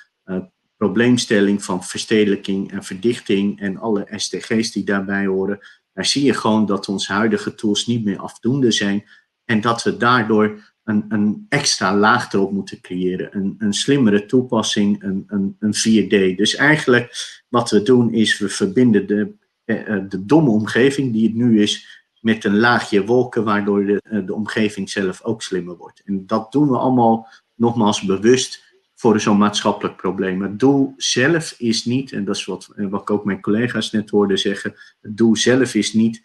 probleemstelling 0.77 1.63
van 1.63 1.83
verstedelijking 1.83 2.71
en 2.71 2.83
verdichting 2.83 3.59
en 3.59 3.77
alle 3.77 4.07
SDG's 4.15 4.71
die 4.71 4.83
daarbij 4.83 5.25
horen, 5.25 5.59
daar 5.93 6.05
zie 6.05 6.23
je 6.23 6.33
gewoon 6.33 6.65
dat 6.65 6.87
onze 6.87 7.13
huidige 7.13 7.55
tools 7.55 7.85
niet 7.85 8.03
meer 8.03 8.19
afdoende 8.19 8.71
zijn 8.71 9.03
en 9.45 9.61
dat 9.61 9.83
we 9.83 9.97
daardoor 9.97 10.73
een, 10.83 11.05
een 11.09 11.45
extra 11.49 11.97
laag 11.97 12.33
erop 12.33 12.51
moeten 12.51 12.81
creëren. 12.81 13.35
Een, 13.35 13.55
een 13.57 13.73
slimmere 13.73 14.25
toepassing, 14.25 15.03
een, 15.03 15.23
een, 15.27 15.55
een 15.59 15.75
4D. 15.75 16.35
Dus 16.35 16.55
eigenlijk 16.55 17.15
wat 17.49 17.69
we 17.69 17.81
doen 17.81 18.13
is 18.13 18.37
we 18.37 18.49
verbinden 18.49 19.07
de, 19.07 19.15
eh, 19.15 19.21
eh, 19.21 19.27
de 19.65 20.25
domme 20.25 20.49
omgeving 20.49 21.13
die 21.13 21.27
het 21.27 21.35
nu 21.35 21.61
is 21.61 22.03
met 22.25 22.43
een 22.43 22.57
laagje 22.57 23.05
wolken 23.05 23.43
waardoor 23.43 23.85
de, 23.85 24.01
eh, 24.03 24.25
de 24.25 24.33
omgeving 24.33 24.89
zelf 24.89 25.23
ook 25.23 25.41
slimmer 25.41 25.77
wordt. 25.77 26.01
En 26.05 26.25
dat 26.27 26.51
doen 26.51 26.69
we 26.69 26.77
allemaal 26.77 27.27
nogmaals 27.55 28.01
bewust 28.01 28.63
voor 28.95 29.19
zo'n 29.19 29.37
maatschappelijk 29.37 29.95
probleem. 29.95 30.41
Het 30.41 30.59
doel 30.59 30.93
zelf 30.97 31.55
is 31.57 31.85
niet, 31.85 32.11
en 32.11 32.25
dat 32.25 32.35
is 32.35 32.45
wat, 32.45 32.73
wat 32.75 33.01
ik 33.01 33.09
ook 33.09 33.25
mijn 33.25 33.41
collega's 33.41 33.91
net 33.91 34.09
hoorde 34.09 34.37
zeggen, 34.37 34.75
het 35.01 35.17
doel 35.17 35.35
zelf 35.35 35.75
is 35.75 35.93
niet 35.93 36.23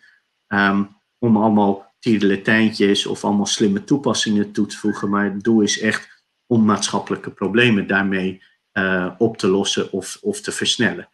um, 0.49 0.89
om 1.19 1.37
allemaal 1.37 1.95
tierenletijntjes 1.99 3.07
of 3.07 3.25
allemaal 3.25 3.47
slimme 3.47 3.85
toepassingen 3.85 4.53
toe 4.53 4.67
te 4.67 4.77
voegen, 4.77 5.09
maar 5.09 5.25
het 5.25 5.43
doel 5.43 5.61
is 5.61 5.81
echt 5.81 6.25
om 6.47 6.65
maatschappelijke 6.65 7.31
problemen 7.31 7.87
daarmee 7.87 8.43
op 9.19 9.37
te 9.37 9.49
lossen 9.49 9.93
of, 9.93 10.19
of 10.21 10.41
te 10.41 10.53
versnellen. 10.53 11.09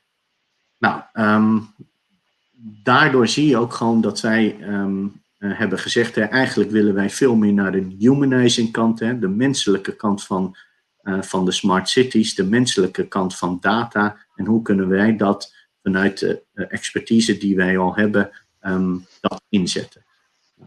Nou, 0.78 1.02
um, 1.12 1.68
daardoor 2.82 3.28
zie 3.28 3.46
je 3.46 3.56
ook 3.56 3.72
gewoon 3.72 4.00
dat 4.00 4.20
wij 4.20 4.56
um, 4.60 5.22
uh, 5.38 5.58
hebben 5.58 5.78
gezegd, 5.78 6.14
hè, 6.14 6.22
eigenlijk 6.22 6.70
willen 6.70 6.94
wij 6.94 7.10
veel 7.10 7.34
meer 7.34 7.52
naar 7.52 7.72
de 7.72 7.94
humanizing 7.98 8.72
kant, 8.72 9.00
hè, 9.00 9.18
de 9.18 9.28
menselijke 9.28 9.96
kant 9.96 10.24
van 10.24 10.56
uh, 11.02 11.22
van 11.22 11.44
de 11.44 11.52
smart 11.52 11.88
cities, 11.88 12.34
de 12.34 12.44
menselijke 12.44 13.08
kant 13.08 13.36
van 13.36 13.58
data. 13.60 14.16
En 14.34 14.46
hoe 14.46 14.62
kunnen 14.62 14.88
wij 14.88 15.16
dat 15.16 15.54
vanuit 15.82 16.18
de 16.18 16.42
expertise 16.54 17.38
die 17.38 17.56
wij 17.56 17.78
al 17.78 17.96
hebben, 17.96 18.30
um, 18.62 19.06
dat 19.20 19.42
inzetten. 19.48 20.04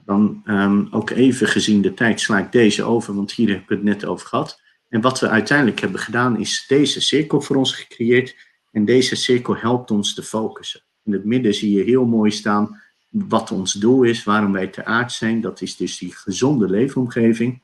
Dan 0.05 0.41
um, 0.45 0.87
ook 0.91 1.09
even 1.09 1.47
gezien 1.47 1.81
de 1.81 1.93
tijd 1.93 2.19
sla 2.19 2.39
ik 2.39 2.51
deze 2.51 2.83
over, 2.83 3.15
want 3.15 3.31
hier 3.31 3.49
heb 3.49 3.61
ik 3.61 3.69
het 3.69 3.83
net 3.83 4.05
over 4.05 4.27
gehad. 4.27 4.61
En 4.89 5.01
wat 5.01 5.19
we 5.19 5.29
uiteindelijk 5.29 5.79
hebben 5.79 5.99
gedaan 5.99 6.39
is 6.39 6.65
deze 6.67 7.01
cirkel 7.01 7.41
voor 7.41 7.55
ons 7.55 7.73
gecreëerd. 7.73 8.35
En 8.71 8.85
deze 8.85 9.15
cirkel 9.15 9.55
helpt 9.55 9.91
ons 9.91 10.13
te 10.13 10.23
focussen. 10.23 10.81
In 11.09 11.15
het 11.15 11.25
midden 11.25 11.53
zie 11.53 11.71
je 11.71 11.83
heel 11.83 12.05
mooi 12.05 12.31
staan 12.31 12.81
wat 13.09 13.51
ons 13.51 13.73
doel 13.73 14.03
is, 14.03 14.23
waarom 14.23 14.51
wij 14.51 14.67
te 14.67 14.85
aard 14.85 15.11
zijn. 15.11 15.41
Dat 15.41 15.61
is 15.61 15.75
dus 15.75 15.97
die 15.97 16.15
gezonde 16.15 16.69
leefomgeving. 16.69 17.61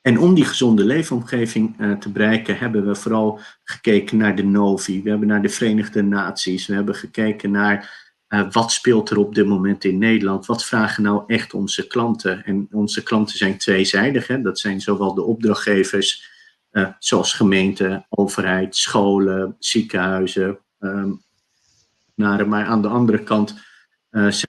En 0.00 0.18
om 0.18 0.34
die 0.34 0.44
gezonde 0.44 0.84
leefomgeving 0.84 1.80
uh, 1.80 1.92
te 1.92 2.10
bereiken, 2.10 2.58
hebben 2.58 2.86
we 2.86 2.94
vooral 2.94 3.40
gekeken 3.64 4.16
naar 4.16 4.36
de 4.36 4.44
Novi. 4.44 5.02
We 5.02 5.10
hebben 5.10 5.28
naar 5.28 5.42
de 5.42 5.48
Verenigde 5.48 6.02
Naties. 6.02 6.66
We 6.66 6.74
hebben 6.74 6.94
gekeken 6.94 7.50
naar 7.50 8.08
uh, 8.28 8.50
wat 8.50 8.72
speelt 8.72 9.10
er 9.10 9.18
op 9.18 9.34
dit 9.34 9.46
moment 9.46 9.84
in 9.84 9.98
Nederland. 9.98 10.46
Wat 10.46 10.64
vragen 10.64 11.02
nou 11.02 11.22
echt 11.26 11.54
onze 11.54 11.86
klanten? 11.86 12.44
En 12.44 12.68
onze 12.70 13.02
klanten 13.02 13.38
zijn 13.38 13.58
tweezijdig. 13.58 14.26
Hè? 14.26 14.42
Dat 14.42 14.58
zijn 14.58 14.80
zowel 14.80 15.14
de 15.14 15.22
opdrachtgevers, 15.22 16.30
uh, 16.72 16.88
zoals 16.98 17.32
gemeenten, 17.32 18.06
overheid, 18.08 18.76
scholen, 18.76 19.56
ziekenhuizen. 19.58 20.58
Um, 20.78 21.22
maar 22.48 22.64
aan 22.64 22.82
de 22.82 22.88
andere 22.88 23.22
kant 23.22 23.54
zijn 24.10 24.48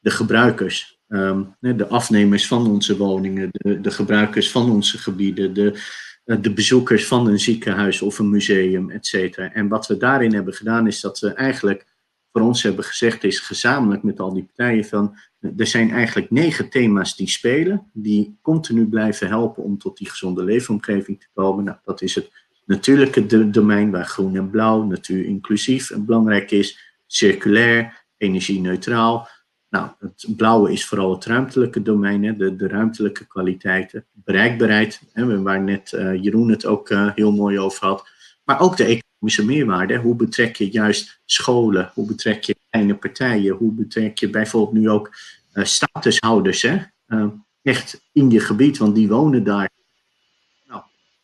de 0.00 0.10
gebruikers. 0.10 0.98
Um, 1.08 1.56
de 1.60 1.86
afnemers 1.86 2.46
van 2.46 2.66
onze 2.66 2.96
woningen, 2.96 3.48
de, 3.52 3.80
de 3.80 3.90
gebruikers 3.90 4.50
van 4.50 4.70
onze 4.70 4.98
gebieden, 4.98 5.54
de, 5.54 5.82
eh, 6.24 6.36
de 6.40 6.52
bezoekers 6.52 7.06
van 7.06 7.26
een 7.26 7.40
ziekenhuis 7.40 8.02
of 8.02 8.18
een 8.18 8.30
museum, 8.30 8.90
et 8.90 9.06
cetera. 9.06 9.52
En 9.52 9.68
wat 9.68 9.86
we 9.86 9.96
daarin 9.96 10.34
hebben 10.34 10.54
gedaan 10.54 10.86
is 10.86 11.00
dat 11.00 11.18
we 11.18 11.32
eigenlijk 11.32 11.86
voor 12.32 12.42
ons 12.42 12.62
hebben 12.62 12.84
gezegd 12.84 13.24
is 13.24 13.38
gezamenlijk 13.38 14.02
met 14.02 14.20
al 14.20 14.32
die 14.32 14.44
partijen 14.44 14.84
van 14.84 15.16
er 15.56 15.66
zijn 15.66 15.90
eigenlijk 15.90 16.30
negen 16.30 16.68
thema's 16.70 17.16
die 17.16 17.28
spelen, 17.28 17.90
die 17.92 18.38
continu 18.42 18.88
blijven 18.88 19.28
helpen 19.28 19.62
om 19.62 19.78
tot 19.78 19.96
die 19.96 20.10
gezonde 20.10 20.44
leefomgeving 20.44 21.20
te 21.20 21.28
komen. 21.34 21.64
Nou, 21.64 21.78
dat 21.84 22.02
is 22.02 22.14
het 22.14 22.47
natuurlijke 22.68 23.50
domein 23.50 23.90
waar 23.90 24.04
groen 24.04 24.36
en 24.36 24.50
blauw, 24.50 24.82
natuur 24.82 25.24
inclusief 25.24 25.92
belangrijk 25.96 26.50
is, 26.50 26.78
circulair, 27.06 28.06
energie-neutraal, 28.16 29.28
nou, 29.68 29.90
het 29.98 30.26
blauwe 30.36 30.72
is 30.72 30.86
vooral 30.86 31.14
het 31.14 31.24
ruimtelijke 31.24 31.82
domein, 31.82 32.24
hè, 32.24 32.36
de, 32.36 32.56
de 32.56 32.68
ruimtelijke 32.68 33.26
kwaliteiten, 33.26 34.04
bereikbaarheid, 34.12 35.02
hè, 35.12 35.42
waar 35.42 35.62
net 35.62 35.92
uh, 35.92 36.22
Jeroen 36.22 36.48
het 36.48 36.66
ook 36.66 36.90
uh, 36.90 37.10
heel 37.14 37.32
mooi 37.32 37.58
over 37.58 37.86
had, 37.86 38.08
maar 38.44 38.60
ook 38.60 38.76
de 38.76 38.84
economische 38.84 39.44
meerwaarde. 39.44 39.96
Hoe 39.96 40.16
betrek 40.16 40.56
je 40.56 40.70
juist 40.70 41.20
scholen, 41.24 41.90
hoe 41.94 42.06
betrek 42.06 42.42
je 42.42 42.56
kleine 42.70 42.94
partijen, 42.94 43.54
hoe 43.54 43.72
betrek 43.72 44.18
je 44.18 44.30
bijvoorbeeld 44.30 44.82
nu 44.82 44.90
ook 44.90 45.16
uh, 45.54 45.64
statushouders, 45.64 46.62
hè, 46.62 46.76
echt 47.62 48.08
in 48.12 48.30
je 48.30 48.40
gebied, 48.40 48.78
want 48.78 48.94
die 48.94 49.08
wonen 49.08 49.44
daar. 49.44 49.70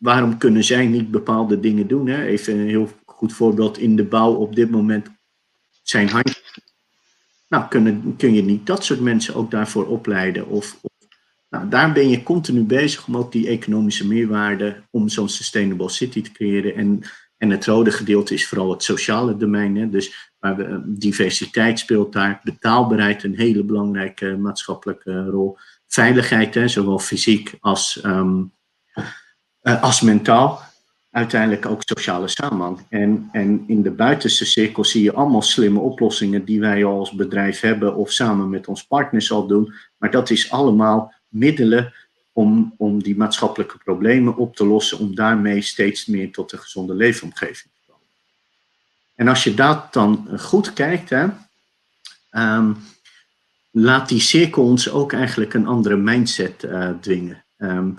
Waarom 0.05 0.39
kunnen 0.39 0.65
zij 0.65 0.87
niet 0.87 1.11
bepaalde 1.11 1.61
dingen 1.61 1.87
doen? 1.87 2.07
Hè? 2.07 2.25
Even 2.25 2.59
een 2.59 2.69
heel 2.69 2.89
goed 3.05 3.33
voorbeeld 3.33 3.79
in 3.79 3.97
de 3.97 4.05
bouw 4.05 4.33
op 4.35 4.55
dit 4.55 4.71
moment 4.71 5.07
zijn 5.83 6.09
handjes 6.09 6.43
nou, 7.49 7.69
kun, 7.69 8.15
kun 8.17 8.35
je 8.35 8.43
niet 8.43 8.67
dat 8.67 8.85
soort 8.85 9.01
mensen 9.01 9.35
ook 9.35 9.51
daarvoor 9.51 9.87
opleiden? 9.87 10.49
Of, 10.49 10.79
of 10.81 10.93
nou, 11.51 11.69
daar 11.69 11.93
ben 11.93 12.09
je 12.09 12.23
continu 12.23 12.63
bezig 12.63 13.07
om 13.07 13.17
ook 13.17 13.33
die 13.33 13.49
economische 13.49 14.07
meerwaarde, 14.07 14.83
om 14.91 15.09
zo'n 15.09 15.29
sustainable 15.29 15.89
city 15.89 16.23
te 16.23 16.33
creëren. 16.33 16.75
En, 16.75 17.01
en 17.37 17.51
het 17.51 17.67
rode 17.67 17.91
gedeelte 17.91 18.35
is 18.35 18.49
vooral 18.49 18.71
het 18.71 18.83
sociale 18.83 19.37
domein. 19.37 19.77
Hè? 19.77 19.91
Dus 19.91 20.33
we, 20.39 20.83
diversiteit 20.85 21.79
speelt 21.79 22.13
daar, 22.13 22.41
betaalbaarheid 22.43 23.23
een 23.23 23.37
hele 23.37 23.65
belangrijke 23.65 24.37
maatschappelijke 24.37 25.25
rol. 25.25 25.57
Veiligheid, 25.87 26.55
hè, 26.55 26.69
zowel 26.69 26.99
fysiek 26.99 27.55
als, 27.61 28.01
uh, 28.05 28.41
als 29.65 30.01
mentaal 30.01 30.63
uiteindelijk 31.11 31.67
ook 31.67 31.83
sociale 31.85 32.29
samenhang. 32.29 32.79
En, 32.89 33.29
en 33.33 33.65
in 33.67 33.83
de 33.83 33.91
buitenste 33.91 34.45
cirkel 34.45 34.85
zie 34.85 35.03
je 35.03 35.13
allemaal 35.13 35.43
slimme 35.43 35.81
oplossingen 35.81 36.45
die 36.45 36.61
wij 36.61 36.85
als 36.85 37.13
bedrijf 37.13 37.61
hebben 37.61 37.97
of 37.97 38.13
samen 38.13 38.51
met 38.51 38.67
ons 38.67 38.87
partners 38.87 39.33
al 39.33 39.47
doen. 39.47 39.75
Maar 39.97 40.11
dat 40.11 40.31
is 40.31 40.51
allemaal 40.51 41.15
middelen 41.29 41.93
om, 42.33 42.75
om 42.77 43.03
die 43.03 43.17
maatschappelijke 43.17 43.79
problemen 43.79 44.37
op 44.37 44.57
te 44.57 44.67
lossen, 44.67 44.99
om 44.99 45.15
daarmee 45.15 45.63
steeds 45.63 46.07
meer 46.07 46.33
tot 46.33 46.53
een 46.53 46.59
gezonde 46.59 46.95
leefomgeving 46.95 47.73
te 47.75 47.81
komen. 47.87 48.07
En 49.15 49.29
als 49.29 49.45
je 49.45 49.55
dat 49.55 49.93
dan 49.93 50.29
goed 50.39 50.73
kijkt, 50.73 51.11
hè, 51.11 51.27
um, 52.31 52.77
laat 53.71 54.09
die 54.09 54.21
cirkel 54.21 54.63
ons 54.63 54.91
ook 54.91 55.13
eigenlijk 55.13 55.55
een 55.55 55.67
andere 55.67 55.97
mindset 55.97 56.63
uh, 56.63 56.91
dwingen. 57.01 57.45
Um, 57.59 57.99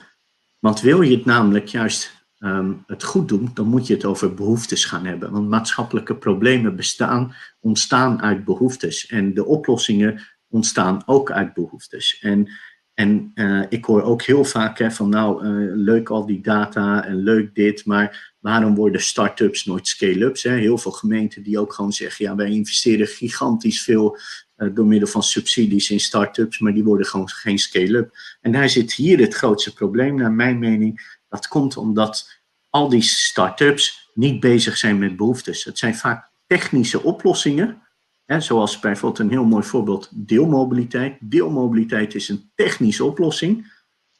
want 0.65 0.81
wil 0.81 1.01
je 1.01 1.15
het 1.15 1.25
namelijk 1.25 1.67
juist 1.67 2.25
um, 2.39 2.83
het 2.87 3.03
goed 3.03 3.27
doen, 3.27 3.49
dan 3.53 3.67
moet 3.67 3.87
je 3.87 3.93
het 3.93 4.05
over 4.05 4.33
behoeftes 4.33 4.85
gaan 4.85 5.05
hebben. 5.05 5.31
Want 5.31 5.49
maatschappelijke 5.49 6.15
problemen 6.15 6.75
bestaan, 6.75 7.35
ontstaan 7.59 8.21
uit 8.21 8.45
behoeftes. 8.45 9.07
En 9.07 9.33
de 9.33 9.45
oplossingen 9.45 10.21
ontstaan 10.49 11.01
ook 11.05 11.31
uit 11.31 11.53
behoeftes. 11.53 12.19
En, 12.19 12.49
en 12.93 13.31
uh, 13.35 13.63
ik 13.69 13.85
hoor 13.85 14.01
ook 14.01 14.21
heel 14.21 14.43
vaak 14.43 14.77
hè, 14.77 14.91
van 14.91 15.09
nou, 15.09 15.45
uh, 15.45 15.75
leuk 15.75 16.09
al 16.09 16.25
die 16.25 16.41
data 16.41 17.05
en 17.05 17.15
leuk 17.15 17.55
dit, 17.55 17.85
maar 17.85 18.34
waarom 18.45 18.75
worden 18.75 19.01
start-ups 19.01 19.65
nooit 19.65 19.87
scale-ups? 19.87 20.43
Heel 20.43 20.77
veel 20.77 20.91
gemeenten 20.91 21.43
die 21.43 21.59
ook 21.59 21.73
gewoon 21.73 21.93
zeggen, 21.93 22.25
ja, 22.25 22.35
wij 22.35 22.49
investeren 22.49 23.07
gigantisch 23.07 23.81
veel 23.81 24.17
uh, 24.57 24.75
door 24.75 24.85
middel 24.85 25.07
van 25.07 25.23
subsidies 25.23 25.89
in 25.89 25.99
start-ups, 25.99 26.59
maar 26.59 26.73
die 26.73 26.83
worden 26.83 27.05
gewoon 27.05 27.29
geen 27.29 27.59
scale-up. 27.59 28.17
En 28.41 28.51
daar 28.51 28.69
zit 28.69 28.93
hier 28.93 29.19
het 29.19 29.33
grootste 29.33 29.73
probleem, 29.73 30.15
naar 30.15 30.31
mijn 30.31 30.59
mening. 30.59 31.17
Dat 31.29 31.47
komt 31.47 31.77
omdat 31.77 32.39
al 32.69 32.89
die 32.89 33.01
start-ups 33.01 34.09
niet 34.13 34.39
bezig 34.39 34.77
zijn 34.77 34.99
met 34.99 35.15
behoeftes. 35.15 35.63
Het 35.63 35.77
zijn 35.77 35.95
vaak 35.95 36.29
technische 36.47 37.03
oplossingen, 37.03 37.81
zoals 38.25 38.79
bijvoorbeeld 38.79 39.19
een 39.19 39.29
heel 39.29 39.45
mooi 39.45 39.63
voorbeeld 39.63 40.09
deelmobiliteit. 40.11 41.17
Deelmobiliteit 41.19 42.15
is 42.15 42.29
een 42.29 42.51
technische 42.55 43.05
oplossing 43.05 43.73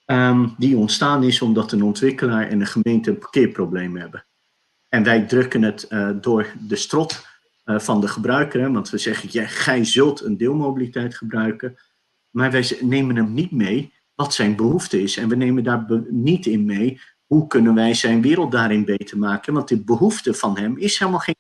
um, 0.06 0.56
die 0.58 0.78
ontstaan 0.78 1.24
is 1.24 1.42
omdat 1.42 1.72
een 1.72 1.84
ontwikkelaar 1.84 2.48
en 2.48 2.60
een 2.60 2.68
gemeente 2.68 3.10
een 3.10 3.18
parkeerprobleem 3.18 3.98
hebben. 3.98 4.26
En 4.90 5.04
wij 5.04 5.26
drukken 5.26 5.62
het 5.62 5.86
uh, 5.90 6.10
door 6.22 6.54
de 6.68 6.76
strot 6.76 7.26
uh, 7.66 7.80
van 7.80 8.02
de 8.02 8.08
gebruiker, 8.08 8.62
hè, 8.62 8.72
want 8.72 8.90
we 8.90 8.98
zeggen, 8.98 9.30
ja, 9.32 9.46
gij 9.46 9.86
zult 9.86 10.22
een 10.22 10.38
deelmobiliteit 10.38 11.16
gebruiken, 11.16 11.78
maar 12.30 12.52
wij 12.52 12.78
nemen 12.82 13.16
hem 13.16 13.34
niet 13.34 13.52
mee 13.52 13.94
wat 14.16 14.34
zijn 14.34 14.56
behoefte 14.56 15.02
is. 15.02 15.18
En 15.18 15.30
we 15.30 15.36
nemen 15.36 15.64
daar 15.64 15.86
niet 16.10 16.46
in 16.46 16.66
mee 16.66 17.02
hoe 17.26 17.48
kunnen 17.48 17.74
wij 17.74 17.94
zijn 17.94 18.22
wereld 18.22 18.52
daarin 18.52 18.86
beter 18.86 19.18
maken? 19.18 19.54
Want 19.54 19.68
de 19.68 19.84
behoefte 19.84 20.34
van 20.34 20.58
hem 20.58 20.78
is 20.78 21.00
helemaal 21.00 21.20
geen. 21.20 21.36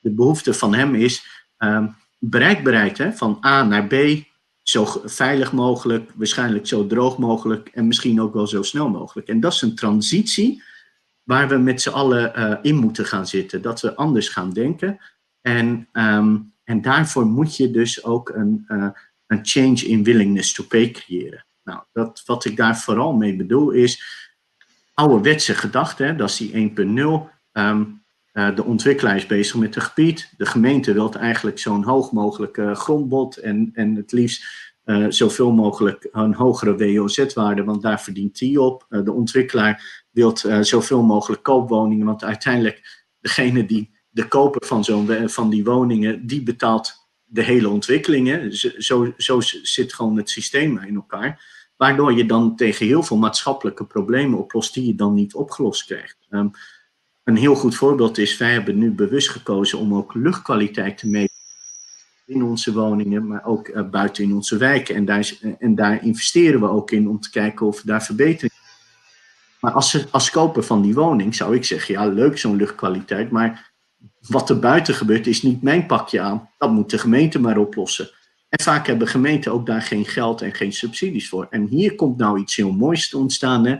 De 0.00 0.10
behoefte 0.10 0.54
van 0.54 0.74
hem 0.74 0.94
is 0.94 1.44
um, 1.58 1.94
bereikbaarheid 2.18 2.98
hè, 2.98 3.12
van 3.12 3.38
A 3.44 3.62
naar 3.62 3.86
B 3.86 3.94
zo 4.64 4.86
veilig 5.04 5.52
mogelijk, 5.52 6.10
waarschijnlijk 6.14 6.66
zo 6.66 6.86
droog 6.86 7.18
mogelijk 7.18 7.68
en 7.68 7.86
misschien 7.86 8.20
ook 8.20 8.34
wel 8.34 8.46
zo 8.46 8.62
snel 8.62 8.88
mogelijk. 8.88 9.28
En 9.28 9.40
dat 9.40 9.52
is 9.52 9.62
een 9.62 9.74
transitie 9.74 10.62
waar 11.22 11.48
we 11.48 11.56
met 11.56 11.82
z'n 11.82 11.88
allen 11.88 12.32
uh, 12.38 12.56
in 12.62 12.76
moeten 12.76 13.04
gaan 13.04 13.26
zitten. 13.26 13.62
Dat 13.62 13.80
we 13.80 13.94
anders 13.94 14.28
gaan 14.28 14.52
denken. 14.52 14.98
En, 15.40 15.88
um, 15.92 16.52
en 16.64 16.82
daarvoor 16.82 17.26
moet 17.26 17.56
je 17.56 17.70
dus 17.70 18.04
ook 18.04 18.28
een, 18.28 18.64
uh, 18.68 18.88
een 19.26 19.40
change 19.42 19.84
in 19.86 20.04
willingness 20.04 20.52
to 20.52 20.64
pay 20.64 20.90
creëren. 20.90 21.46
Nou, 21.64 21.82
dat, 21.92 22.22
wat 22.26 22.44
ik 22.44 22.56
daar 22.56 22.78
vooral 22.78 23.12
mee 23.12 23.36
bedoel 23.36 23.70
is 23.70 24.02
ouderwetse 24.94 25.54
gedachte, 25.54 26.14
dat 26.16 26.30
is 26.30 26.36
die 26.36 26.70
1.0. 26.70 27.32
Um, 27.52 28.03
uh, 28.34 28.56
de 28.56 28.64
ontwikkelaar 28.64 29.16
is 29.16 29.26
bezig 29.26 29.56
met 29.56 29.74
het 29.74 29.84
gebied. 29.84 30.34
De 30.36 30.46
gemeente 30.46 30.92
wil 30.92 31.12
eigenlijk 31.12 31.58
zo'n 31.58 31.84
hoog 31.84 32.12
mogelijk 32.12 32.56
uh, 32.56 32.74
grondbod 32.74 33.36
en, 33.36 33.70
en 33.74 33.94
het 33.94 34.12
liefst 34.12 34.72
uh, 34.84 35.06
zoveel 35.08 35.52
mogelijk 35.52 36.08
een 36.12 36.34
hogere 36.34 36.76
WOZ-waarde, 36.76 37.64
want 37.64 37.82
daar 37.82 38.00
verdient 38.00 38.38
die 38.38 38.60
op. 38.60 38.86
de 38.88 39.12
ontwikkelaar 39.12 40.04
wil 40.10 40.36
zoveel 40.60 41.02
mogelijk 41.02 41.42
koopwoningen, 41.42 42.06
want 42.06 42.24
uiteindelijk 42.24 43.06
degene 43.20 43.64
die 43.64 43.90
de 44.10 44.28
koper 44.28 44.66
van, 44.66 44.84
zo'n, 44.84 45.28
van 45.28 45.50
die 45.50 45.64
woningen, 45.64 46.26
die 46.26 46.42
betaalt 46.42 47.08
de 47.24 47.42
hele 47.42 47.68
ontwikkelingen. 47.68 48.56
Zo, 48.82 49.12
zo 49.16 49.40
zit 49.40 49.94
gewoon 49.94 50.16
het 50.16 50.30
systeem 50.30 50.78
in 50.78 50.94
elkaar. 50.94 51.52
Waardoor 51.76 52.12
je 52.12 52.26
dan 52.26 52.56
tegen 52.56 52.86
heel 52.86 53.02
veel 53.02 53.16
maatschappelijke 53.16 53.86
problemen 53.86 54.38
oplost 54.38 54.74
die 54.74 54.86
je 54.86 54.94
dan 54.94 55.14
niet 55.14 55.34
opgelost 55.34 55.84
krijgt. 55.84 56.16
Um, 56.30 56.50
een 57.24 57.36
heel 57.36 57.54
goed 57.54 57.74
voorbeeld 57.74 58.18
is, 58.18 58.36
wij 58.36 58.52
hebben 58.52 58.78
nu 58.78 58.90
bewust 58.90 59.28
gekozen 59.28 59.78
om 59.78 59.94
ook 59.94 60.14
luchtkwaliteit 60.14 60.98
te 60.98 61.08
meten 61.08 61.34
in 62.26 62.42
onze 62.42 62.72
woningen, 62.72 63.26
maar 63.26 63.44
ook 63.44 63.68
uh, 63.68 63.88
buiten 63.90 64.24
in 64.24 64.34
onze 64.34 64.56
wijken. 64.56 64.94
En 64.94 65.04
daar, 65.04 65.32
en 65.58 65.74
daar 65.74 66.04
investeren 66.04 66.60
we 66.60 66.68
ook 66.68 66.90
in 66.90 67.08
om 67.08 67.20
te 67.20 67.30
kijken 67.30 67.66
of 67.66 67.82
daar 67.82 68.02
verbetering 68.02 68.52
Maar 69.60 69.72
als, 69.72 70.12
als 70.12 70.30
koper 70.30 70.62
van 70.62 70.82
die 70.82 70.94
woning 70.94 71.34
zou 71.34 71.54
ik 71.54 71.64
zeggen, 71.64 71.94
ja 71.94 72.06
leuk 72.06 72.38
zo'n 72.38 72.56
luchtkwaliteit, 72.56 73.30
maar 73.30 73.72
wat 74.20 74.50
er 74.50 74.58
buiten 74.58 74.94
gebeurt 74.94 75.26
is 75.26 75.42
niet 75.42 75.62
mijn 75.62 75.86
pakje 75.86 76.20
aan. 76.20 76.50
Dat 76.58 76.70
moet 76.70 76.90
de 76.90 76.98
gemeente 76.98 77.40
maar 77.40 77.58
oplossen. 77.58 78.10
En 78.48 78.64
vaak 78.64 78.86
hebben 78.86 79.08
gemeenten 79.08 79.52
ook 79.52 79.66
daar 79.66 79.82
geen 79.82 80.04
geld 80.04 80.42
en 80.42 80.54
geen 80.54 80.72
subsidies 80.72 81.28
voor. 81.28 81.46
En 81.50 81.66
hier 81.66 81.94
komt 81.94 82.16
nou 82.16 82.40
iets 82.40 82.56
heel 82.56 82.72
moois 82.72 83.08
te 83.08 83.18
ontstaan. 83.18 83.66
Hè? 83.66 83.76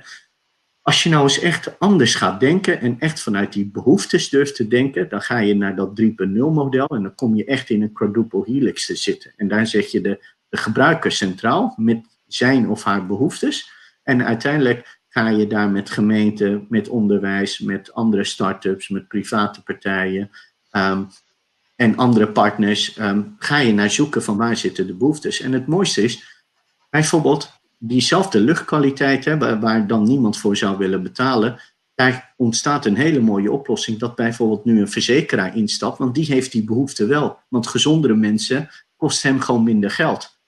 Als 0.85 1.03
je 1.03 1.09
nou 1.09 1.23
eens 1.23 1.39
echt 1.39 1.79
anders 1.79 2.15
gaat 2.15 2.41
denken 2.41 2.81
en 2.81 2.97
echt 2.99 3.21
vanuit 3.21 3.53
die 3.53 3.67
behoeftes 3.67 4.29
durft 4.29 4.55
te 4.55 4.69
denken, 4.69 5.09
dan 5.09 5.23
ga 5.23 5.39
je 5.39 5.55
naar 5.55 5.77
dat 5.77 6.01
3.0 6.01 6.09
model 6.33 6.87
en 6.87 7.03
dan 7.03 7.15
kom 7.15 7.35
je 7.35 7.45
echt 7.45 7.71
in 7.71 7.83
een 7.83 7.93
quadruple 7.93 8.43
helix 8.45 8.87
te 8.87 8.97
zitten. 8.97 9.33
En 9.37 9.49
daar 9.49 9.67
zet 9.67 9.91
je 9.91 10.01
de, 10.01 10.25
de 10.49 10.57
gebruiker 10.57 11.13
centraal 11.13 11.75
met 11.77 12.07
zijn 12.27 12.69
of 12.69 12.85
haar 12.85 13.07
behoeftes. 13.07 13.71
En 14.03 14.25
uiteindelijk 14.25 15.01
ga 15.09 15.29
je 15.29 15.47
daar 15.47 15.71
met 15.71 15.91
gemeenten, 15.91 16.67
met 16.69 16.89
onderwijs, 16.89 17.59
met 17.59 17.93
andere 17.93 18.25
start-ups, 18.25 18.89
met 18.89 19.09
private 19.09 19.63
partijen 19.63 20.31
um, 20.71 21.07
en 21.77 21.97
andere 21.97 22.33
partners, 22.33 22.99
um, 22.99 23.35
ga 23.39 23.59
je 23.59 23.73
naar 23.73 23.91
zoeken 23.91 24.23
van 24.23 24.37
waar 24.37 24.57
zitten 24.57 24.87
de 24.87 24.95
behoeftes. 24.95 25.41
En 25.41 25.53
het 25.53 25.67
mooiste 25.67 26.03
is, 26.03 26.45
bijvoorbeeld 26.91 27.53
diezelfde 27.87 28.41
luchtkwaliteit, 28.41 29.25
hè, 29.25 29.59
waar, 29.61 29.87
dan 29.87 30.03
niemand 30.03 30.39
voor 30.39 30.57
zou 30.57 30.79
willen 30.79 31.03
betalen, 31.03 31.61
daar 31.95 32.35
ontstaat 32.37 32.87
een 32.87 32.97
hele 32.97 33.21
mooie 33.21 33.53
oplossing 33.53 33.99
dat 33.99 34.15
bijvoorbeeld 34.15 34.65
nu 34.65 34.81
een 34.81 34.89
verzekeraar 34.89 35.57
instapt, 35.57 35.99
want 35.99 36.15
die 36.15 36.25
heeft 36.25 36.53
die 36.53 36.65
behoefte 36.65 37.07
wel. 37.07 37.39
Want 37.49 37.67
gezondere 37.67 38.15
mensen 38.15 38.69
kost 38.97 39.23
hem 39.23 39.41
gewoon 39.41 39.65
minder 39.65 39.91
geld. 39.91 40.39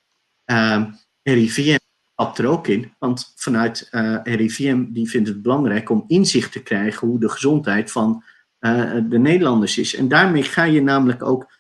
Uh, 0.47 0.85
RIVM 1.23 1.79
stapt 2.13 2.39
er 2.39 2.47
ook 2.47 2.67
in, 2.67 2.93
want 2.99 3.33
vanuit 3.37 3.89
uh, 3.91 4.19
RIVM 4.23 4.85
die 4.89 5.09
vindt 5.09 5.29
het 5.29 5.43
belangrijk 5.43 5.91
om 5.91 6.05
inzicht 6.07 6.53
te 6.53 6.63
krijgen 6.63 7.09
hoe 7.09 7.21
de 7.21 7.29
gezondheid 7.29 7.93
van 7.93 8.25
uh, 8.61 8.95
de 9.09 9.19
Nederlanders 9.19 9.79
is. 9.79 9.95
En 9.95 10.09
daarmee 10.09 10.43
ga 10.43 10.65
je 10.65 10.83
namelijk 10.83 11.23
ook 11.23 11.53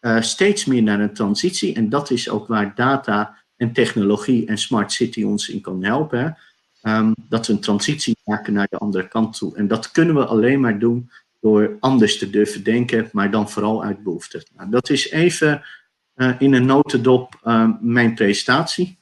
uh, 0.00 0.20
steeds 0.20 0.64
meer 0.64 0.82
naar 0.82 1.00
een 1.00 1.14
transitie 1.14 1.74
en 1.74 1.88
dat 1.88 2.10
is 2.10 2.28
ook 2.28 2.46
waar 2.46 2.74
data 2.74 3.41
en 3.62 3.72
technologie 3.72 4.46
en 4.46 4.58
smart 4.58 4.92
city 4.92 5.22
ons 5.22 5.48
in 5.48 5.60
kan 5.60 5.84
helpen. 5.84 6.36
Um, 6.82 7.14
dat 7.28 7.46
we 7.46 7.52
een 7.52 7.60
transitie 7.60 8.16
maken 8.24 8.52
naar 8.52 8.66
de 8.70 8.78
andere 8.78 9.08
kant 9.08 9.36
toe. 9.36 9.56
En 9.56 9.68
dat 9.68 9.90
kunnen 9.90 10.14
we 10.14 10.26
alleen 10.26 10.60
maar 10.60 10.78
doen 10.78 11.10
door 11.40 11.76
anders 11.80 12.18
te 12.18 12.30
durven 12.30 12.64
denken, 12.64 13.08
maar 13.12 13.30
dan 13.30 13.50
vooral 13.50 13.84
uit 13.84 14.02
behoefte. 14.02 14.46
Nou, 14.56 14.70
dat 14.70 14.90
is 14.90 15.10
even 15.10 15.62
uh, 16.16 16.34
in 16.38 16.52
een 16.52 16.66
notendop 16.66 17.40
uh, 17.44 17.70
mijn 17.80 18.14
presentatie. 18.14 18.98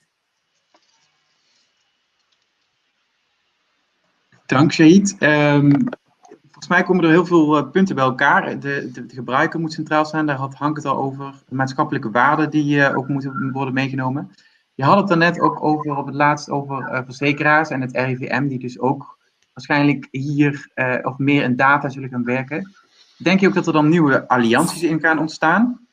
Dank, 4.47 4.73
Shahid. 4.73 5.17
Um, 5.21 5.71
volgens 6.43 6.69
mij 6.69 6.83
komen 6.83 7.05
er 7.05 7.11
heel 7.11 7.27
veel 7.27 7.59
uh, 7.59 7.71
punten 7.71 7.95
bij 7.95 8.05
elkaar. 8.05 8.61
De, 8.61 8.91
de, 8.93 9.05
gebruiker 9.09 9.61
moet 9.61 9.73
centraal 9.73 10.05
staan, 10.05 10.27
daar 10.27 10.37
had 10.37 10.55
Hank 10.55 10.77
het 10.77 10.87
al 10.87 10.97
over. 10.97 11.35
Maatschappelijke 11.49 12.11
waarden 12.11 12.51
die 12.51 12.97
ook 12.97 13.09
moeten 13.09 13.51
worden 13.53 13.75
meegenomen. 13.75 14.31
Je 14.81 14.87
had 14.87 14.99
het 14.99 15.09
daarnet 15.09 15.41
ook 15.41 15.65
over, 15.65 15.97
op 15.97 16.07
het 16.07 16.15
laatst 16.15 16.51
over 16.51 16.79
uh, 16.79 17.01
verzekeraars 17.05 17.69
en 17.69 17.81
het 17.81 17.93
RIVM, 17.93 18.49
die 18.49 18.59
dus 18.59 18.79
ook 18.79 19.19
waarschijnlijk 19.53 20.09
hier 20.11 20.71
uh, 20.75 20.95
of 21.03 21.19
meer 21.19 21.43
in 21.43 21.57
data 21.57 21.89
zullen 21.89 22.09
gaan 22.09 22.25
werken. 22.25 22.73
Denk 23.17 23.41
je 23.41 23.49
ook 23.49 23.55
dat 23.55 23.67
er 23.67 23.73
dan 23.73 23.89
nieuwe 23.89 24.29
allianties 24.29 24.83
in 24.83 25.01
gaan 25.01 25.19
ontstaan? 25.19 25.87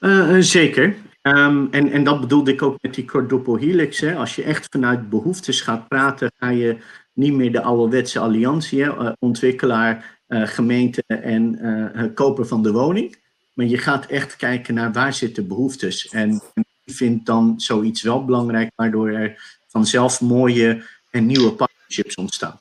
Uh, 0.00 0.36
zeker. 0.38 0.96
Um, 1.22 1.68
en, 1.70 1.90
en 1.92 2.04
dat 2.04 2.20
bedoelde 2.20 2.52
ik 2.52 2.62
ook 2.62 2.78
met 2.80 2.94
die 2.94 3.04
quadruple. 3.04 3.88
Hè. 3.90 4.14
Als 4.14 4.36
je 4.36 4.42
echt 4.42 4.66
vanuit 4.70 5.10
behoeftes 5.10 5.60
gaat 5.60 5.88
praten, 5.88 6.32
ga 6.38 6.48
je 6.48 6.78
niet 7.12 7.32
meer 7.32 7.52
de 7.52 7.62
ouderwetse 7.62 8.18
alliantie, 8.18 8.82
hè, 8.82 9.12
ontwikkelaar, 9.18 10.18
gemeente 10.28 11.02
en 11.06 12.10
koper 12.14 12.46
van 12.46 12.62
de 12.62 12.72
woning. 12.72 13.16
Maar 13.54 13.66
je 13.66 13.78
gaat 13.78 14.06
echt 14.06 14.36
kijken 14.36 14.74
naar 14.74 14.92
waar 14.92 15.12
zitten 15.12 15.48
behoeftes. 15.48 16.08
En 16.08 16.42
vindt 16.86 17.26
dan 17.26 17.54
zoiets 17.56 18.02
wel 18.02 18.24
belangrijk, 18.24 18.72
waardoor 18.74 19.10
er 19.10 19.60
vanzelf 19.66 20.20
mooie 20.20 20.84
en 21.10 21.26
nieuwe 21.26 21.52
partnerships 21.52 22.14
ontstaan. 22.14 22.60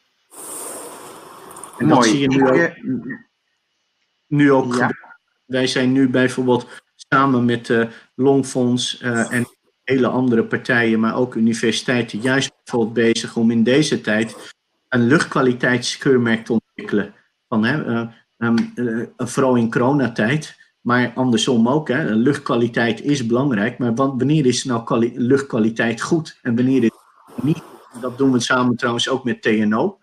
En 1.78 1.86
Mooi. 1.86 2.00
dat 2.00 2.04
zie 2.04 2.20
je 2.20 2.28
nu 2.28 2.48
ook. 2.48 2.72
Nu 4.28 4.52
ook 4.52 4.76
ja. 4.76 4.92
Wij 5.46 5.68
zijn 5.68 5.92
nu 5.92 6.10
bijvoorbeeld 6.10 6.68
samen 6.96 7.46
met 7.46 7.66
de 7.66 7.88
Longfonds 8.16 9.02
uh, 9.02 9.34
en 9.34 9.48
hele 9.84 10.08
andere 10.08 10.44
partijen, 10.44 11.00
maar 11.00 11.16
ook 11.16 11.36
universiteiten, 11.36 12.20
juist 12.20 12.52
bijvoorbeeld 12.64 12.94
bezig 12.94 13.36
om 13.36 13.52
in 13.52 13.64
deze 13.64 14.02
tijd 14.02 14.54
een 14.90 15.08
luchtkwaliteitskeurmerk 15.08 16.46
te 16.46 16.54
ontwikkelen. 16.54 17.14
Van, 17.48 17.64
hè, 17.64 17.86
uh, 17.86 18.10
um, 18.38 18.72
uh, 18.76 19.06
vooral 19.18 19.56
in 19.56 19.72
coronatijd 19.72 20.65
maar 20.86 21.12
andersom 21.16 21.70
ook, 21.70 21.88
hè, 21.88 22.16
luchtkwaliteit 22.16 23.02
is 23.02 23.26
belangrijk, 23.26 23.78
maar 23.78 23.96
wanneer 23.96 24.46
is 24.46 24.64
nou 24.64 25.12
luchtkwaliteit 25.16 26.02
goed 26.02 26.40
en 26.42 26.56
wanneer 26.56 26.84
is 26.84 26.92
het 27.36 27.44
niet? 27.44 27.64
Dat 28.02 28.18
doen 28.18 28.32
we 28.32 28.40
samen 28.40 28.76
trouwens 28.76 29.10
ook 29.10 29.24
met 29.24 29.42
TNO. 29.42 29.98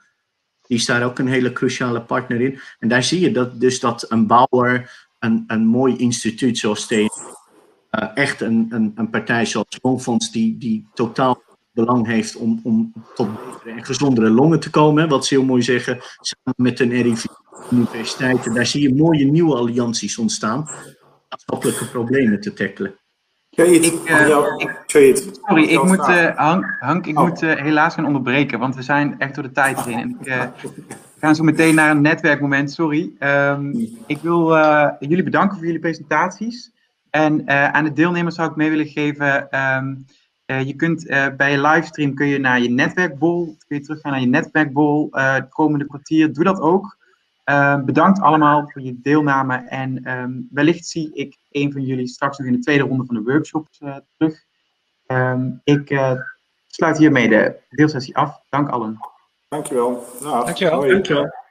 Die 0.67 0.77
is 0.77 0.87
daar 0.87 1.05
ook 1.05 1.19
een 1.19 1.27
hele 1.27 1.53
cruciale 1.53 2.03
partner 2.03 2.41
in. 2.41 2.61
En 2.79 2.89
daar 2.89 3.03
zie 3.03 3.21
je 3.21 3.31
dat, 3.33 3.61
dus 3.61 3.81
dat 3.81 4.11
een 4.11 4.27
bouwer, 4.27 5.07
een, 5.19 5.45
een 5.47 5.67
mooi 5.67 5.97
instituut 5.97 6.59
zoals 6.59 6.87
TNO, 6.87 7.09
uh, 7.91 8.09
echt 8.15 8.41
een, 8.41 8.67
een, 8.71 8.93
een 8.95 9.11
partij 9.11 9.47
zoals 9.47 9.79
Longfonds, 9.83 10.33
die, 10.33 10.59
die 10.59 10.87
totaal 10.95 11.43
belang 11.73 12.07
heeft 12.07 12.37
om, 12.37 12.61
om 12.63 12.93
tot 13.15 13.29
betere 13.33 13.71
en 13.71 13.85
gezondere 13.85 14.31
longen 14.31 14.61
te 14.61 14.71
komen. 14.71 15.09
Wat 15.09 15.27
ze 15.27 15.35
heel 15.35 15.45
mooi 15.45 15.63
zeggen, 15.63 16.01
samen 16.21 16.55
met 16.57 16.81
een 16.81 17.03
RIV 17.03 17.25
universiteiten. 17.71 18.55
Daar 18.55 18.67
zie 18.67 18.83
je 18.83 18.95
mooie 18.95 19.25
nieuwe 19.25 19.57
allianties 19.57 20.19
ontstaan. 20.19 20.69
Maatschappelijke 21.29 21.85
problemen 21.85 22.41
te 22.41 22.53
tackelen. 22.53 22.95
Ik, 23.51 23.59
uh, 23.59 23.75
ik, 24.57 24.85
sorry, 24.87 25.65
ik 25.65 25.83
moet, 25.83 26.09
uh, 26.09 26.37
Hank, 26.37 26.77
Hank, 26.81 27.07
ik 27.07 27.19
oh. 27.19 27.29
moet 27.29 27.43
uh, 27.43 27.55
helaas 27.55 27.95
gaan 27.95 28.07
onderbreken, 28.07 28.59
want 28.59 28.75
we 28.75 28.83
zijn 28.83 29.19
echt 29.19 29.35
door 29.35 29.45
de 29.45 29.53
tijd 29.53 29.81
heen. 29.81 29.99
En 29.99 30.11
ik, 30.11 30.71
we 31.15 31.19
gaan 31.21 31.35
zo 31.35 31.43
meteen 31.43 31.75
naar 31.75 31.91
een 31.91 32.01
netwerkmoment, 32.01 32.71
sorry. 32.71 33.13
Um, 33.21 33.89
ik 34.07 34.19
wil 34.19 34.57
jullie 34.99 35.23
bedanken 35.23 35.57
voor 35.57 35.67
jullie 35.67 35.81
presentaties. 35.81 36.73
En 37.11 37.49
aan 37.49 37.85
de 37.85 37.93
deelnemers 37.93 38.35
zou 38.35 38.51
ik 38.51 38.57
mee 38.57 38.71
willen 38.71 38.87
geven, 38.87 39.59
um, 39.77 40.07
je 40.47 40.75
kunt 40.77 41.07
bij 41.37 41.51
je 41.51 41.61
livestream 41.61 42.15
kun 42.15 42.27
je 42.27 42.39
naar 42.39 42.61
je 42.61 42.71
netwerkbol, 42.71 43.57
kun 43.69 43.77
je 43.77 43.83
teruggaan 43.83 44.13
naar 44.13 44.21
je 44.21 44.27
netwerkbol 44.27 45.09
het 45.11 45.49
komende 45.49 45.87
kwartier. 45.87 46.33
Doe 46.33 46.45
dat 46.45 46.61
ook. 46.61 46.97
Uh, 47.51 47.85
bedankt 47.85 48.21
allemaal 48.21 48.69
voor 48.69 48.83
je 48.83 49.01
deelname 49.01 49.57
en 49.57 50.11
um, 50.11 50.49
wellicht 50.51 50.87
zie 50.87 51.15
ik 51.15 51.37
een 51.51 51.73
van 51.73 51.83
jullie 51.83 52.07
straks 52.07 52.39
nog 52.39 52.47
in 52.47 52.53
de 52.53 52.59
tweede 52.59 52.83
ronde 52.83 53.05
van 53.05 53.15
de 53.15 53.23
workshops 53.23 53.81
uh, 53.81 53.97
terug. 54.17 54.45
Um, 55.07 55.61
ik 55.65 55.91
uh, 55.91 56.13
sluit 56.67 56.99
hiermee 56.99 57.29
de 57.29 57.57
deelsessie 57.69 58.17
af. 58.17 58.41
Dank 58.49 58.69
allen. 58.69 58.99
Dankjewel. 59.49 60.07
Nou, 60.21 60.45
Dankjewel. 60.45 60.81
Dankjewel. 60.81 61.42